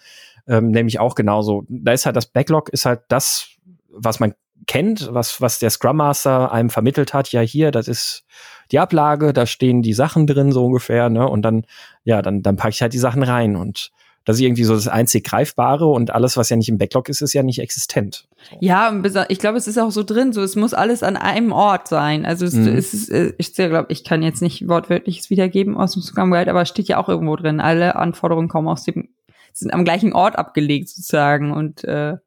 ähm, 0.50 0.72
nämlich 0.72 1.00
auch 1.00 1.16
genauso. 1.16 1.64
Da 1.70 1.94
ist 1.94 2.06
halt 2.06 2.16
das 2.16 2.26
Backlog 2.26 2.70
ist 2.70 2.86
halt 2.86 3.02
das, 3.08 3.48
was 3.90 4.20
man 4.20 4.34
kennt, 4.68 5.14
was, 5.14 5.40
was 5.42 5.60
der 5.60 5.70
Scrum 5.70 5.98
Master 5.98 6.52
einem 6.52 6.70
vermittelt 6.70 7.14
hat. 7.14 7.32
Ja, 7.32 7.42
hier, 7.42 7.72
das 7.72 7.88
ist 7.88 8.26
die 8.72 8.80
Ablage, 8.80 9.32
da 9.32 9.46
stehen 9.46 9.82
die 9.82 9.94
Sachen 9.94 10.28
drin, 10.28 10.52
so 10.52 10.66
ungefähr, 10.66 11.10
ne? 11.10 11.28
Und 11.28 11.44
dann, 11.44 11.66
ja, 12.04 12.22
dann, 12.22 12.42
dann 12.42 12.58
packe 12.58 12.72
ich 12.72 12.82
halt 12.82 12.94
die 12.94 13.00
Sachen 13.00 13.24
rein 13.24 13.56
und 13.56 13.92
das 14.26 14.38
ist 14.38 14.42
irgendwie 14.42 14.64
so 14.64 14.76
das 14.76 14.88
einzig 14.88 15.24
Greifbare 15.24 15.88
und 15.88 16.12
alles, 16.12 16.38
was 16.38 16.50
ja 16.50 16.58
nicht 16.58 16.70
im 16.70 16.78
Backlog 16.78 17.10
ist, 17.10 17.22
ist 17.22 17.34
ja 17.34 17.44
nicht 17.44 17.60
existent. 17.60 18.28
Ja, 18.60 18.94
ich 19.30 19.40
glaube, 19.40 19.58
es 19.58 19.68
ist 19.68 19.78
auch 19.78 19.92
so 19.92 20.04
drin, 20.04 20.34
so 20.34 20.42
es 20.42 20.56
muss 20.56 20.74
alles 20.74 21.04
an 21.04 21.18
einem 21.18 21.52
Ort 21.52 21.88
sein. 21.88 22.26
Also 22.26 22.46
es, 22.46 22.54
mhm. 22.54 22.68
es 22.68 22.94
ist, 22.94 23.10
äh, 23.10 23.34
ich 23.38 23.54
glaube, 23.54 23.88
ich 23.90 24.04
kann 24.04 24.22
jetzt 24.22 24.42
nicht 24.42 24.68
wortwörtliches 24.68 25.30
wiedergeben 25.30 25.78
aus 25.78 25.94
dem 25.94 26.02
Scrum 26.02 26.32
Guide, 26.32 26.50
aber 26.52 26.62
es 26.62 26.70
steht 26.70 26.88
ja 26.88 26.98
auch 26.98 27.10
irgendwo 27.10 27.36
drin. 27.36 27.60
Alle 27.60 27.96
Anforderungen 27.96 28.50
kommen 28.50 28.68
aus 28.68 28.84
dem, 28.84 29.10
sind 29.54 29.74
am 29.74 29.84
gleichen 29.84 30.14
Ort 30.14 30.38
abgelegt 30.38 30.90
sozusagen 30.90 31.52
und 31.52 31.84
äh, 31.86 32.18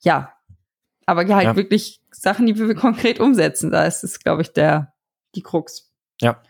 ja, 0.00 0.32
aber 1.06 1.26
halt 1.34 1.44
ja. 1.44 1.56
wirklich 1.56 2.02
Sachen, 2.10 2.46
die 2.46 2.58
wir 2.58 2.74
konkret 2.74 3.20
umsetzen. 3.20 3.70
Da 3.70 3.84
ist 3.84 4.04
es, 4.04 4.20
glaube 4.20 4.42
ich, 4.42 4.52
der 4.52 4.92
die 5.34 5.42
Krux. 5.42 5.90
Ja. 6.20 6.40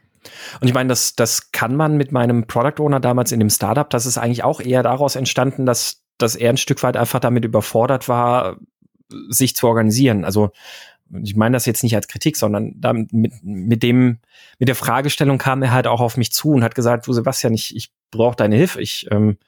Und 0.61 0.69
ich 0.69 0.75
meine, 0.75 0.89
das, 0.89 1.15
das 1.15 1.53
kann 1.53 1.77
man 1.77 1.97
mit 1.97 2.13
meinem 2.13 2.47
Product 2.47 2.83
Owner 2.83 3.01
damals 3.01 3.33
in 3.33 3.41
dem 3.41 3.51
Startup, 3.51 3.89
das 3.89 4.07
ist 4.07 4.19
eigentlich 4.19 4.45
auch 4.45 4.61
eher 4.61 4.83
daraus 4.83 5.17
entstanden, 5.17 5.67
dass, 5.67 6.03
dass 6.19 6.37
er 6.37 6.51
ein 6.51 6.57
Stück 6.57 6.83
weit 6.83 6.97
einfach 6.97 7.21
damit 7.21 7.45
überfordert 7.45 8.09
war, 8.09 8.57
sich 9.29 9.57
zu 9.57 9.67
organisieren. 9.67 10.25
Also 10.25 10.51
ich 11.23 11.37
meine 11.37 11.57
das 11.57 11.67
jetzt 11.67 11.83
nicht 11.83 11.95
als 11.97 12.09
Kritik, 12.09 12.37
sondern 12.37 12.75
damit, 12.77 13.13
mit, 13.13 13.33
mit 13.43 13.83
dem, 13.83 14.19
mit 14.59 14.69
der 14.69 14.77
Fragestellung 14.77 15.39
kam 15.39 15.63
er 15.63 15.73
halt 15.73 15.87
auch 15.87 16.01
auf 16.01 16.17
mich 16.17 16.33
zu 16.33 16.51
und 16.51 16.63
hat 16.63 16.75
gesagt, 16.75 17.07
du 17.07 17.13
Sebastian, 17.13 17.55
ich, 17.55 17.75
ich 17.75 17.93
brauche 18.11 18.37
deine 18.37 18.57
Hilfe. 18.57 18.81
Ich, 18.81 19.07
ähm, 19.11 19.39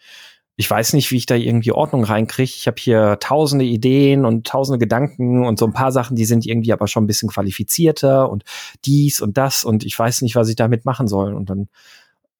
ich 0.60 0.70
weiß 0.70 0.92
nicht, 0.92 1.10
wie 1.10 1.16
ich 1.16 1.24
da 1.24 1.36
irgendwie 1.36 1.72
Ordnung 1.72 2.04
reinkriege. 2.04 2.52
Ich 2.54 2.66
habe 2.66 2.76
hier 2.78 3.16
tausende 3.18 3.64
Ideen 3.64 4.26
und 4.26 4.46
tausende 4.46 4.78
Gedanken 4.78 5.46
und 5.46 5.58
so 5.58 5.64
ein 5.64 5.72
paar 5.72 5.90
Sachen, 5.90 6.16
die 6.16 6.26
sind 6.26 6.44
irgendwie 6.44 6.74
aber 6.74 6.86
schon 6.86 7.04
ein 7.04 7.06
bisschen 7.06 7.30
qualifizierter 7.30 8.28
und 8.28 8.44
dies 8.84 9.22
und 9.22 9.38
das 9.38 9.64
und 9.64 9.86
ich 9.86 9.98
weiß 9.98 10.20
nicht, 10.20 10.36
was 10.36 10.50
ich 10.50 10.56
damit 10.56 10.84
machen 10.84 11.08
soll. 11.08 11.32
Und 11.32 11.48
dann 11.48 11.68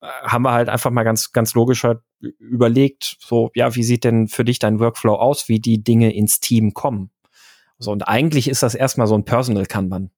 äh, 0.02 0.06
haben 0.24 0.42
wir 0.42 0.52
halt 0.52 0.68
einfach 0.68 0.90
mal 0.90 1.02
ganz, 1.02 1.32
ganz 1.32 1.54
logisch 1.54 1.82
halt 1.82 2.00
überlegt, 2.38 3.16
so, 3.20 3.52
ja, 3.54 3.74
wie 3.74 3.82
sieht 3.82 4.04
denn 4.04 4.28
für 4.28 4.44
dich 4.44 4.58
dein 4.58 4.80
Workflow 4.80 5.14
aus, 5.14 5.48
wie 5.48 5.58
die 5.58 5.82
Dinge 5.82 6.14
ins 6.14 6.40
Team 6.40 6.74
kommen? 6.74 7.08
So, 7.78 7.90
und 7.90 8.02
eigentlich 8.02 8.48
ist 8.50 8.62
das 8.62 8.74
erstmal 8.74 9.06
so 9.06 9.14
ein 9.14 9.24
Personal 9.24 9.64
Kanban. 9.64 10.10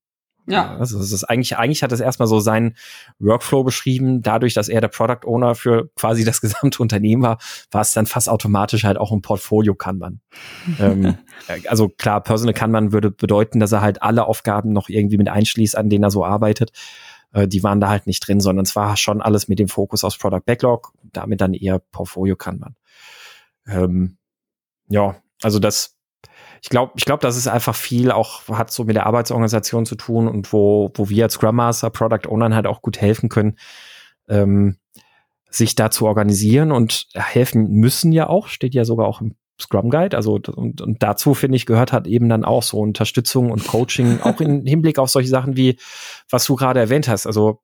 Ja. 0.46 0.76
Also 0.76 0.98
es 0.98 1.12
ist 1.12 1.24
eigentlich, 1.24 1.57
eigentlich 1.57 1.83
hat 1.83 1.92
es 1.92 2.00
erstmal 2.00 2.26
so 2.26 2.40
seinen 2.40 2.74
Workflow 3.18 3.62
beschrieben. 3.62 4.22
Dadurch, 4.22 4.55
dass 4.55 4.68
er 4.68 4.81
der 4.81 4.88
Product 4.88 5.24
Owner 5.26 5.55
für 5.55 5.90
quasi 5.94 6.24
das 6.24 6.40
gesamte 6.40 6.83
Unternehmen 6.83 7.22
war, 7.22 7.38
war 7.70 7.83
es 7.83 7.92
dann 7.92 8.07
fast 8.07 8.28
automatisch 8.28 8.85
halt 8.85 8.98
auch 8.98 9.12
ein 9.12 9.22
Portfolio 9.22 9.74
Kanban. 9.74 10.20
ähm, 10.81 11.16
also 11.68 11.88
klar, 11.88 12.22
Personal 12.22 12.55
Kanban 12.55 12.92
würde 12.92 13.11
bedeuten, 13.11 13.61
dass 13.61 13.72
er 13.72 13.83
halt 13.83 14.02
alle 14.02 14.26
Aufgaben 14.26 14.72
noch 14.72 14.88
irgendwie 14.88 15.18
mit 15.18 15.28
einschließt, 15.28 15.76
an 15.76 15.90
denen 15.90 16.05
er 16.05 16.11
so 16.11 16.24
arbeitet. 16.24 16.72
Äh, 17.33 17.46
die 17.46 17.62
waren 17.62 17.81
da 17.81 17.88
halt 17.88 18.07
nicht 18.07 18.26
drin, 18.26 18.40
sondern 18.40 18.64
es 18.64 18.74
war 18.74 18.96
schon 18.96 19.22
alles 19.22 19.48
mit 19.48 19.59
dem 19.59 19.68
Fokus 19.68 20.02
aufs 20.02 20.18
Product 20.18 20.42
Backlog, 20.44 20.92
damit 21.12 21.40
dann 21.40 21.55
eher 21.55 21.78
Portfolio 21.78 22.37
Kanban. 22.37 22.74
Ähm, 23.66 24.18
ja, 24.88 25.16
also 25.40 25.59
das 25.59 25.91
ich 26.62 26.68
glaube, 26.68 26.92
ich 26.94 27.05
glaube, 27.05 27.20
das 27.20 27.37
ist 27.37 27.48
einfach 27.48 27.75
viel 27.75 28.12
auch 28.12 28.48
hat 28.48 28.70
so 28.70 28.85
mit 28.85 28.94
der 28.94 29.07
Arbeitsorganisation 29.07 29.85
zu 29.85 29.96
tun 29.96 30.29
und 30.29 30.53
wo, 30.53 30.92
wo 30.94 31.09
wir 31.09 31.25
als 31.25 31.35
Scrum 31.35 31.57
Master, 31.57 31.90
Product 31.90 32.29
Ownern 32.29 32.55
halt 32.55 32.68
auch 32.68 32.83
gut 32.83 33.01
helfen 33.01 33.29
können, 33.29 33.57
ähm, 34.29 34.77
sich 35.50 35.75
da 35.75 35.90
zu 35.90 36.06
organisieren 36.06 36.71
und 36.71 37.08
helfen 37.15 37.69
müssen 37.73 38.13
ja 38.13 38.29
auch, 38.29 38.46
steht 38.46 38.75
ja 38.75 38.85
sogar 38.85 39.08
auch 39.08 39.21
im 39.21 39.35
Scrum 39.60 39.90
Guide. 39.90 40.17
Also 40.17 40.38
und, 40.54 40.81
und 40.81 41.02
dazu 41.02 41.35
finde 41.35 41.56
ich 41.56 41.67
gehört 41.67 41.92
hat 41.92 42.06
eben 42.06 42.29
dann 42.29 42.44
auch 42.44 42.63
so 42.63 42.79
Unterstützung 42.79 43.50
und 43.50 43.67
Coaching, 43.67 44.21
auch 44.23 44.40
im 44.40 44.65
Hinblick 44.65 45.00
auf 45.00 45.10
solche 45.10 45.29
Sachen 45.29 45.56
wie 45.56 45.79
was 46.31 46.44
du 46.44 46.54
gerade 46.54 46.79
erwähnt 46.79 47.08
hast. 47.08 47.27
Also 47.27 47.58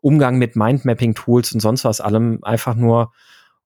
Umgang 0.00 0.38
mit 0.38 0.54
Mindmapping 0.54 1.14
Tools 1.16 1.52
und 1.52 1.58
sonst 1.58 1.84
was 1.84 2.00
allem 2.00 2.38
einfach 2.42 2.76
nur, 2.76 3.12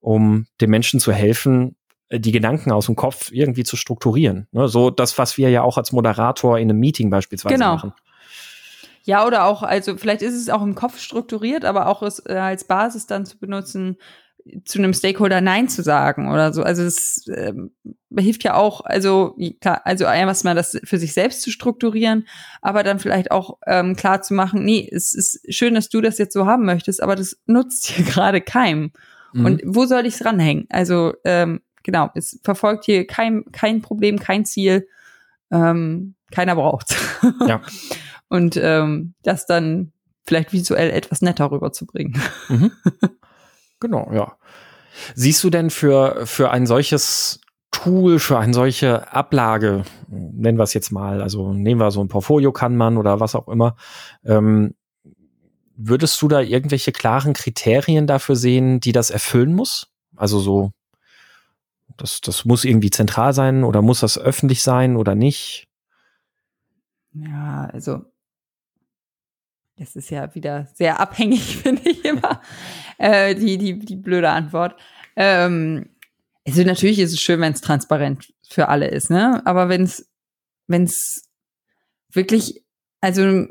um 0.01 0.47
den 0.62 0.70
Menschen 0.70 0.99
zu 0.99 1.12
helfen, 1.12 1.76
die 2.11 2.32
Gedanken 2.32 2.72
aus 2.72 2.86
dem 2.86 2.96
Kopf 2.96 3.30
irgendwie 3.32 3.64
zu 3.64 3.76
strukturieren. 3.76 4.48
Ne? 4.52 4.68
So 4.68 4.90
das, 4.90 5.18
was 5.18 5.36
wir 5.36 5.50
ja 5.50 5.62
auch 5.62 5.76
als 5.76 5.92
Moderator 5.92 6.59
in 6.59 6.70
einem 6.70 6.80
Meeting 6.80 7.11
beispielsweise 7.11 7.54
genau. 7.54 7.74
machen. 7.74 7.92
Ja, 9.04 9.26
oder 9.26 9.44
auch, 9.44 9.62
also 9.62 9.96
vielleicht 9.96 10.22
ist 10.22 10.34
es 10.34 10.50
auch 10.50 10.62
im 10.62 10.74
Kopf 10.74 10.98
strukturiert, 10.98 11.64
aber 11.64 11.86
auch 11.86 12.02
es 12.02 12.22
äh, 12.26 12.34
als 12.34 12.64
Basis 12.64 13.06
dann 13.06 13.24
zu 13.24 13.38
benutzen, 13.38 13.96
zu 14.64 14.78
einem 14.78 14.94
Stakeholder 14.94 15.40
Nein 15.40 15.68
zu 15.68 15.82
sagen 15.82 16.30
oder 16.30 16.52
so. 16.52 16.62
Also 16.62 16.82
es 16.82 17.26
ähm, 17.28 17.70
hilft 18.16 18.44
ja 18.44 18.54
auch, 18.54 18.82
also 18.84 19.36
klar, 19.61 19.82
also 19.84 20.04
erstmal 20.04 20.54
das 20.54 20.78
für 20.84 20.98
sich 20.98 21.12
selbst 21.12 21.42
zu 21.42 21.50
strukturieren, 21.50 22.26
aber 22.62 22.82
dann 22.82 22.98
vielleicht 22.98 23.30
auch 23.30 23.59
ähm, 23.66 23.96
klar 23.96 24.22
zu 24.22 24.34
machen, 24.34 24.64
nee, 24.64 24.88
es 24.90 25.14
ist 25.14 25.54
schön, 25.54 25.74
dass 25.74 25.88
du 25.88 26.00
das 26.00 26.18
jetzt 26.18 26.34
so 26.34 26.46
haben 26.46 26.64
möchtest, 26.64 27.02
aber 27.02 27.16
das 27.16 27.38
nutzt 27.46 27.86
hier 27.90 28.04
gerade 28.04 28.40
keinem. 28.40 28.92
Mhm. 29.32 29.44
Und 29.44 29.62
wo 29.64 29.84
soll 29.84 30.06
ich 30.06 30.14
es 30.14 30.24
ranhängen? 30.24 30.66
Also 30.70 31.12
ähm, 31.24 31.61
genau, 31.89 32.11
es 32.14 32.39
verfolgt 32.45 32.84
hier 32.84 33.07
kein, 33.07 33.47
kein 33.51 33.80
Problem, 33.80 34.18
kein 34.18 34.45
Ziel. 34.45 34.86
Ähm, 35.51 36.16
keiner 36.30 36.55
braucht. 36.55 36.95
Ja. 37.47 37.62
Und 38.28 38.59
ähm, 38.62 39.14
das 39.22 39.47
dann 39.47 39.93
vielleicht 40.26 40.53
visuell 40.53 40.91
etwas 40.91 41.22
netter 41.22 41.51
rüberzubringen. 41.51 42.20
Mhm. 42.49 42.72
Genau, 43.80 44.11
ja. 44.12 44.36
Siehst 45.14 45.45
du 45.45 45.51
denn 45.51 45.70
für, 45.70 46.26
für 46.26 46.51
ein 46.51 46.66
solches 46.66 47.41
Tool, 47.70 48.18
für 48.18 48.36
eine 48.41 48.53
solche 48.53 49.12
Ablage, 49.12 49.84
nennen 50.09 50.59
wir 50.59 50.64
es 50.64 50.74
jetzt 50.74 50.91
mal, 50.91 51.22
also 51.22 51.53
nehmen 51.53 51.80
wir 51.80 51.93
so 51.93 52.01
ein 52.01 52.09
Portfolio 52.09 52.51
kann 52.51 52.76
man 52.76 52.97
oder 52.97 53.20
was 53.20 53.36
auch 53.36 53.47
immer, 53.47 53.76
ähm, 54.24 54.74
würdest 55.76 56.20
du 56.20 56.26
da 56.26 56.41
irgendwelche 56.41 56.91
klaren 56.91 57.34
Kriterien 57.34 58.09
dafür 58.09 58.34
sehen, 58.34 58.80
die 58.80 58.91
das 58.91 59.11
erfüllen 59.11 59.55
muss? 59.55 59.93
Also 60.16 60.41
so, 60.41 60.72
das, 61.97 62.20
das 62.20 62.45
muss 62.45 62.64
irgendwie 62.64 62.91
zentral 62.91 63.32
sein 63.32 63.64
oder 63.64 63.82
muss 63.82 64.01
das 64.01 64.18
öffentlich 64.18 64.62
sein 64.62 64.97
oder 64.97 65.14
nicht? 65.14 65.68
Ja, 67.12 67.68
also 67.72 68.05
das 69.76 69.95
ist 69.97 70.11
ja 70.11 70.34
wieder 70.34 70.68
sehr 70.74 71.01
abhängig, 71.01 71.57
finde 71.62 71.89
ich 71.89 72.05
immer, 72.05 72.43
äh, 72.99 73.34
die, 73.34 73.59
die, 73.59 73.78
die 73.78 73.97
blöde 73.97 74.30
Antwort. 74.30 74.76
Ähm, 75.16 75.91
also 76.47 76.62
natürlich 76.62 76.99
ist 76.99 77.12
es 77.12 77.20
schön, 77.20 77.41
wenn 77.41 77.53
es 77.53 77.61
transparent 77.61 78.32
für 78.49 78.68
alle 78.68 78.89
ist, 78.89 79.11
ne? 79.11 79.43
Aber 79.45 79.68
wenn 79.68 79.82
es, 79.82 80.09
wenn 80.66 80.84
es 80.84 81.28
wirklich, 82.12 82.64
also 83.01 83.47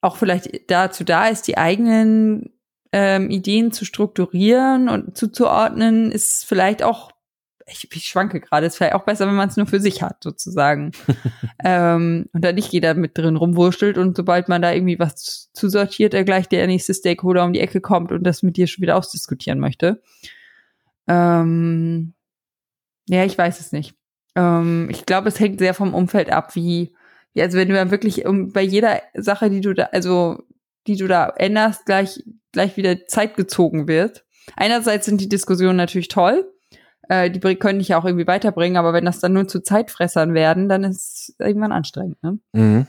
auch 0.00 0.16
vielleicht 0.16 0.70
dazu 0.70 1.04
da 1.04 1.28
ist, 1.28 1.46
die 1.48 1.56
eigenen 1.56 2.52
ähm, 2.92 3.30
Ideen 3.30 3.72
zu 3.72 3.84
strukturieren 3.84 4.88
und 4.88 5.16
zuzuordnen, 5.16 6.12
ist 6.12 6.44
vielleicht 6.44 6.82
auch 6.82 7.13
ich, 7.66 7.88
ich 7.92 8.04
schwanke 8.04 8.40
gerade, 8.40 8.66
ist 8.66 8.76
vielleicht 8.76 8.94
auch 8.94 9.04
besser, 9.04 9.26
wenn 9.26 9.34
man 9.34 9.48
es 9.48 9.56
nur 9.56 9.66
für 9.66 9.80
sich 9.80 10.02
hat, 10.02 10.22
sozusagen. 10.22 10.92
ähm, 11.64 12.26
und 12.32 12.44
da 12.44 12.52
nicht 12.52 12.72
jeder 12.72 12.94
mit 12.94 13.16
drin 13.16 13.36
rumwurschtelt 13.36 13.98
und 13.98 14.16
sobald 14.16 14.48
man 14.48 14.62
da 14.62 14.72
irgendwie 14.72 14.98
was 14.98 15.50
zusortiert, 15.52 16.14
er 16.14 16.24
gleich 16.24 16.48
der 16.48 16.66
nächste 16.66 16.94
Stakeholder 16.94 17.44
um 17.44 17.52
die 17.52 17.60
Ecke 17.60 17.80
kommt 17.80 18.12
und 18.12 18.24
das 18.24 18.42
mit 18.42 18.56
dir 18.56 18.66
schon 18.66 18.82
wieder 18.82 18.96
ausdiskutieren 18.96 19.60
möchte. 19.60 20.02
Ähm, 21.06 22.14
ja, 23.08 23.24
ich 23.24 23.36
weiß 23.36 23.60
es 23.60 23.72
nicht. 23.72 23.94
Ähm, 24.34 24.88
ich 24.90 25.06
glaube, 25.06 25.28
es 25.28 25.40
hängt 25.40 25.58
sehr 25.58 25.74
vom 25.74 25.94
Umfeld 25.94 26.30
ab, 26.30 26.54
wie, 26.54 26.94
wie 27.32 27.42
also 27.42 27.58
wenn 27.58 27.68
du 27.68 27.74
dann 27.74 27.90
wirklich 27.90 28.26
um, 28.26 28.52
bei 28.52 28.62
jeder 28.62 29.00
Sache, 29.14 29.50
die 29.50 29.60
du 29.60 29.74
da, 29.74 29.84
also 29.84 30.42
die 30.86 30.96
du 30.96 31.06
da 31.06 31.28
änderst, 31.28 31.86
gleich, 31.86 32.22
gleich 32.52 32.76
wieder 32.76 33.06
Zeit 33.06 33.36
gezogen 33.36 33.88
wird. 33.88 34.24
Einerseits 34.56 35.06
sind 35.06 35.20
die 35.20 35.28
Diskussionen 35.28 35.76
natürlich 35.76 36.08
toll, 36.08 36.50
äh, 37.08 37.30
die 37.30 37.40
können 37.56 37.78
dich 37.78 37.88
ja 37.88 37.98
auch 37.98 38.04
irgendwie 38.04 38.26
weiterbringen, 38.26 38.76
aber 38.76 38.92
wenn 38.92 39.04
das 39.04 39.20
dann 39.20 39.32
nur 39.32 39.48
zu 39.48 39.60
Zeitfressern 39.60 40.34
werden, 40.34 40.68
dann 40.68 40.84
ist 40.84 41.00
es 41.30 41.34
irgendwann 41.38 41.72
anstrengend. 41.72 42.22
Ne? 42.22 42.38
Mhm. 42.52 42.86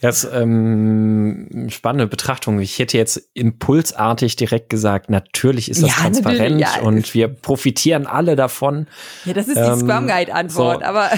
Ja, 0.00 0.08
ist 0.08 0.26
ähm, 0.32 1.66
spannende 1.68 2.06
Betrachtung. 2.06 2.58
Ich 2.60 2.78
hätte 2.78 2.96
jetzt 2.96 3.30
impulsartig 3.34 4.34
direkt 4.36 4.70
gesagt, 4.70 5.10
natürlich 5.10 5.70
ist 5.70 5.82
das 5.82 5.90
ja, 5.90 5.96
transparent 5.96 6.60
ja. 6.60 6.80
und 6.80 7.12
wir 7.12 7.28
profitieren 7.28 8.06
alle 8.06 8.34
davon. 8.34 8.86
Ja, 9.26 9.34
das 9.34 9.48
ist 9.48 9.58
die 9.58 9.60
ähm, 9.60 9.80
Scrum 9.80 10.06
Guide 10.06 10.32
Antwort, 10.32 10.80
so. 10.80 10.86
aber 10.86 11.10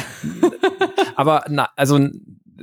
aber 1.14 1.44
na, 1.48 1.68
also 1.76 2.00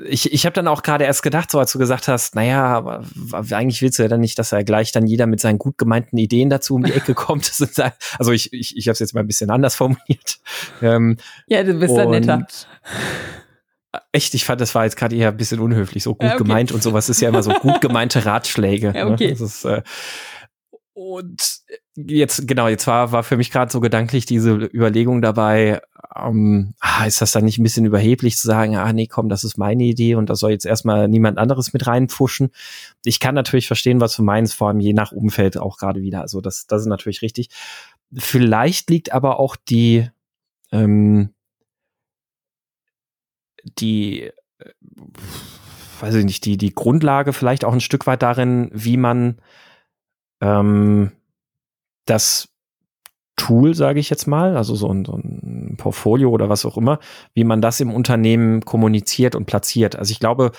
ich, 0.05 0.31
ich 0.31 0.45
habe 0.45 0.53
dann 0.53 0.67
auch 0.67 0.83
gerade 0.83 1.05
erst 1.05 1.23
gedacht, 1.23 1.51
so 1.51 1.59
als 1.59 1.71
du 1.71 1.79
gesagt 1.79 2.07
hast, 2.07 2.35
naja, 2.35 2.63
aber 2.63 3.03
eigentlich 3.51 3.81
willst 3.81 3.99
du 3.99 4.03
ja 4.03 4.09
dann 4.09 4.21
nicht, 4.21 4.37
dass 4.39 4.51
er 4.51 4.63
gleich 4.63 4.91
dann 4.91 5.07
jeder 5.07 5.27
mit 5.27 5.39
seinen 5.39 5.57
gut 5.57 5.77
gemeinten 5.77 6.17
Ideen 6.17 6.49
dazu 6.49 6.75
um 6.75 6.83
die 6.83 6.93
Ecke 6.93 7.13
kommt. 7.15 7.51
also 8.17 8.31
ich, 8.31 8.53
ich, 8.53 8.77
ich 8.77 8.87
habe 8.87 8.93
es 8.93 8.99
jetzt 8.99 9.13
mal 9.13 9.21
ein 9.21 9.27
bisschen 9.27 9.49
anders 9.49 9.75
formuliert. 9.75 10.39
Ähm, 10.81 11.17
ja, 11.47 11.63
du 11.63 11.73
bist 11.73 11.95
dann 11.95 12.11
netter. 12.11 12.47
Echt, 14.11 14.35
ich 14.35 14.45
fand, 14.45 14.61
das 14.61 14.75
war 14.75 14.83
jetzt 14.83 14.97
gerade 14.97 15.15
eher 15.15 15.29
ein 15.29 15.37
bisschen 15.37 15.59
unhöflich, 15.59 16.03
so 16.03 16.13
gut 16.13 16.23
ja, 16.23 16.35
okay. 16.35 16.43
gemeint 16.43 16.71
und 16.71 16.83
sowas 16.83 17.09
ist 17.09 17.21
ja 17.21 17.29
immer 17.29 17.41
so 17.41 17.51
gut 17.51 17.81
gemeinte 17.81 18.25
Ratschläge. 18.25 18.93
Ja, 18.95 19.05
ne? 19.05 19.11
okay. 19.11 19.27
Ne? 19.27 19.45
Ist, 19.45 19.65
äh, 19.65 19.81
und 20.93 21.41
jetzt, 22.07 22.47
genau, 22.47 22.67
jetzt 22.67 22.87
war, 22.87 23.11
war 23.11 23.23
für 23.23 23.37
mich 23.37 23.51
gerade 23.51 23.71
so 23.71 23.79
gedanklich 23.79 24.25
diese 24.25 24.51
Überlegung 24.53 25.21
dabei, 25.21 25.81
ähm, 26.15 26.73
ah, 26.79 27.05
ist 27.05 27.21
das 27.21 27.31
dann 27.31 27.45
nicht 27.45 27.59
ein 27.59 27.63
bisschen 27.63 27.85
überheblich 27.85 28.37
zu 28.37 28.47
sagen, 28.47 28.75
ah 28.75 28.93
nee, 28.93 29.07
komm, 29.07 29.29
das 29.29 29.43
ist 29.43 29.57
meine 29.57 29.83
Idee 29.83 30.15
und 30.15 30.29
da 30.29 30.35
soll 30.35 30.51
jetzt 30.51 30.65
erstmal 30.65 31.07
niemand 31.07 31.37
anderes 31.37 31.73
mit 31.73 31.87
reinpfuschen. 31.87 32.51
Ich 33.03 33.19
kann 33.19 33.35
natürlich 33.35 33.67
verstehen, 33.67 34.01
was 34.01 34.15
du 34.15 34.23
meinst, 34.23 34.53
vor 34.53 34.69
allem 34.69 34.79
je 34.79 34.93
nach 34.93 35.11
Umfeld 35.11 35.57
auch 35.57 35.77
gerade 35.77 36.01
wieder. 36.01 36.21
Also 36.21 36.41
das, 36.41 36.67
das 36.67 36.81
ist 36.81 36.87
natürlich 36.87 37.21
richtig. 37.21 37.49
Vielleicht 38.13 38.89
liegt 38.89 39.11
aber 39.11 39.39
auch 39.39 39.55
die, 39.55 40.09
ähm, 40.71 41.33
die, 43.77 44.23
äh, 44.23 44.31
weiß 45.99 46.15
ich 46.15 46.25
nicht, 46.25 46.45
die, 46.45 46.57
die 46.57 46.73
Grundlage 46.73 47.33
vielleicht 47.33 47.65
auch 47.65 47.73
ein 47.73 47.81
Stück 47.81 48.07
weit 48.07 48.21
darin, 48.21 48.69
wie 48.73 48.97
man 48.97 49.37
ähm, 50.41 51.11
das 52.05 52.49
Tool, 53.35 53.73
sage 53.73 53.99
ich 53.99 54.09
jetzt 54.09 54.27
mal, 54.27 54.57
also 54.57 54.75
so 54.75 54.91
ein, 54.91 55.05
so 55.05 55.13
ein 55.13 55.75
Portfolio 55.77 56.29
oder 56.29 56.49
was 56.49 56.65
auch 56.65 56.77
immer, 56.77 56.99
wie 57.33 57.45
man 57.45 57.61
das 57.61 57.79
im 57.79 57.93
Unternehmen 57.93 58.65
kommuniziert 58.65 59.35
und 59.35 59.45
platziert. 59.45 59.95
Also 59.95 60.11
ich 60.11 60.19
glaube, 60.19 60.51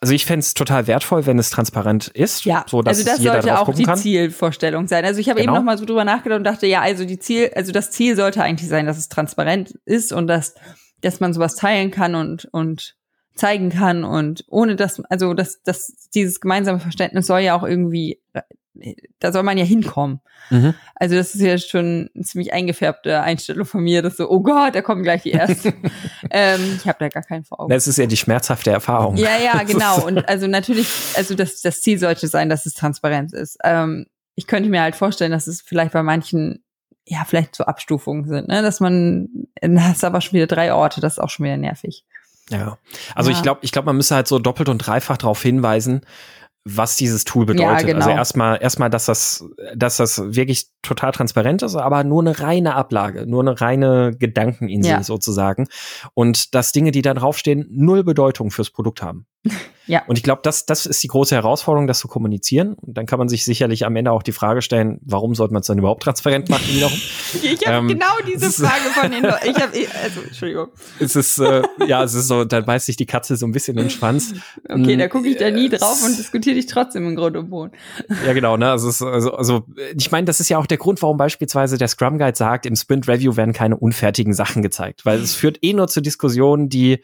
also 0.00 0.14
ich 0.14 0.26
fände 0.26 0.40
es 0.40 0.54
total 0.54 0.86
wertvoll, 0.86 1.26
wenn 1.26 1.38
es 1.38 1.50
transparent 1.50 2.08
ist. 2.08 2.44
Ja, 2.44 2.66
so, 2.68 2.82
dass 2.82 2.98
also 2.98 3.10
das 3.10 3.22
sollte 3.22 3.58
auch 3.58 3.74
die 3.74 3.84
kann. 3.84 3.98
Zielvorstellung 3.98 4.86
sein. 4.86 5.04
Also 5.04 5.18
ich 5.18 5.28
habe 5.28 5.40
genau. 5.40 5.54
eben 5.54 5.60
noch 5.60 5.64
mal 5.64 5.78
so 5.78 5.86
drüber 5.86 6.04
nachgedacht 6.04 6.38
und 6.38 6.44
dachte, 6.44 6.66
ja, 6.66 6.82
also 6.82 7.04
die 7.04 7.18
Ziel, 7.18 7.50
also 7.56 7.72
das 7.72 7.90
Ziel 7.90 8.14
sollte 8.14 8.42
eigentlich 8.42 8.68
sein, 8.68 8.86
dass 8.86 8.98
es 8.98 9.08
transparent 9.08 9.78
ist 9.86 10.12
und 10.12 10.26
dass, 10.26 10.54
dass 11.00 11.20
man 11.20 11.32
sowas 11.32 11.56
teilen 11.56 11.90
kann 11.90 12.14
und, 12.14 12.48
und 12.52 12.96
zeigen 13.34 13.70
kann 13.70 14.04
und 14.04 14.44
ohne 14.48 14.76
dass, 14.76 15.00
also 15.08 15.34
dass, 15.34 15.62
dass 15.62 16.08
dieses 16.14 16.38
gemeinsame 16.38 16.80
Verständnis 16.80 17.26
soll 17.26 17.40
ja 17.40 17.56
auch 17.56 17.64
irgendwie, 17.64 18.20
da 19.20 19.32
soll 19.32 19.42
man 19.42 19.56
ja 19.56 19.64
hinkommen. 19.64 20.20
Mhm. 20.50 20.74
Also 20.96 21.14
das 21.14 21.34
ist 21.34 21.40
ja 21.40 21.56
schon 21.58 22.10
eine 22.14 22.24
ziemlich 22.24 22.52
eingefärbte 22.52 23.20
Einstellung 23.20 23.66
von 23.66 23.82
mir, 23.82 24.02
dass 24.02 24.16
so, 24.16 24.28
oh 24.28 24.40
Gott, 24.40 24.74
da 24.74 24.82
kommen 24.82 25.02
gleich 25.02 25.22
die 25.22 25.32
ersten. 25.32 25.74
ähm, 26.30 26.78
ich 26.78 26.86
habe 26.86 26.98
da 26.98 27.08
gar 27.08 27.22
keinen 27.22 27.44
vor 27.44 27.60
Augen. 27.60 27.70
Das 27.70 27.86
ist 27.86 27.98
ja 27.98 28.06
die 28.06 28.16
schmerzhafte 28.16 28.70
Erfahrung. 28.70 29.16
Ja, 29.16 29.38
ja, 29.38 29.62
genau. 29.66 30.04
Und 30.04 30.28
also 30.28 30.46
natürlich, 30.46 30.88
also 31.16 31.34
das, 31.34 31.62
das 31.62 31.80
Ziel 31.80 31.98
sollte 31.98 32.26
sein, 32.26 32.48
dass 32.48 32.66
es 32.66 32.74
Transparenz 32.74 33.32
ist. 33.32 33.58
Ähm, 33.62 34.06
ich 34.34 34.46
könnte 34.46 34.68
mir 34.68 34.82
halt 34.82 34.96
vorstellen, 34.96 35.30
dass 35.30 35.46
es 35.46 35.60
vielleicht 35.60 35.92
bei 35.92 36.02
manchen 36.02 36.64
ja, 37.06 37.24
vielleicht 37.26 37.54
so 37.54 37.64
Abstufungen 37.64 38.24
sind, 38.24 38.48
ne? 38.48 38.62
Dass 38.62 38.80
man, 38.80 39.28
das 39.60 39.96
ist 39.96 40.04
aber 40.04 40.22
schon 40.22 40.32
wieder 40.32 40.46
drei 40.46 40.72
Orte, 40.72 41.02
das 41.02 41.14
ist 41.14 41.18
auch 41.18 41.28
schon 41.28 41.44
wieder 41.44 41.58
nervig. 41.58 42.02
Ja, 42.50 42.78
also 43.14 43.30
ja. 43.30 43.36
ich 43.36 43.42
glaube, 43.42 43.60
ich 43.62 43.72
glaube, 43.72 43.86
man 43.86 43.96
müsste 43.96 44.14
halt 44.14 44.28
so 44.28 44.38
doppelt 44.38 44.68
und 44.68 44.78
dreifach 44.78 45.16
darauf 45.16 45.42
hinweisen, 45.42 46.02
was 46.64 46.96
dieses 46.96 47.24
Tool 47.24 47.44
bedeutet. 47.44 47.62
Ja, 47.62 47.74
also 47.74 47.86
genau. 47.86 47.98
Also 48.06 48.10
erstmal, 48.10 48.58
erstmal, 48.60 48.90
dass 48.90 49.06
das, 49.06 49.44
dass 49.76 49.98
das 49.98 50.34
wirklich 50.34 50.68
total 50.82 51.12
transparent 51.12 51.62
ist, 51.62 51.76
aber 51.76 52.04
nur 52.04 52.22
eine 52.22 52.40
reine 52.40 52.74
Ablage, 52.74 53.26
nur 53.26 53.42
eine 53.42 53.60
reine 53.60 54.16
Gedankeninsel 54.18 54.92
ja. 54.92 55.02
sozusagen. 55.02 55.68
Und 56.14 56.54
dass 56.54 56.72
Dinge, 56.72 56.90
die 56.90 57.02
da 57.02 57.12
draufstehen, 57.12 57.66
null 57.70 58.02
Bedeutung 58.02 58.50
fürs 58.50 58.70
Produkt 58.70 59.02
haben. 59.02 59.26
Ja. 59.86 60.02
Und 60.06 60.16
ich 60.16 60.22
glaube, 60.22 60.40
das, 60.42 60.64
das 60.64 60.86
ist 60.86 61.02
die 61.02 61.08
große 61.08 61.34
Herausforderung, 61.34 61.86
das 61.86 61.98
zu 61.98 62.08
kommunizieren. 62.08 62.74
Und 62.74 62.96
dann 62.96 63.04
kann 63.04 63.18
man 63.18 63.28
sich 63.28 63.44
sicherlich 63.44 63.84
am 63.84 63.94
Ende 63.96 64.12
auch 64.12 64.22
die 64.22 64.32
Frage 64.32 64.62
stellen, 64.62 64.98
warum 65.02 65.34
sollte 65.34 65.52
man 65.52 65.60
es 65.60 65.66
dann 65.66 65.78
überhaupt 65.78 66.02
transparent 66.02 66.48
machen 66.48 66.66
wiederum? 66.68 66.98
ich 67.42 67.66
habe 67.66 67.78
ähm, 67.78 67.88
genau 67.88 68.14
diese 68.26 68.50
Frage 68.50 68.88
von 68.94 69.12
Leuten. 69.12 69.50
Ich 69.50 69.56
habe, 69.56 69.72
also, 70.02 70.20
Entschuldigung. 70.22 70.68
Es 71.00 71.16
ist, 71.16 71.38
äh, 71.38 71.62
ja, 71.86 72.02
es 72.02 72.14
ist 72.14 72.28
so, 72.28 72.44
dann 72.44 72.64
beißt 72.64 72.86
sich 72.86 72.96
die 72.96 73.04
Katze 73.04 73.36
so 73.36 73.46
ein 73.46 73.52
bisschen 73.52 73.76
in 73.76 73.84
den 73.84 73.90
Schwanz. 73.90 74.34
Okay, 74.66 74.96
da 74.96 75.08
gucke 75.08 75.28
ich 75.28 75.36
da 75.36 75.50
nie 75.50 75.68
drauf 75.68 76.02
und 76.02 76.16
diskutiere 76.16 76.54
dich 76.54 76.66
trotzdem 76.66 77.06
im 77.06 77.16
Grund 77.16 77.36
und 77.36 77.50
Boden. 77.50 77.72
ja, 78.24 78.32
genau, 78.32 78.56
ne? 78.56 78.70
Also, 78.70 79.06
also, 79.06 79.34
also, 79.34 79.66
ich 79.98 80.10
meine, 80.10 80.24
das 80.24 80.40
ist 80.40 80.48
ja 80.48 80.56
auch 80.56 80.66
der 80.66 80.78
Grund, 80.78 81.02
warum 81.02 81.18
beispielsweise 81.18 81.76
der 81.76 81.88
Scrum 81.88 82.18
Guide 82.18 82.36
sagt, 82.36 82.64
im 82.64 82.74
Sprint 82.74 83.06
Review 83.06 83.36
werden 83.36 83.52
keine 83.52 83.76
unfertigen 83.76 84.32
Sachen 84.32 84.62
gezeigt, 84.62 85.04
weil 85.04 85.20
es 85.20 85.34
führt 85.34 85.58
eh 85.62 85.74
nur 85.74 85.88
zu 85.88 86.00
Diskussionen, 86.00 86.70
die 86.70 87.02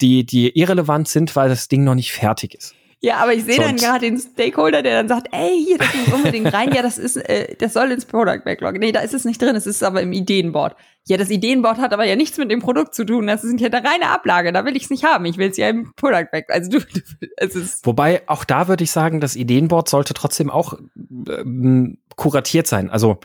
die, 0.00 0.24
die 0.24 0.58
irrelevant 0.58 1.08
sind, 1.08 1.34
weil 1.36 1.48
das 1.48 1.68
Ding 1.68 1.84
noch 1.84 1.94
nicht 1.94 2.12
fertig 2.12 2.54
ist. 2.54 2.74
Ja, 3.02 3.16
aber 3.16 3.32
ich 3.32 3.44
sehe 3.44 3.56
dann 3.56 3.76
gerade 3.76 4.00
den 4.00 4.18
Stakeholder, 4.18 4.82
der 4.82 4.94
dann 4.94 5.08
sagt, 5.08 5.28
ey, 5.32 5.64
hier, 5.64 5.78
das 5.78 5.88
muss 5.94 6.12
unbedingt 6.12 6.52
rein. 6.52 6.70
Ja, 6.74 6.82
das 6.82 6.98
ist, 6.98 7.16
äh, 7.16 7.56
das 7.56 7.72
soll 7.72 7.90
ins 7.92 8.04
Product 8.04 8.42
Backlog. 8.44 8.78
Nee, 8.78 8.92
da 8.92 9.00
ist 9.00 9.14
es 9.14 9.24
nicht 9.24 9.40
drin, 9.40 9.56
es 9.56 9.66
ist 9.66 9.82
aber 9.82 10.02
im 10.02 10.12
Ideenboard. 10.12 10.76
Ja, 11.06 11.16
das 11.16 11.30
Ideenboard 11.30 11.78
hat 11.78 11.94
aber 11.94 12.04
ja 12.04 12.14
nichts 12.14 12.36
mit 12.36 12.50
dem 12.50 12.60
Produkt 12.60 12.94
zu 12.94 13.06
tun. 13.06 13.26
Das 13.26 13.42
ist 13.42 13.58
ja 13.58 13.68
eine 13.68 13.88
reine 13.88 14.10
Ablage. 14.10 14.52
Da 14.52 14.66
will 14.66 14.76
ich 14.76 14.84
es 14.84 14.90
nicht 14.90 15.02
haben. 15.02 15.24
Ich 15.24 15.38
will 15.38 15.48
es 15.48 15.56
ja 15.56 15.70
im 15.70 15.94
Product 15.96 16.26
Backlog. 16.30 16.50
Also 16.50 16.70
du, 16.70 16.80
du 16.94 17.00
es 17.38 17.56
ist. 17.56 17.86
Wobei, 17.86 18.22
auch 18.26 18.44
da 18.44 18.68
würde 18.68 18.84
ich 18.84 18.90
sagen, 18.90 19.18
das 19.18 19.34
Ideenboard 19.34 19.88
sollte 19.88 20.12
trotzdem 20.12 20.50
auch 20.50 20.74
ähm, 21.26 21.96
kuratiert 22.16 22.66
sein. 22.66 22.90
Also, 22.90 23.18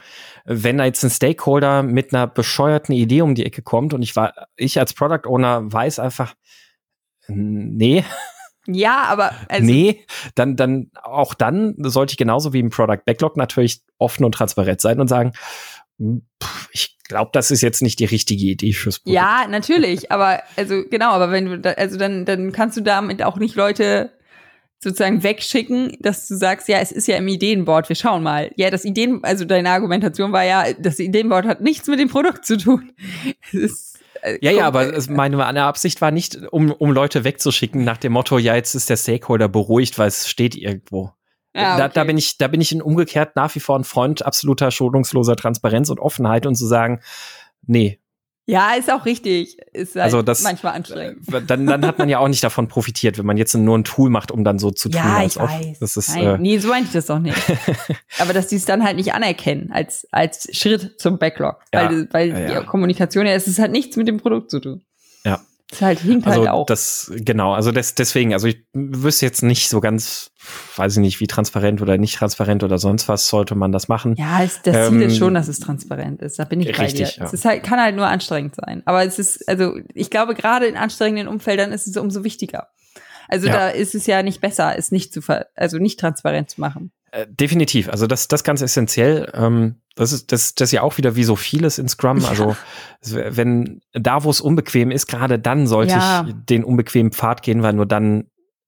wenn 0.45 0.77
da 0.77 0.85
jetzt 0.85 1.03
ein 1.03 1.09
Stakeholder 1.09 1.83
mit 1.83 2.13
einer 2.13 2.27
bescheuerten 2.27 2.95
Idee 2.95 3.23
um 3.23 3.35
die 3.35 3.45
Ecke 3.45 3.61
kommt 3.61 3.93
und 3.93 4.03
ich 4.03 4.15
war, 4.15 4.33
ich 4.55 4.79
als 4.79 4.93
Product 4.93 5.27
Owner 5.27 5.69
weiß 5.71 5.99
einfach, 5.99 6.33
nee, 7.27 8.03
ja, 8.67 9.03
aber 9.03 9.31
also 9.47 9.65
nee, 9.65 10.05
dann 10.33 10.55
dann 10.55 10.89
auch 11.03 11.33
dann 11.33 11.75
sollte 11.77 12.13
ich 12.13 12.17
genauso 12.17 12.53
wie 12.53 12.59
im 12.59 12.69
Product 12.69 13.01
Backlog 13.05 13.37
natürlich 13.37 13.81
offen 13.97 14.25
und 14.25 14.33
transparent 14.33 14.81
sein 14.81 14.99
und 14.99 15.07
sagen, 15.07 15.33
hm, 15.99 16.25
ich 16.71 16.97
glaube, 17.07 17.29
das 17.33 17.51
ist 17.51 17.61
jetzt 17.61 17.83
nicht 17.83 17.99
die 17.99 18.05
richtige 18.05 18.45
Idee 18.45 18.73
fürs 18.73 18.99
Produkt. 18.99 19.15
Ja, 19.15 19.45
natürlich, 19.47 20.11
aber 20.11 20.41
also 20.55 20.83
genau, 20.89 21.11
aber 21.11 21.31
wenn 21.31 21.45
du 21.45 21.59
da, 21.59 21.71
also 21.71 21.97
dann 21.97 22.25
dann 22.25 22.51
kannst 22.51 22.77
du 22.77 22.81
damit 22.81 23.21
auch 23.21 23.37
nicht 23.37 23.55
Leute 23.55 24.11
sozusagen 24.79 25.23
wegschicken, 25.23 25.97
dass 25.99 26.27
du 26.27 26.35
sagst, 26.35 26.67
ja, 26.67 26.79
es 26.79 26.91
ist 26.91 27.07
ja 27.07 27.17
im 27.17 27.27
Ideenboard, 27.27 27.89
wir 27.89 27.95
schauen 27.95 28.23
mal. 28.23 28.51
Ja, 28.55 28.69
das 28.69 28.85
Ideen, 28.85 29.19
also 29.23 29.45
deine 29.45 29.69
Argumentation 29.71 30.31
war 30.31 30.43
ja, 30.43 30.73
das 30.73 30.99
Ideenboard 30.99 31.45
hat 31.45 31.61
nichts 31.61 31.87
mit 31.87 31.99
dem 31.99 32.09
Produkt 32.09 32.45
zu 32.45 32.57
tun. 32.57 32.91
Es 33.53 33.94
äh, 34.25 34.37
ja, 34.41 34.51
ja, 34.51 34.67
aber 34.67 34.93
es, 34.93 35.07
meine 35.09 35.63
Absicht 35.63 36.01
war 36.01 36.11
nicht, 36.11 36.37
um, 36.51 36.71
um 36.71 36.91
Leute 36.91 37.23
wegzuschicken 37.23 37.83
nach 37.83 37.97
dem 37.97 38.13
Motto, 38.13 38.37
ja, 38.37 38.55
jetzt 38.55 38.73
ist 38.73 38.89
der 38.89 38.97
Stakeholder 38.97 39.47
beruhigt, 39.47 39.97
weil 39.97 40.07
es 40.07 40.27
steht 40.27 40.55
irgendwo. 40.55 41.11
Ah, 41.53 41.73
okay. 41.73 41.77
da, 41.77 41.87
da 41.87 42.03
bin 42.03 42.17
ich, 42.17 42.37
da 42.37 42.47
bin 42.47 42.59
ich 42.59 42.71
in 42.71 42.81
umgekehrt 42.81 43.35
nach 43.35 43.53
wie 43.55 43.59
vor 43.59 43.77
ein 43.77 43.85
Freund 43.85 44.25
absoluter 44.25 44.71
schonungsloser 44.71 45.35
Transparenz 45.35 45.89
und 45.89 45.99
Offenheit 45.99 46.45
und 46.45 46.55
zu 46.55 46.65
sagen, 46.65 46.99
nee, 47.65 47.99
ja, 48.47 48.73
ist 48.73 48.91
auch 48.91 49.05
richtig. 49.05 49.57
Ist 49.73 49.95
halt 49.95 50.05
also 50.05 50.21
das, 50.21 50.43
manchmal 50.43 50.73
anstrengend. 50.73 51.33
Äh, 51.33 51.41
dann, 51.41 51.65
dann 51.65 51.85
hat 51.85 51.97
man 51.97 52.09
ja 52.09 52.19
auch 52.19 52.27
nicht 52.27 52.43
davon 52.43 52.67
profitiert, 52.67 53.17
wenn 53.17 53.25
man 53.25 53.37
jetzt 53.37 53.55
nur 53.55 53.75
ein 53.75 53.83
Tool 53.83 54.09
macht, 54.09 54.31
um 54.31 54.43
dann 54.43 54.59
so 54.59 54.69
zu 54.69 54.89
tun. 54.89 55.01
Ja, 55.03 55.23
ich 55.23 55.37
weiß. 55.37 55.79
Das 55.79 55.97
ist, 55.97 56.15
Nein, 56.15 56.23
äh, 56.23 56.37
nee, 56.37 56.57
so 56.59 56.67
meine 56.67 56.85
ich 56.85 56.91
das 56.91 57.07
doch 57.07 57.19
nicht. 57.19 57.37
Aber 58.19 58.33
dass 58.33 58.47
die 58.47 58.57
es 58.57 58.65
dann 58.65 58.83
halt 58.83 58.97
nicht 58.97 59.13
anerkennen 59.13 59.71
als, 59.71 60.07
als 60.11 60.47
Schritt 60.55 60.99
zum 60.99 61.17
Backlog. 61.17 61.59
Ja, 61.73 61.89
weil, 61.89 62.07
weil 62.11 62.29
ja, 62.29 62.61
die 62.61 62.65
Kommunikation 62.67 63.25
ja, 63.25 63.33
es 63.33 63.47
ist 63.47 63.57
halt 63.57 63.71
nichts 63.71 63.97
mit 63.97 64.07
dem 64.07 64.17
Produkt 64.17 64.51
zu 64.51 64.59
tun. 64.59 64.83
Ja. 65.71 65.77
Das 65.77 65.81
halt 65.81 65.99
hinkt 65.99 66.27
also 66.27 66.41
halt 66.41 66.49
auch. 66.49 66.65
Das, 66.67 67.11
genau, 67.15 67.53
also 67.53 67.71
das, 67.71 67.95
deswegen, 67.95 68.33
also 68.33 68.47
ich 68.47 68.65
wüsste 68.73 69.25
jetzt 69.25 69.41
nicht 69.41 69.69
so 69.69 69.81
ganz, 69.81 70.31
weiß 70.75 70.93
ich 70.93 70.99
nicht, 70.99 71.19
wie 71.19 71.27
transparent 71.27 71.81
oder 71.81 71.97
nicht 71.97 72.15
transparent 72.15 72.63
oder 72.63 72.77
sonst 72.77 73.09
was 73.09 73.27
sollte 73.27 73.55
man 73.55 73.71
das 73.71 73.87
machen. 73.87 74.15
Ja, 74.15 74.43
es, 74.43 74.61
das 74.61 74.89
Ziel 74.89 75.01
ähm, 75.01 75.07
ist 75.07 75.17
schon, 75.17 75.33
dass 75.33 75.47
es 75.47 75.59
transparent 75.59 76.21
ist. 76.21 76.37
Da 76.37 76.45
bin 76.45 76.61
ich 76.61 76.67
richtig, 76.67 76.81
bei 76.81 76.91
dir. 76.91 77.07
Ja. 77.17 77.25
Es 77.25 77.33
ist 77.33 77.45
halt, 77.45 77.63
kann 77.63 77.79
halt 77.81 77.95
nur 77.95 78.07
anstrengend 78.07 78.55
sein. 78.55 78.83
Aber 78.85 79.03
es 79.03 79.17
ist, 79.17 79.47
also 79.49 79.77
ich 79.93 80.11
glaube, 80.11 80.35
gerade 80.35 80.67
in 80.67 80.77
anstrengenden 80.77 81.27
Umfeldern 81.27 81.71
ist 81.71 81.87
es 81.87 81.97
umso 81.97 82.23
wichtiger. 82.23 82.67
Also 83.27 83.47
ja. 83.47 83.53
da 83.53 83.69
ist 83.69 83.95
es 83.95 84.05
ja 84.07 84.23
nicht 84.23 84.41
besser, 84.41 84.77
es 84.77 84.91
nicht 84.91 85.13
zu, 85.13 85.21
also 85.55 85.77
nicht 85.77 85.99
transparent 85.99 86.49
zu 86.49 86.61
machen. 86.61 86.91
Äh, 87.11 87.27
definitiv. 87.29 87.89
Also 87.89 88.07
das, 88.07 88.27
das 88.27 88.43
ganz 88.43 88.61
essentiell. 88.61 89.31
Ähm, 89.33 89.75
das 89.95 90.11
ist 90.11 90.31
das, 90.31 90.55
das 90.55 90.69
ist 90.69 90.73
ja 90.73 90.81
auch 90.81 90.97
wieder 90.97 91.15
wie 91.15 91.23
so 91.23 91.35
vieles 91.35 91.77
in 91.77 91.87
Scrum. 91.87 92.19
Ja. 92.19 92.29
Also 92.29 92.57
wenn 93.01 93.81
da, 93.93 94.23
wo 94.23 94.29
es 94.29 94.41
unbequem 94.41 94.91
ist, 94.91 95.07
gerade 95.07 95.39
dann 95.39 95.67
sollte 95.67 95.93
ja. 95.93 96.25
ich 96.27 96.33
den 96.49 96.63
unbequemen 96.63 97.13
Pfad 97.13 97.41
gehen, 97.41 97.63
weil 97.63 97.73
nur 97.73 97.85
dann 97.85 98.25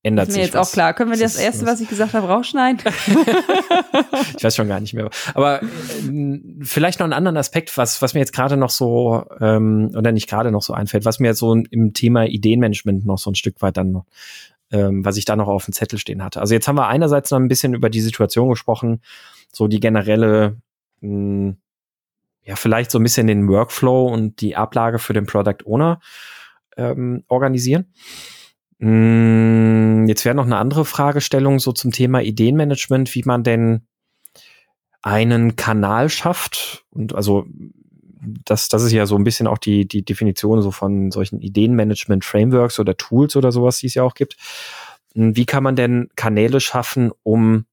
ändert 0.07 0.29
ist 0.29 0.35
mir 0.35 0.43
jetzt 0.43 0.53
was. 0.55 0.69
auch 0.69 0.73
klar. 0.73 0.93
Können 0.93 1.11
wir 1.11 1.17
das, 1.17 1.33
das 1.33 1.43
erste, 1.43 1.65
was 1.65 1.79
ich 1.81 1.89
gesagt 1.89 2.13
habe, 2.13 2.27
rausschneiden? 2.27 2.79
ich 4.37 4.43
weiß 4.43 4.55
schon 4.55 4.67
gar 4.67 4.79
nicht 4.79 4.93
mehr. 4.93 5.09
Aber 5.33 5.61
äh, 5.61 6.39
vielleicht 6.61 6.99
noch 6.99 7.05
einen 7.05 7.13
anderen 7.13 7.37
Aspekt, 7.37 7.77
was 7.77 8.01
was 8.01 8.13
mir 8.13 8.21
jetzt 8.21 8.33
gerade 8.33 8.57
noch 8.57 8.69
so 8.69 9.25
ähm, 9.39 9.91
oder 9.95 10.11
nicht 10.11 10.27
gerade 10.27 10.51
noch 10.51 10.61
so 10.61 10.73
einfällt, 10.73 11.05
was 11.05 11.19
mir 11.19 11.33
so 11.33 11.53
im 11.53 11.93
Thema 11.93 12.25
Ideenmanagement 12.25 13.05
noch 13.05 13.17
so 13.17 13.29
ein 13.31 13.35
Stück 13.35 13.61
weit 13.61 13.77
dann 13.77 13.91
noch 13.91 14.05
ähm, 14.71 15.05
was 15.05 15.17
ich 15.17 15.25
da 15.25 15.35
noch 15.35 15.47
auf 15.47 15.65
dem 15.65 15.73
Zettel 15.73 15.99
stehen 15.99 16.23
hatte. 16.23 16.41
Also 16.41 16.53
jetzt 16.53 16.67
haben 16.67 16.75
wir 16.75 16.87
einerseits 16.87 17.31
noch 17.31 17.39
ein 17.39 17.47
bisschen 17.47 17.73
über 17.73 17.89
die 17.89 18.01
Situation 18.01 18.49
gesprochen, 18.49 19.01
so 19.51 19.67
die 19.67 19.79
generelle, 19.79 20.57
mh, 21.01 21.09
hm, 21.09 21.57
ja, 22.43 22.55
vielleicht 22.55 22.91
so 22.91 22.99
ein 22.99 23.03
bisschen 23.03 23.27
den 23.27 23.49
Workflow 23.49 24.07
und 24.07 24.39
die 24.39 24.55
Ablage 24.55 24.99
für 24.99 25.13
den 25.13 25.25
Product 25.25 25.65
Owner 25.65 25.99
ähm, 26.77 27.23
organisieren. 27.27 27.91
Hm, 28.79 30.05
jetzt 30.07 30.25
wäre 30.25 30.35
noch 30.35 30.45
eine 30.45 30.57
andere 30.57 30.85
Fragestellung 30.85 31.59
so 31.59 31.71
zum 31.71 31.91
Thema 31.91 32.21
Ideenmanagement, 32.21 33.15
wie 33.15 33.23
man 33.25 33.43
denn 33.43 33.87
einen 35.01 35.55
Kanal 35.55 36.09
schafft 36.09 36.85
und 36.91 37.15
also 37.15 37.45
das, 38.45 38.67
das 38.69 38.83
ist 38.83 38.91
ja 38.91 39.05
so 39.05 39.15
ein 39.15 39.23
bisschen 39.23 39.47
auch 39.47 39.57
die, 39.57 39.87
die 39.87 40.03
Definition 40.03 40.61
so 40.61 40.71
von 40.71 41.11
solchen 41.11 41.39
Ideenmanagement-Frameworks 41.39 42.79
oder 42.79 42.97
Tools 42.97 43.35
oder 43.35 43.51
sowas, 43.51 43.79
die 43.79 43.87
es 43.87 43.93
ja 43.93 44.03
auch 44.03 44.15
gibt. 44.15 44.37
Hm, 45.13 45.35
wie 45.35 45.45
kann 45.45 45.63
man 45.63 45.75
denn 45.75 46.09
Kanäle 46.15 46.59
schaffen, 46.59 47.11
um 47.23 47.65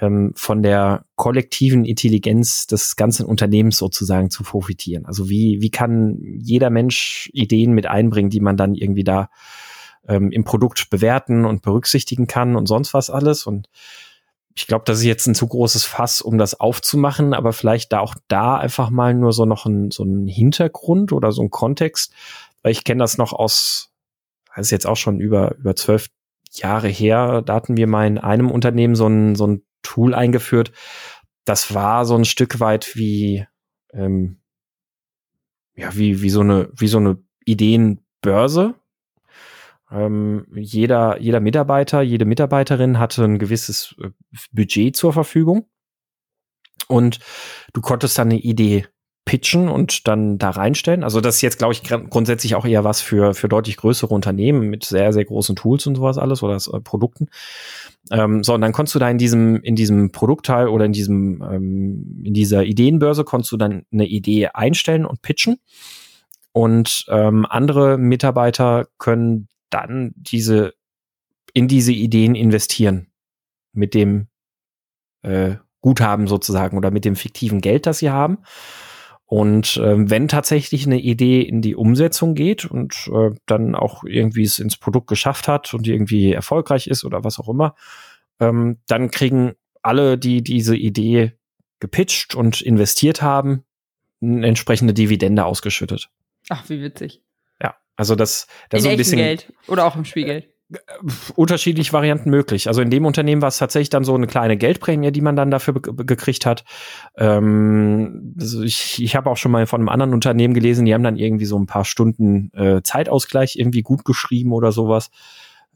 ähm, 0.00 0.32
von 0.36 0.62
der 0.62 1.04
kollektiven 1.16 1.84
Intelligenz 1.84 2.66
des 2.66 2.96
ganzen 2.96 3.26
Unternehmens 3.26 3.76
sozusagen 3.76 4.30
zu 4.30 4.42
profitieren? 4.42 5.06
Also 5.06 5.28
wie, 5.28 5.60
wie 5.60 5.70
kann 5.70 6.18
jeder 6.20 6.70
Mensch 6.70 7.30
Ideen 7.32 7.72
mit 7.72 7.86
einbringen, 7.86 8.30
die 8.30 8.40
man 8.40 8.56
dann 8.56 8.74
irgendwie 8.74 9.04
da 9.04 9.30
ähm, 10.10 10.32
im 10.32 10.44
Produkt 10.44 10.90
bewerten 10.90 11.46
und 11.46 11.62
berücksichtigen 11.62 12.26
kann 12.26 12.56
und 12.56 12.66
sonst 12.66 12.92
was 12.92 13.08
alles? 13.08 13.46
Und 13.46 13.68
ich 14.56 14.66
glaube, 14.66 14.84
das 14.84 14.98
ist 14.98 15.04
jetzt 15.04 15.26
ein 15.26 15.36
zu 15.36 15.46
großes 15.46 15.84
Fass, 15.84 16.20
um 16.20 16.36
das 16.36 16.58
aufzumachen, 16.58 17.32
aber 17.32 17.52
vielleicht 17.52 17.92
da 17.92 18.00
auch 18.00 18.16
da 18.28 18.56
einfach 18.56 18.90
mal 18.90 19.14
nur 19.14 19.32
so 19.32 19.44
noch 19.44 19.64
ein, 19.66 19.90
so 19.90 20.02
ein 20.02 20.26
Hintergrund 20.26 21.12
oder 21.12 21.30
so 21.30 21.42
ein 21.42 21.50
Kontext, 21.50 22.12
weil 22.62 22.72
ich 22.72 22.84
kenne 22.84 22.98
das 22.98 23.16
noch 23.16 23.32
aus, 23.32 23.92
das 24.54 24.66
ist 24.66 24.72
jetzt 24.72 24.86
auch 24.86 24.96
schon 24.96 25.20
über, 25.20 25.54
über 25.56 25.76
zwölf 25.76 26.08
Jahre 26.50 26.88
her, 26.88 27.42
da 27.42 27.54
hatten 27.54 27.76
wir 27.76 27.86
mal 27.86 28.08
in 28.08 28.18
einem 28.18 28.50
Unternehmen 28.50 28.96
so 28.96 29.06
ein, 29.06 29.36
so 29.36 29.46
ein 29.46 29.62
Tool 29.82 30.14
eingeführt. 30.14 30.72
Das 31.44 31.72
war 31.72 32.04
so 32.04 32.16
ein 32.16 32.24
Stück 32.24 32.58
weit 32.58 32.96
wie, 32.96 33.46
ähm, 33.92 34.40
ja, 35.76 35.94
wie, 35.94 36.22
wie 36.22 36.30
so 36.30 36.40
eine, 36.40 36.68
wie 36.74 36.88
so 36.88 36.98
eine 36.98 37.18
Ideenbörse, 37.44 38.74
ähm, 39.90 40.46
jeder, 40.54 41.20
jeder 41.20 41.40
Mitarbeiter, 41.40 42.02
jede 42.02 42.24
Mitarbeiterin 42.24 42.98
hatte 42.98 43.24
ein 43.24 43.38
gewisses 43.38 43.94
äh, 44.02 44.10
Budget 44.52 44.96
zur 44.96 45.12
Verfügung. 45.12 45.66
Und 46.88 47.18
du 47.72 47.80
konntest 47.80 48.18
dann 48.18 48.30
eine 48.30 48.40
Idee 48.40 48.86
pitchen 49.24 49.68
und 49.68 50.08
dann 50.08 50.38
da 50.38 50.50
reinstellen. 50.50 51.04
Also 51.04 51.20
das 51.20 51.36
ist 51.36 51.42
jetzt, 51.42 51.58
glaube 51.58 51.72
ich, 51.72 51.82
grundsätzlich 51.84 52.54
auch 52.56 52.64
eher 52.64 52.84
was 52.84 53.00
für, 53.00 53.34
für 53.34 53.48
deutlich 53.48 53.76
größere 53.76 54.12
Unternehmen 54.12 54.68
mit 54.70 54.84
sehr, 54.84 55.12
sehr 55.12 55.24
großen 55.24 55.54
Tools 55.54 55.86
und 55.86 55.96
sowas 55.96 56.18
alles 56.18 56.42
oder 56.42 56.56
äh, 56.56 56.80
Produkten. 56.80 57.28
Ähm, 58.10 58.42
so, 58.42 58.54
und 58.54 58.60
dann 58.60 58.72
konntest 58.72 58.94
du 58.94 58.98
da 58.98 59.08
in 59.08 59.18
diesem, 59.18 59.62
in 59.62 59.76
diesem 59.76 60.10
Produktteil 60.10 60.68
oder 60.68 60.84
in 60.84 60.92
diesem, 60.92 61.42
ähm, 61.42 62.22
in 62.24 62.34
dieser 62.34 62.64
Ideenbörse 62.64 63.24
konntest 63.24 63.52
du 63.52 63.56
dann 63.56 63.84
eine 63.92 64.06
Idee 64.06 64.48
einstellen 64.48 65.04
und 65.04 65.22
pitchen. 65.22 65.58
Und 66.52 67.04
ähm, 67.08 67.46
andere 67.48 67.98
Mitarbeiter 67.98 68.88
können 68.98 69.46
dann 69.70 70.12
diese 70.16 70.74
in 71.52 71.68
diese 71.68 71.92
Ideen 71.92 72.34
investieren 72.34 73.08
mit 73.72 73.94
dem 73.94 74.28
äh, 75.22 75.56
Guthaben 75.80 76.26
sozusagen 76.26 76.76
oder 76.76 76.90
mit 76.90 77.04
dem 77.04 77.16
fiktiven 77.16 77.60
Geld, 77.60 77.86
das 77.86 77.98
sie 77.98 78.10
haben. 78.10 78.38
Und 79.26 79.76
äh, 79.76 80.10
wenn 80.10 80.26
tatsächlich 80.26 80.86
eine 80.86 80.98
Idee 80.98 81.42
in 81.42 81.62
die 81.62 81.76
Umsetzung 81.76 82.34
geht 82.34 82.64
und 82.64 83.08
äh, 83.12 83.30
dann 83.46 83.74
auch 83.76 84.02
irgendwie 84.04 84.42
es 84.42 84.58
ins 84.58 84.76
Produkt 84.76 85.06
geschafft 85.06 85.46
hat 85.46 85.72
und 85.72 85.86
irgendwie 85.86 86.32
erfolgreich 86.32 86.88
ist 86.88 87.04
oder 87.04 87.22
was 87.22 87.38
auch 87.38 87.48
immer, 87.48 87.76
ähm, 88.40 88.78
dann 88.88 89.10
kriegen 89.10 89.52
alle, 89.82 90.18
die 90.18 90.42
diese 90.42 90.76
Idee 90.76 91.34
gepitcht 91.78 92.34
und 92.34 92.60
investiert 92.60 93.22
haben, 93.22 93.64
eine 94.20 94.46
entsprechende 94.46 94.94
Dividende 94.94 95.44
ausgeschüttet. 95.44 96.10
Ach, 96.48 96.68
wie 96.68 96.82
witzig. 96.82 97.22
Also 98.00 98.14
das, 98.14 98.46
das 98.70 98.80
ist 98.80 98.88
ein 98.88 98.96
bisschen 98.96 99.18
Geld 99.18 99.52
oder 99.68 99.84
auch 99.84 99.94
im 99.94 100.06
Spielgeld. 100.06 100.48
Äh, 100.72 100.78
unterschiedliche 101.36 101.92
Varianten 101.92 102.30
möglich. 102.30 102.66
Also 102.66 102.80
in 102.80 102.88
dem 102.88 103.04
Unternehmen 103.04 103.42
war 103.42 103.50
es 103.50 103.58
tatsächlich 103.58 103.90
dann 103.90 104.04
so 104.04 104.14
eine 104.14 104.26
kleine 104.26 104.56
Geldprämie, 104.56 105.12
die 105.12 105.20
man 105.20 105.36
dann 105.36 105.50
dafür 105.50 105.74
gekriegt 105.74 106.46
hat. 106.46 106.64
Ähm, 107.18 108.34
also 108.40 108.62
ich 108.62 109.02
ich 109.02 109.16
habe 109.16 109.28
auch 109.28 109.36
schon 109.36 109.52
mal 109.52 109.66
von 109.66 109.82
einem 109.82 109.90
anderen 109.90 110.14
Unternehmen 110.14 110.54
gelesen, 110.54 110.86
die 110.86 110.94
haben 110.94 111.02
dann 111.02 111.18
irgendwie 111.18 111.44
so 111.44 111.58
ein 111.58 111.66
paar 111.66 111.84
Stunden 111.84 112.50
äh, 112.54 112.80
Zeitausgleich 112.82 113.56
irgendwie 113.56 113.82
gut 113.82 114.06
geschrieben 114.06 114.54
oder 114.54 114.72
sowas. 114.72 115.10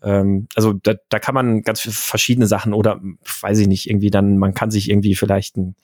Ähm, 0.02 0.48
also 0.54 0.72
da, 0.72 0.94
da 1.10 1.18
kann 1.18 1.34
man 1.34 1.60
ganz 1.60 1.82
verschiedene 1.82 2.46
Sachen 2.46 2.72
oder 2.72 3.02
weiß 3.42 3.58
ich 3.58 3.68
nicht, 3.68 3.90
irgendwie 3.90 4.10
dann, 4.10 4.38
man 4.38 4.54
kann 4.54 4.70
sich 4.70 4.88
irgendwie 4.88 5.14
vielleicht 5.14 5.58
ein 5.58 5.76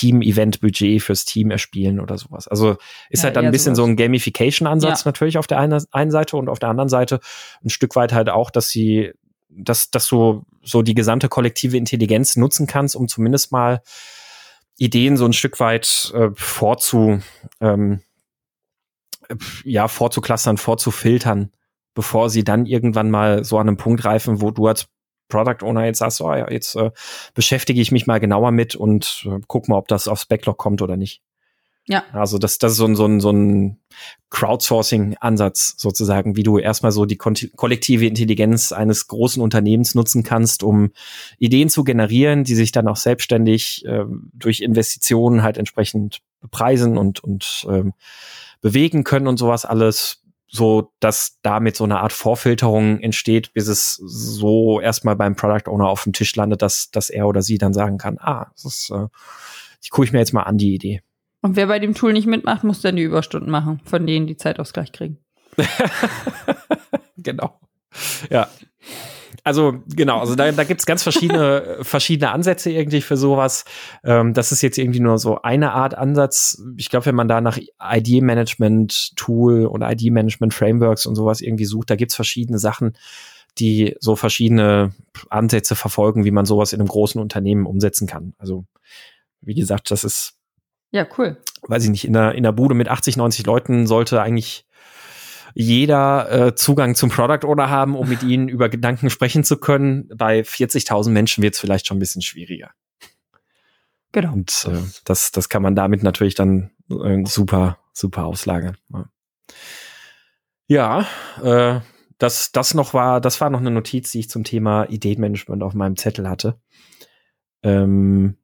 Team-Event-Budget 0.00 1.02
fürs 1.02 1.24
Team 1.24 1.50
erspielen 1.50 2.00
oder 2.00 2.16
sowas. 2.16 2.48
Also 2.48 2.76
ist 3.10 3.20
ja, 3.20 3.24
halt 3.24 3.36
dann 3.36 3.46
ein 3.46 3.52
bisschen 3.52 3.74
sowas. 3.74 3.86
so 3.86 3.92
ein 3.92 3.96
Gamification-Ansatz 3.96 5.00
ja. 5.00 5.08
natürlich 5.08 5.36
auf 5.36 5.46
der 5.46 5.58
einen, 5.58 5.82
einen 5.92 6.10
Seite 6.10 6.36
und 6.36 6.48
auf 6.48 6.58
der 6.58 6.70
anderen 6.70 6.88
Seite 6.88 7.20
ein 7.64 7.70
Stück 7.70 7.96
weit 7.96 8.12
halt 8.12 8.30
auch, 8.30 8.50
dass 8.50 8.68
sie 8.68 9.12
dass, 9.52 9.90
dass 9.90 10.06
du 10.06 10.44
so 10.62 10.82
die 10.82 10.94
gesamte 10.94 11.28
kollektive 11.28 11.76
Intelligenz 11.76 12.36
nutzen 12.36 12.68
kannst, 12.68 12.94
um 12.94 13.08
zumindest 13.08 13.50
mal 13.50 13.82
Ideen 14.78 15.16
so 15.16 15.24
ein 15.24 15.32
Stück 15.32 15.58
weit 15.58 16.12
äh, 16.14 16.28
vorzu, 16.34 17.20
ähm, 17.60 18.00
ja, 19.64 19.88
vorzuklustern, 19.88 20.56
vorzufiltern, 20.56 21.50
bevor 21.94 22.30
sie 22.30 22.44
dann 22.44 22.64
irgendwann 22.64 23.10
mal 23.10 23.42
so 23.42 23.58
an 23.58 23.66
einem 23.66 23.76
Punkt 23.76 24.04
reifen, 24.04 24.40
wo 24.40 24.52
du 24.52 24.68
als 24.68 24.88
Product 25.30 25.62
Owner 25.62 25.86
jetzt 25.86 25.98
sagst, 25.98 26.20
oh 26.20 26.34
ja, 26.34 26.50
jetzt 26.50 26.76
äh, 26.76 26.90
beschäftige 27.34 27.80
ich 27.80 27.92
mich 27.92 28.06
mal 28.06 28.20
genauer 28.20 28.50
mit 28.50 28.74
und 28.74 29.26
äh, 29.26 29.40
guck 29.46 29.68
mal, 29.68 29.78
ob 29.78 29.88
das 29.88 30.08
aufs 30.08 30.26
Backlog 30.26 30.58
kommt 30.58 30.82
oder 30.82 30.96
nicht. 30.96 31.22
Ja. 31.90 32.04
Also 32.12 32.38
das, 32.38 32.58
das 32.58 32.72
ist 32.72 32.78
so 32.78 32.84
ein, 32.84 32.94
so 32.94 33.06
ein, 33.06 33.20
so 33.20 33.30
ein 33.30 33.78
Crowdsourcing-Ansatz 34.30 35.74
sozusagen, 35.76 36.36
wie 36.36 36.44
du 36.44 36.58
erstmal 36.58 36.92
so 36.92 37.04
die 37.04 37.16
kollektive 37.16 38.06
Intelligenz 38.06 38.70
eines 38.70 39.08
großen 39.08 39.42
Unternehmens 39.42 39.96
nutzen 39.96 40.22
kannst, 40.22 40.62
um 40.62 40.92
Ideen 41.38 41.68
zu 41.68 41.82
generieren, 41.82 42.44
die 42.44 42.54
sich 42.54 42.70
dann 42.70 42.86
auch 42.86 42.96
selbstständig 42.96 43.84
äh, 43.86 44.04
durch 44.32 44.60
Investitionen 44.60 45.42
halt 45.42 45.58
entsprechend 45.58 46.20
bepreisen 46.40 46.96
und, 46.96 47.24
und 47.24 47.66
ähm, 47.68 47.92
bewegen 48.60 49.02
können 49.02 49.26
und 49.26 49.38
sowas 49.38 49.64
alles, 49.64 50.19
so 50.50 50.92
dass 50.98 51.38
damit 51.42 51.76
so 51.76 51.84
eine 51.84 52.00
Art 52.00 52.12
Vorfilterung 52.12 53.00
entsteht, 53.00 53.52
bis 53.52 53.68
es 53.68 53.92
so 53.92 54.80
erstmal 54.80 55.14
beim 55.14 55.36
Product 55.36 55.70
Owner 55.70 55.88
auf 55.88 56.02
dem 56.02 56.12
Tisch 56.12 56.34
landet, 56.34 56.60
dass, 56.60 56.90
dass 56.90 57.08
er 57.08 57.28
oder 57.28 57.40
sie 57.40 57.56
dann 57.56 57.72
sagen 57.72 57.98
kann, 57.98 58.18
ah, 58.18 58.50
das 58.54 58.64
ist, 58.64 58.90
äh, 58.90 59.06
ich 59.80 59.90
gucke 59.90 60.06
ich 60.06 60.12
mir 60.12 60.18
jetzt 60.18 60.32
mal 60.32 60.42
an 60.42 60.58
die 60.58 60.74
Idee. 60.74 61.02
Und 61.40 61.56
wer 61.56 61.68
bei 61.68 61.78
dem 61.78 61.94
Tool 61.94 62.12
nicht 62.12 62.26
mitmacht, 62.26 62.64
muss 62.64 62.82
dann 62.82 62.96
die 62.96 63.02
Überstunden 63.02 63.50
machen, 63.50 63.80
von 63.84 64.06
denen 64.06 64.26
die 64.26 64.36
Zeitausgleich 64.36 64.92
kriegen. 64.92 65.18
genau. 67.16 67.58
Ja. 68.28 68.48
Also 69.44 69.74
genau, 69.86 70.20
also 70.20 70.34
da, 70.34 70.50
da 70.52 70.64
gibt 70.64 70.80
es 70.80 70.86
ganz 70.86 71.02
verschiedene, 71.02 71.78
verschiedene 71.82 72.30
Ansätze 72.30 72.70
irgendwie 72.70 73.00
für 73.00 73.16
sowas. 73.16 73.64
Ähm, 74.04 74.34
das 74.34 74.52
ist 74.52 74.62
jetzt 74.62 74.78
irgendwie 74.78 75.00
nur 75.00 75.18
so 75.18 75.42
eine 75.42 75.72
Art 75.72 75.94
Ansatz. 75.94 76.62
Ich 76.76 76.90
glaube, 76.90 77.06
wenn 77.06 77.14
man 77.14 77.28
da 77.28 77.40
nach 77.40 77.58
ID-Management-Tool 77.80 79.66
und 79.66 79.82
ID-Management-Frameworks 79.82 81.06
und 81.06 81.14
sowas 81.14 81.40
irgendwie 81.40 81.64
sucht, 81.64 81.90
da 81.90 81.96
gibt 81.96 82.12
es 82.12 82.16
verschiedene 82.16 82.58
Sachen, 82.58 82.94
die 83.58 83.96
so 84.00 84.16
verschiedene 84.16 84.92
Ansätze 85.28 85.74
verfolgen, 85.74 86.24
wie 86.24 86.30
man 86.30 86.44
sowas 86.44 86.72
in 86.72 86.80
einem 86.80 86.88
großen 86.88 87.20
Unternehmen 87.20 87.66
umsetzen 87.66 88.06
kann. 88.06 88.34
Also 88.38 88.64
wie 89.40 89.54
gesagt, 89.54 89.90
das 89.90 90.04
ist 90.04 90.34
ja, 90.92 91.06
cool. 91.18 91.36
Weiß 91.62 91.84
ich 91.84 91.90
nicht, 91.90 92.04
in 92.04 92.14
der, 92.14 92.34
in 92.34 92.42
der 92.42 92.52
Bude 92.52 92.74
mit 92.74 92.88
80, 92.88 93.16
90 93.16 93.46
Leuten 93.46 93.86
sollte 93.86 94.20
eigentlich 94.20 94.66
jeder 95.54 96.48
äh, 96.48 96.54
Zugang 96.54 96.94
zum 96.94 97.10
Product 97.10 97.46
Owner 97.46 97.70
haben, 97.70 97.96
um 97.96 98.08
mit 98.08 98.22
ihnen 98.22 98.48
über 98.48 98.68
Gedanken 98.68 99.10
sprechen 99.10 99.44
zu 99.44 99.58
können. 99.58 100.08
Bei 100.14 100.40
40.000 100.40 101.10
Menschen 101.10 101.42
wird 101.42 101.54
es 101.54 101.60
vielleicht 101.60 101.86
schon 101.86 101.96
ein 101.96 102.00
bisschen 102.00 102.22
schwieriger. 102.22 102.70
Genau. 104.12 104.32
Und 104.32 104.66
äh, 104.68 104.82
das, 105.04 105.32
das 105.32 105.48
kann 105.48 105.62
man 105.62 105.74
damit 105.74 106.02
natürlich 106.02 106.34
dann 106.34 106.70
äh, 106.90 107.24
super, 107.24 107.78
super 107.92 108.26
auslagern. 108.26 108.76
Ja, 108.88 109.06
ja 111.42 111.76
äh, 111.76 111.80
das, 112.18 112.52
das 112.52 112.74
noch 112.74 112.92
war, 112.92 113.20
das 113.20 113.40
war 113.40 113.50
noch 113.50 113.60
eine 113.60 113.70
Notiz, 113.70 114.10
die 114.10 114.20
ich 114.20 114.30
zum 114.30 114.44
Thema 114.44 114.84
Ideenmanagement 114.84 115.62
auf 115.62 115.74
meinem 115.74 115.96
Zettel 115.96 116.28
hatte. 116.28 116.60
Ähm, 117.62 118.36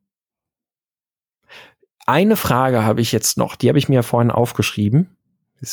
eine 2.07 2.37
Frage 2.37 2.85
habe 2.85 3.01
ich 3.01 3.11
jetzt 3.11 3.37
noch, 3.37 3.57
die 3.57 3.69
habe 3.69 3.79
ich 3.79 3.89
mir 3.89 4.03
vorhin 4.03 4.31
aufgeschrieben. 4.31 5.16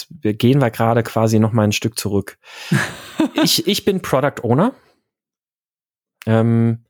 Wir 0.09 0.33
gehen 0.33 0.61
wir 0.61 0.71
gerade 0.71 1.03
quasi 1.03 1.39
noch 1.39 1.51
mal 1.51 1.63
ein 1.63 1.71
Stück 1.71 1.97
zurück. 1.97 2.37
ich, 3.43 3.67
ich 3.67 3.85
bin 3.85 4.01
Product 4.01 4.43
Owner. 4.43 4.73
Ähm, 6.25 6.85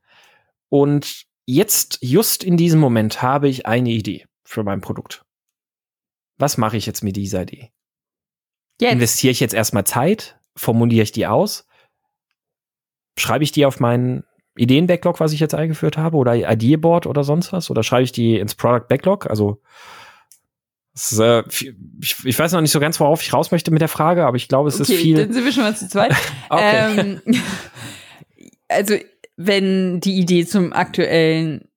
und 0.70 1.26
jetzt, 1.46 2.00
just 2.02 2.44
in 2.44 2.58
diesem 2.58 2.80
Moment, 2.80 3.22
habe 3.22 3.48
ich 3.48 3.66
eine 3.66 3.90
Idee 3.90 4.26
für 4.44 4.64
mein 4.64 4.82
Produkt. 4.82 5.26
Was 6.38 6.58
mache 6.58 6.78
ich 6.78 6.86
jetzt 6.86 7.04
mit 7.04 7.16
dieser 7.16 7.44
Idee? 7.44 7.72
Jetzt. 8.80 8.94
Investiere 8.94 9.32
ich 9.32 9.40
jetzt 9.40 9.54
erstmal 9.54 9.86
Zeit? 9.86 10.38
Formuliere 10.56 11.04
ich 11.04 11.12
die 11.12 11.28
aus? 11.28 11.68
Schreibe 13.18 13.44
ich 13.44 13.52
die 13.52 13.66
auf 13.66 13.80
meinen 13.80 14.24
Ideen-Backlog, 14.56 15.20
was 15.20 15.34
ich 15.34 15.40
jetzt 15.40 15.56
eingeführt 15.56 15.98
habe, 15.98 16.18
oder 16.18 16.36
Idea-Board 16.36 17.08
oder 17.08 17.24
sonst 17.24 17.54
was? 17.54 17.70
Oder 17.70 17.84
schreibe 17.84 18.04
ich 18.04 18.12
die 18.12 18.38
ins 18.38 18.56
Product-Backlog? 18.56 19.28
Also 19.28 19.62
ist, 20.94 21.20
äh, 21.20 21.44
ich, 21.50 21.74
ich, 22.24 22.38
weiß 22.38 22.52
noch 22.52 22.62
nicht 22.62 22.72
so 22.72 22.80
ganz, 22.80 23.00
worauf 23.00 23.22
ich 23.22 23.34
raus 23.34 23.52
möchte 23.52 23.72
mit 23.72 23.82
der 23.82 23.88
Frage, 23.88 24.26
aber 24.26 24.38
ich 24.38 24.48
glaube, 24.48 24.70
es 24.70 24.80
okay, 24.80 24.94
ist 24.94 25.02
viel. 25.02 25.18
Dann 25.18 25.34
sind 25.34 25.46
wir 25.46 25.52
schon 25.52 25.64
mal 25.64 25.76
zu 25.76 25.88
zweit. 25.88 26.16
ähm, 26.58 27.22
also, 28.68 28.96
wenn 29.36 30.00
die 30.00 30.20
Idee 30.20 30.46
zum 30.46 30.74
aktuellen 30.74 31.68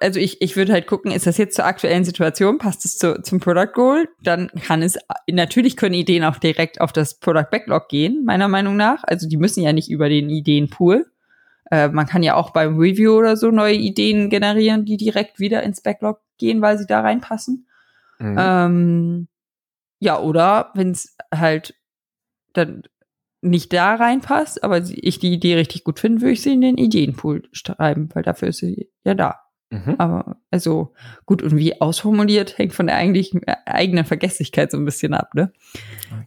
also 0.00 0.20
ich, 0.20 0.40
ich 0.40 0.56
würde 0.56 0.72
halt 0.72 0.86
gucken, 0.86 1.10
ist 1.10 1.26
das 1.26 1.36
jetzt 1.36 1.56
zur 1.56 1.64
aktuellen 1.64 2.04
Situation, 2.04 2.58
passt 2.58 2.84
es 2.84 2.96
zu, 2.96 3.20
zum 3.22 3.40
Product 3.40 3.72
Goal? 3.74 4.08
Dann 4.22 4.50
kann 4.62 4.82
es, 4.82 4.98
natürlich 5.30 5.76
können 5.76 5.94
Ideen 5.94 6.24
auch 6.24 6.38
direkt 6.38 6.80
auf 6.80 6.92
das 6.92 7.18
Product 7.18 7.50
Backlog 7.50 7.88
gehen, 7.88 8.24
meiner 8.24 8.48
Meinung 8.48 8.76
nach. 8.76 9.02
Also 9.04 9.28
die 9.28 9.36
müssen 9.36 9.62
ja 9.62 9.72
nicht 9.72 9.90
über 9.90 10.08
den 10.08 10.30
Ideenpool. 10.30 11.06
Äh, 11.70 11.88
man 11.88 12.06
kann 12.06 12.22
ja 12.22 12.34
auch 12.34 12.50
beim 12.50 12.78
Review 12.78 13.12
oder 13.12 13.36
so 13.36 13.50
neue 13.50 13.74
Ideen 13.74 14.30
generieren, 14.30 14.84
die 14.84 14.96
direkt 14.96 15.38
wieder 15.38 15.62
ins 15.62 15.82
Backlog 15.82 16.20
gehen, 16.38 16.62
weil 16.62 16.78
sie 16.78 16.86
da 16.86 17.00
reinpassen. 17.00 17.66
Mhm. 18.20 18.36
Ähm, 18.38 19.28
ja, 19.98 20.18
oder 20.18 20.70
wenn 20.74 20.92
es 20.92 21.16
halt 21.34 21.74
dann 22.52 22.82
nicht 23.42 23.72
da 23.72 23.94
reinpasst, 23.94 24.62
aber 24.62 24.78
ich 24.78 25.18
die 25.18 25.32
Idee 25.32 25.54
richtig 25.54 25.84
gut 25.84 25.98
finde, 25.98 26.20
würde 26.20 26.32
ich 26.32 26.42
sie 26.42 26.52
in 26.52 26.60
den 26.60 26.76
Ideenpool 26.76 27.48
schreiben, 27.52 28.10
weil 28.12 28.22
dafür 28.22 28.48
ist 28.48 28.58
sie 28.58 28.90
ja 29.04 29.14
da. 29.14 29.40
Mhm. 29.70 29.94
Aber 29.98 30.36
also 30.50 30.92
gut, 31.26 31.42
und 31.42 31.56
wie 31.56 31.80
ausformuliert, 31.80 32.58
hängt 32.58 32.74
von 32.74 32.88
der 32.88 32.96
eigentlichen 32.96 33.46
äh, 33.46 33.54
eigenen 33.66 34.04
Vergesslichkeit 34.04 34.72
so 34.72 34.76
ein 34.76 34.84
bisschen 34.84 35.14
ab, 35.14 35.34
ne? 35.34 35.52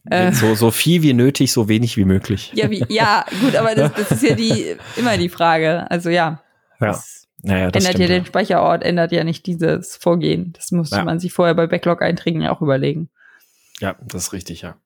Äh, 0.09 0.31
so, 0.31 0.55
so 0.55 0.71
viel 0.71 1.03
wie 1.03 1.13
nötig, 1.13 1.51
so 1.51 1.67
wenig 1.67 1.97
wie 1.97 2.05
möglich. 2.05 2.53
Ja, 2.55 2.71
wie, 2.71 2.85
ja, 2.87 3.25
gut, 3.41 3.55
aber 3.57 3.75
das, 3.75 3.93
das 3.93 4.11
ist 4.11 4.23
ja 4.23 4.35
die 4.35 4.75
immer 4.95 5.17
die 5.17 5.29
Frage. 5.29 5.89
Also 5.91 6.09
ja. 6.09 6.41
Ja. 6.79 6.97
Naja, 7.43 7.71
das 7.71 7.85
ändert 7.85 7.99
ja 7.99 8.07
den 8.07 8.25
Speicherort, 8.25 8.83
ändert 8.83 9.11
ja 9.11 9.23
nicht 9.23 9.45
dieses 9.45 9.97
Vorgehen. 9.97 10.53
Das 10.53 10.71
musste 10.71 10.95
ja. 10.95 11.03
man 11.03 11.19
sich 11.19 11.33
vorher 11.33 11.53
bei 11.53 11.67
Backlog-Einträgen 11.67 12.41
ja 12.41 12.51
auch 12.51 12.61
überlegen. 12.61 13.09
Ja, 13.79 13.95
das 14.01 14.23
ist 14.23 14.33
richtig, 14.33 14.61
ja. 14.61 14.77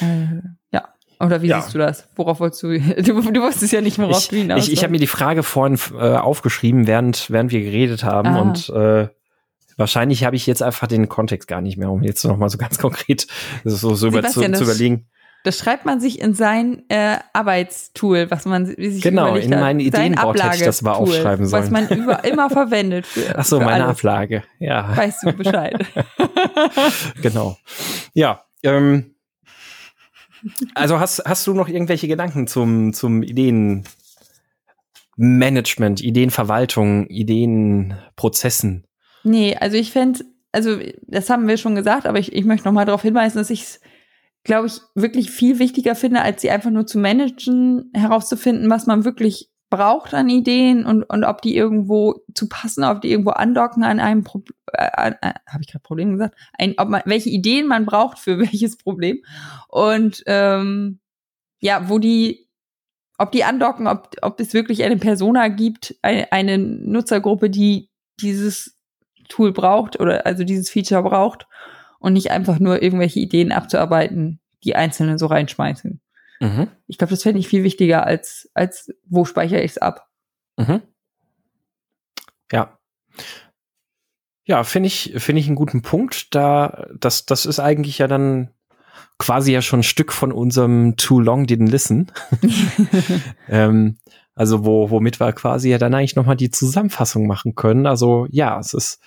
Äh, 0.00 0.40
ja. 0.72 0.88
Oder 1.20 1.40
wie 1.40 1.46
ja. 1.48 1.60
siehst 1.60 1.74
du 1.74 1.78
das? 1.78 2.08
Worauf 2.16 2.40
wolltest 2.40 2.64
du? 2.64 2.78
Du, 3.02 3.22
du 3.22 3.42
wusstest 3.42 3.72
ja 3.72 3.80
nicht, 3.80 3.98
worauf 3.98 4.22
ich, 4.22 4.28
du 4.28 4.36
hinaus 4.36 4.66
Ich, 4.66 4.72
ich 4.72 4.82
habe 4.82 4.90
mir 4.90 4.98
die 4.98 5.06
Frage 5.06 5.44
vorhin 5.44 5.78
äh, 5.94 6.16
aufgeschrieben, 6.16 6.88
während, 6.88 7.30
während 7.30 7.52
wir 7.52 7.60
geredet 7.60 8.02
haben. 8.02 8.28
Ah. 8.28 8.40
Und 8.40 8.68
äh, 8.70 9.08
wahrscheinlich 9.76 10.24
habe 10.24 10.34
ich 10.34 10.46
jetzt 10.46 10.62
einfach 10.62 10.88
den 10.88 11.08
Kontext 11.08 11.46
gar 11.46 11.60
nicht 11.60 11.76
mehr, 11.76 11.90
um 11.90 12.02
jetzt 12.02 12.24
noch 12.24 12.36
mal 12.36 12.48
so 12.48 12.58
ganz 12.58 12.78
konkret 12.80 13.28
so, 13.64 13.94
so 13.94 14.08
über, 14.08 14.24
zu, 14.24 14.40
zu 14.40 14.64
überlegen. 14.64 15.06
Das 15.44 15.58
schreibt 15.58 15.86
man 15.86 16.00
sich 16.00 16.20
in 16.20 16.34
sein 16.34 16.82
äh, 16.88 17.16
Arbeitstool, 17.32 18.30
was 18.30 18.44
man 18.44 18.76
wie 18.76 18.90
sich 18.90 19.02
Genau, 19.02 19.36
in 19.36 19.50
meinen 19.50 19.80
Ideenboard 19.80 20.42
hätte 20.42 20.56
ich 20.56 20.64
das 20.64 20.82
mal 20.82 20.92
aufschreiben 20.92 21.46
sollen. 21.46 21.62
Was 21.62 21.70
man 21.70 21.88
über, 21.88 22.24
immer 22.24 22.50
verwendet. 22.50 23.06
Für, 23.06 23.34
Ach 23.38 23.44
so, 23.44 23.60
meine 23.60 23.84
alles. 23.84 23.98
Ablage, 23.98 24.42
ja. 24.58 24.96
Weißt 24.96 25.22
du 25.22 25.32
Bescheid. 25.32 25.86
genau. 27.22 27.56
Ja, 28.14 28.42
ähm, 28.62 29.14
also 30.74 31.00
hast, 31.00 31.22
hast 31.24 31.46
du 31.46 31.54
noch 31.54 31.68
irgendwelche 31.68 32.08
Gedanken 32.08 32.46
zum, 32.46 32.92
zum 32.92 33.22
Ideenmanagement, 33.22 36.02
Ideenverwaltung, 36.02 37.06
Ideenprozessen? 37.06 38.84
Nee, 39.24 39.56
also 39.56 39.76
ich 39.76 39.92
fände, 39.92 40.24
also 40.52 40.78
das 41.06 41.30
haben 41.30 41.48
wir 41.48 41.56
schon 41.56 41.74
gesagt, 41.74 42.06
aber 42.06 42.18
ich, 42.18 42.32
ich 42.32 42.44
möchte 42.44 42.66
noch 42.66 42.72
mal 42.72 42.84
darauf 42.84 43.02
hinweisen, 43.02 43.38
dass 43.38 43.50
ich 43.50 43.62
es, 43.62 43.80
glaube 44.48 44.66
ich, 44.66 44.80
wirklich 44.94 45.30
viel 45.30 45.58
wichtiger 45.58 45.94
finde, 45.94 46.22
als 46.22 46.40
sie 46.40 46.50
einfach 46.50 46.70
nur 46.70 46.86
zu 46.86 46.98
managen, 46.98 47.90
herauszufinden, 47.94 48.70
was 48.70 48.86
man 48.86 49.04
wirklich 49.04 49.50
braucht 49.68 50.14
an 50.14 50.30
Ideen 50.30 50.86
und, 50.86 51.02
und 51.02 51.24
ob 51.24 51.42
die 51.42 51.54
irgendwo 51.54 52.24
zu 52.34 52.48
passen, 52.48 52.82
ob 52.82 53.02
die 53.02 53.10
irgendwo 53.10 53.32
andocken 53.32 53.84
an 53.84 54.00
einem 54.00 54.24
Problem, 54.24 54.56
äh, 54.72 55.10
äh, 55.20 55.32
habe 55.46 55.60
ich 55.60 55.70
gerade 55.70 55.82
Problem 55.82 56.12
gesagt, 56.12 56.34
ein, 56.54 56.74
ob 56.78 56.88
man, 56.88 57.02
welche 57.04 57.28
Ideen 57.28 57.66
man 57.68 57.84
braucht 57.84 58.18
für 58.18 58.38
welches 58.38 58.78
Problem 58.78 59.22
und 59.68 60.22
ähm, 60.24 61.00
ja, 61.60 61.90
wo 61.90 61.98
die, 61.98 62.48
ob 63.18 63.30
die 63.32 63.44
andocken, 63.44 63.86
ob, 63.86 64.16
ob 64.22 64.40
es 64.40 64.54
wirklich 64.54 64.82
eine 64.82 64.96
Persona 64.96 65.48
gibt, 65.48 65.94
eine, 66.00 66.32
eine 66.32 66.56
Nutzergruppe, 66.56 67.50
die 67.50 67.90
dieses 68.20 68.78
Tool 69.28 69.52
braucht 69.52 70.00
oder 70.00 70.24
also 70.24 70.42
dieses 70.42 70.70
Feature 70.70 71.02
braucht 71.02 71.46
und 71.98 72.12
nicht 72.12 72.30
einfach 72.30 72.58
nur 72.58 72.82
irgendwelche 72.82 73.20
Ideen 73.20 73.52
abzuarbeiten, 73.52 74.40
die 74.64 74.76
Einzelne 74.76 75.18
so 75.18 75.26
reinschmeißen. 75.26 76.00
Mhm. 76.40 76.68
Ich 76.86 76.98
glaube, 76.98 77.10
das 77.10 77.22
fände 77.22 77.40
ich 77.40 77.48
viel 77.48 77.64
wichtiger 77.64 78.06
als, 78.06 78.50
als 78.54 78.92
wo 79.06 79.24
speichere 79.24 79.62
ich 79.62 79.72
es 79.72 79.78
ab. 79.78 80.08
Mhm. 80.56 80.82
Ja. 82.52 82.78
Ja, 84.44 84.64
finde 84.64 84.86
ich, 84.86 85.14
finde 85.18 85.40
ich 85.40 85.46
einen 85.46 85.56
guten 85.56 85.82
Punkt. 85.82 86.34
Da, 86.34 86.86
das, 86.98 87.26
das 87.26 87.44
ist 87.44 87.60
eigentlich 87.60 87.98
ja 87.98 88.06
dann 88.06 88.50
quasi 89.18 89.52
ja 89.52 89.60
schon 89.60 89.80
ein 89.80 89.84
Stück 89.84 90.12
von 90.12 90.32
unserem 90.32 90.96
Too 90.96 91.20
Long 91.20 91.44
Didn't 91.44 91.70
Listen. 91.70 92.06
ähm, 93.48 93.98
also 94.34 94.64
wo, 94.64 94.90
womit 94.90 95.20
wir 95.20 95.32
quasi 95.32 95.68
ja 95.68 95.78
dann 95.78 95.94
eigentlich 95.94 96.16
nochmal 96.16 96.36
die 96.36 96.50
Zusammenfassung 96.50 97.26
machen 97.26 97.56
können. 97.56 97.86
Also 97.86 98.26
ja, 98.30 98.58
es 98.58 98.72
ist 98.72 99.00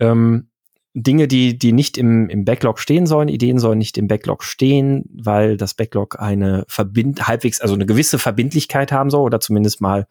ähm, 0.00 0.49
Dinge, 0.94 1.28
die, 1.28 1.56
die 1.56 1.72
nicht 1.72 1.96
im, 1.98 2.28
im 2.28 2.44
Backlog 2.44 2.80
stehen 2.80 3.06
sollen, 3.06 3.28
Ideen 3.28 3.58
sollen 3.58 3.78
nicht 3.78 3.96
im 3.96 4.08
Backlog 4.08 4.42
stehen, 4.42 5.04
weil 5.12 5.56
das 5.56 5.74
Backlog 5.74 6.18
eine 6.18 6.64
verbind 6.66 7.28
halbwegs, 7.28 7.60
also 7.60 7.74
eine 7.74 7.86
gewisse 7.86 8.18
Verbindlichkeit 8.18 8.90
haben 8.90 9.10
soll 9.10 9.22
oder 9.22 9.40
zumindest 9.40 9.80
mal 9.80 10.06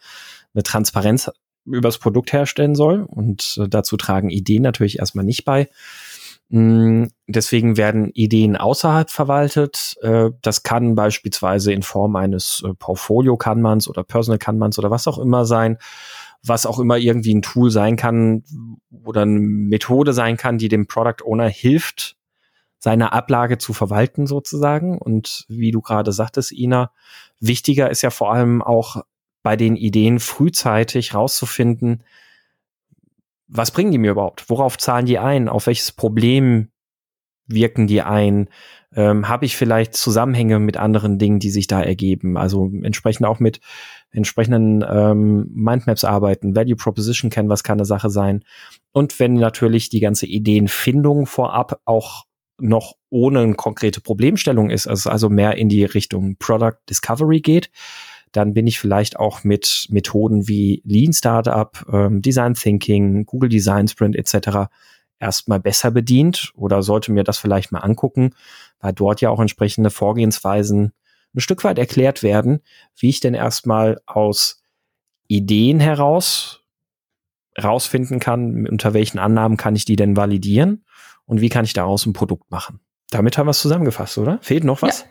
eine 0.54 0.64
Transparenz 0.64 1.30
übers 1.66 1.98
Produkt 1.98 2.32
herstellen 2.32 2.76
soll. 2.76 3.04
Und 3.04 3.60
äh, 3.62 3.68
dazu 3.68 3.98
tragen 3.98 4.30
Ideen 4.30 4.64
natürlich 4.64 5.00
erstmal 5.00 5.26
nicht 5.26 5.44
bei. 5.44 5.68
Mm, 6.50 7.06
deswegen 7.28 7.78
werden 7.78 8.10
Ideen 8.14 8.56
außerhalb 8.56 9.10
verwaltet. 9.10 9.96
Äh, 10.02 10.32
das 10.42 10.64
kann 10.64 10.96
beispielsweise 10.96 11.74
in 11.74 11.84
Form 11.84 12.16
eines 12.16 12.64
äh, 12.66 12.74
Portfolio-Kanmans 12.74 13.88
oder 13.88 14.04
Personal-Kanmans 14.04 14.80
oder 14.80 14.90
was 14.90 15.08
auch 15.08 15.20
immer 15.20 15.46
sein, 15.46 15.78
was 16.44 16.66
auch 16.66 16.80
immer 16.80 16.98
irgendwie 16.98 17.36
ein 17.36 17.42
Tool 17.42 17.72
sein 17.72 17.96
kann 17.96 18.44
oder 19.04 19.24
eine 19.24 19.40
Methode 19.40 20.14
sein 20.14 20.38
kann, 20.38 20.58
die 20.58 20.70
dem 20.70 20.88
Product 20.88 21.24
Owner 21.26 21.50
hilft, 21.50 22.16
seine 22.78 23.12
Ablage 23.12 23.58
zu 23.58 23.74
verwalten 23.74 24.26
sozusagen. 24.26 24.98
Und 24.98 25.46
wie 25.50 25.72
du 25.72 25.82
gerade 25.82 26.12
sagtest, 26.12 26.52
Ina, 26.52 26.92
wichtiger 27.40 27.90
ist 27.90 28.02
ja 28.02 28.10
vor 28.10 28.34
allem 28.34 28.62
auch 28.62 29.04
bei 29.44 29.56
den 29.56 29.76
Ideen 29.76 30.20
frühzeitig 30.20 31.14
rauszufinden, 31.14 32.04
was 33.48 33.72
bringen 33.72 33.92
die 33.92 33.98
mir 33.98 34.12
überhaupt? 34.12 34.50
Worauf 34.50 34.78
zahlen 34.78 35.08
die 35.08 35.18
ein? 35.18 35.50
Auf 35.50 35.66
welches 35.66 35.92
Problem 35.92 36.70
wirken 37.50 37.88
die 37.88 38.02
ein? 38.02 38.50
Ähm, 38.96 39.28
Habe 39.28 39.46
ich 39.46 39.56
vielleicht 39.56 39.94
Zusammenhänge 39.96 40.60
mit 40.60 40.78
anderen 40.78 41.20
Dingen, 41.20 41.40
die 41.40 41.52
sich 41.52 41.68
da 41.68 41.82
ergeben? 41.82 42.38
Also 42.38 42.72
entsprechend 42.82 43.26
auch 43.28 43.40
mit 43.40 43.60
entsprechenden 44.12 44.84
ähm, 44.90 45.50
Mindmaps 45.54 46.04
arbeiten, 46.04 46.56
Value 46.56 46.76
Proposition 46.76 47.30
kennen, 47.30 47.50
was 47.50 47.64
kann 47.64 47.78
eine 47.78 47.86
Sache 47.86 48.10
sein. 48.10 48.44
Und 48.92 49.20
wenn 49.20 49.36
natürlich 49.36 49.90
die 49.90 50.00
ganze 50.00 50.26
Ideenfindung 50.26 51.26
vorab 51.26 51.80
auch 51.86 52.24
noch 52.62 52.96
ohne 53.10 53.40
eine 53.40 53.56
konkrete 53.56 54.02
Problemstellung 54.02 54.70
ist, 54.70 54.88
also, 54.88 55.10
also 55.10 55.30
mehr 55.30 55.56
in 55.56 55.70
die 55.70 55.86
Richtung 55.86 56.36
Product 56.38 56.78
Discovery 56.90 57.42
geht, 57.42 57.70
dann 58.32 58.54
bin 58.54 58.68
ich 58.68 58.80
vielleicht 58.80 59.18
auch 59.18 59.44
mit 59.44 59.88
Methoden 59.90 60.48
wie 60.48 60.82
Lean 60.86 61.14
Startup, 61.14 61.86
ähm, 61.92 62.22
Design 62.22 62.54
Thinking, 62.54 63.26
Google 63.26 63.50
Design 63.50 63.88
Sprint 63.88 64.16
etc. 64.16 64.70
erstmal 65.20 65.60
besser 65.60 65.92
bedient 65.92 66.52
oder 66.56 66.82
sollte 66.82 67.12
mir 67.12 67.24
das 67.24 67.38
vielleicht 67.38 67.72
mal 67.72 67.80
angucken, 67.80 68.36
weil 68.80 68.94
dort 68.94 69.22
ja 69.22 69.30
auch 69.30 69.40
entsprechende 69.40 69.90
Vorgehensweisen 69.90 70.94
ein 71.36 71.40
Stück 71.40 71.64
weit 71.64 71.78
erklärt 71.78 72.24
werden, 72.24 72.62
wie 72.98 73.10
ich 73.10 73.20
denn 73.20 73.34
erstmal 73.34 74.02
aus 74.06 74.64
Ideen 75.28 75.80
heraus 75.80 76.64
rausfinden 77.62 78.20
kann, 78.20 78.68
unter 78.68 78.94
welchen 78.94 79.20
Annahmen 79.20 79.58
kann 79.58 79.76
ich 79.76 79.86
die 79.86 79.96
denn 79.96 80.16
validieren 80.16 80.86
und 81.26 81.42
wie 81.42 81.50
kann 81.50 81.66
ich 81.66 81.74
daraus 81.74 82.06
ein 82.06 82.14
Produkt 82.14 82.50
machen. 82.52 82.80
Damit 83.12 83.38
haben 83.38 83.48
wir 83.48 83.52
es 83.52 83.60
zusammengefasst, 83.60 84.18
oder? 84.18 84.40
Fehlt 84.42 84.64
noch 84.64 84.82
was? 84.82 85.02
Ja. 85.02 85.08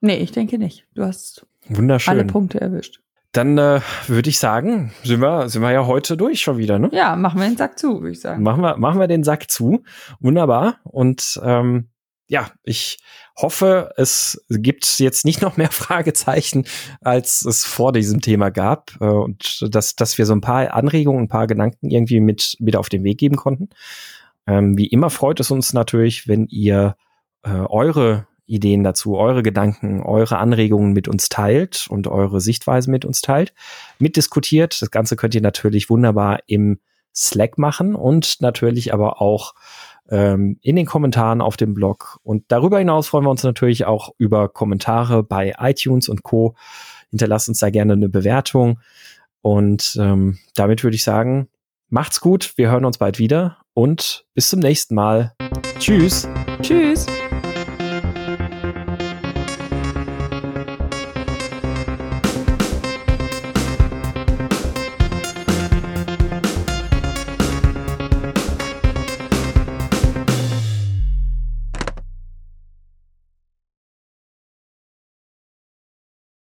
Nee, 0.00 0.16
ich 0.16 0.32
denke 0.32 0.58
nicht. 0.58 0.86
Du 0.94 1.04
hast 1.04 1.46
Wunderschön. 1.68 2.12
alle 2.12 2.24
Punkte 2.24 2.60
erwischt. 2.60 3.00
Dann 3.34 3.58
äh, 3.58 3.80
würde 4.06 4.30
ich 4.30 4.38
sagen, 4.38 4.92
sind 5.02 5.20
wir, 5.20 5.48
sind 5.48 5.60
wir 5.60 5.72
ja 5.72 5.86
heute 5.86 6.16
durch 6.16 6.40
schon 6.40 6.56
wieder, 6.56 6.78
ne? 6.78 6.88
Ja, 6.92 7.16
machen 7.16 7.40
wir 7.40 7.48
den 7.48 7.56
Sack 7.56 7.80
zu, 7.80 8.00
würde 8.00 8.12
ich 8.12 8.20
sagen. 8.20 8.44
Machen 8.44 8.62
wir, 8.62 8.76
machen 8.76 9.00
wir 9.00 9.08
den 9.08 9.24
Sack 9.24 9.50
zu. 9.50 9.82
Wunderbar. 10.20 10.76
Und 10.84 11.40
ähm, 11.42 11.88
ja, 12.28 12.50
ich 12.62 12.98
hoffe, 13.36 13.92
es 13.96 14.44
gibt 14.48 15.00
jetzt 15.00 15.24
nicht 15.24 15.42
noch 15.42 15.56
mehr 15.56 15.70
Fragezeichen, 15.72 16.64
als 17.00 17.44
es 17.44 17.64
vor 17.64 17.92
diesem 17.92 18.20
Thema 18.20 18.50
gab. 18.50 18.92
Äh, 19.00 19.04
und 19.06 19.66
dass, 19.74 19.96
dass 19.96 20.16
wir 20.16 20.26
so 20.26 20.32
ein 20.32 20.40
paar 20.40 20.72
Anregungen, 20.72 21.24
ein 21.24 21.28
paar 21.28 21.48
Gedanken 21.48 21.90
irgendwie 21.90 22.20
mit, 22.20 22.56
mit 22.60 22.76
auf 22.76 22.88
den 22.88 23.02
Weg 23.02 23.18
geben 23.18 23.34
konnten. 23.34 23.70
Ähm, 24.46 24.78
wie 24.78 24.86
immer 24.86 25.10
freut 25.10 25.40
es 25.40 25.50
uns 25.50 25.72
natürlich, 25.72 26.28
wenn 26.28 26.46
ihr 26.46 26.94
äh, 27.42 27.50
eure 27.50 28.28
Ideen 28.46 28.84
dazu, 28.84 29.16
eure 29.16 29.42
Gedanken, 29.42 30.02
eure 30.02 30.38
Anregungen 30.38 30.92
mit 30.92 31.08
uns 31.08 31.28
teilt 31.28 31.86
und 31.88 32.06
eure 32.06 32.40
Sichtweise 32.40 32.90
mit 32.90 33.04
uns 33.04 33.20
teilt, 33.20 33.54
mitdiskutiert. 33.98 34.80
Das 34.80 34.90
Ganze 34.90 35.16
könnt 35.16 35.34
ihr 35.34 35.40
natürlich 35.40 35.90
wunderbar 35.90 36.40
im 36.46 36.78
Slack 37.14 37.58
machen 37.58 37.94
und 37.94 38.40
natürlich 38.40 38.92
aber 38.92 39.20
auch 39.20 39.54
ähm, 40.10 40.58
in 40.62 40.76
den 40.76 40.86
Kommentaren 40.86 41.40
auf 41.40 41.56
dem 41.56 41.74
Blog. 41.74 42.18
Und 42.22 42.44
darüber 42.48 42.78
hinaus 42.78 43.08
freuen 43.08 43.24
wir 43.24 43.30
uns 43.30 43.44
natürlich 43.44 43.84
auch 43.86 44.10
über 44.18 44.48
Kommentare 44.48 45.22
bei 45.22 45.54
iTunes 45.58 46.08
und 46.08 46.22
Co. 46.22 46.54
Hinterlasst 47.10 47.48
uns 47.48 47.60
da 47.60 47.70
gerne 47.70 47.94
eine 47.94 48.08
Bewertung. 48.08 48.80
Und 49.40 49.96
ähm, 50.00 50.38
damit 50.54 50.82
würde 50.82 50.96
ich 50.96 51.04
sagen, 51.04 51.48
macht's 51.88 52.20
gut, 52.20 52.54
wir 52.56 52.70
hören 52.70 52.84
uns 52.84 52.98
bald 52.98 53.18
wieder 53.18 53.58
und 53.74 54.26
bis 54.34 54.48
zum 54.48 54.60
nächsten 54.60 54.94
Mal. 54.94 55.34
Tschüss. 55.78 56.28
Tschüss. 56.62 57.06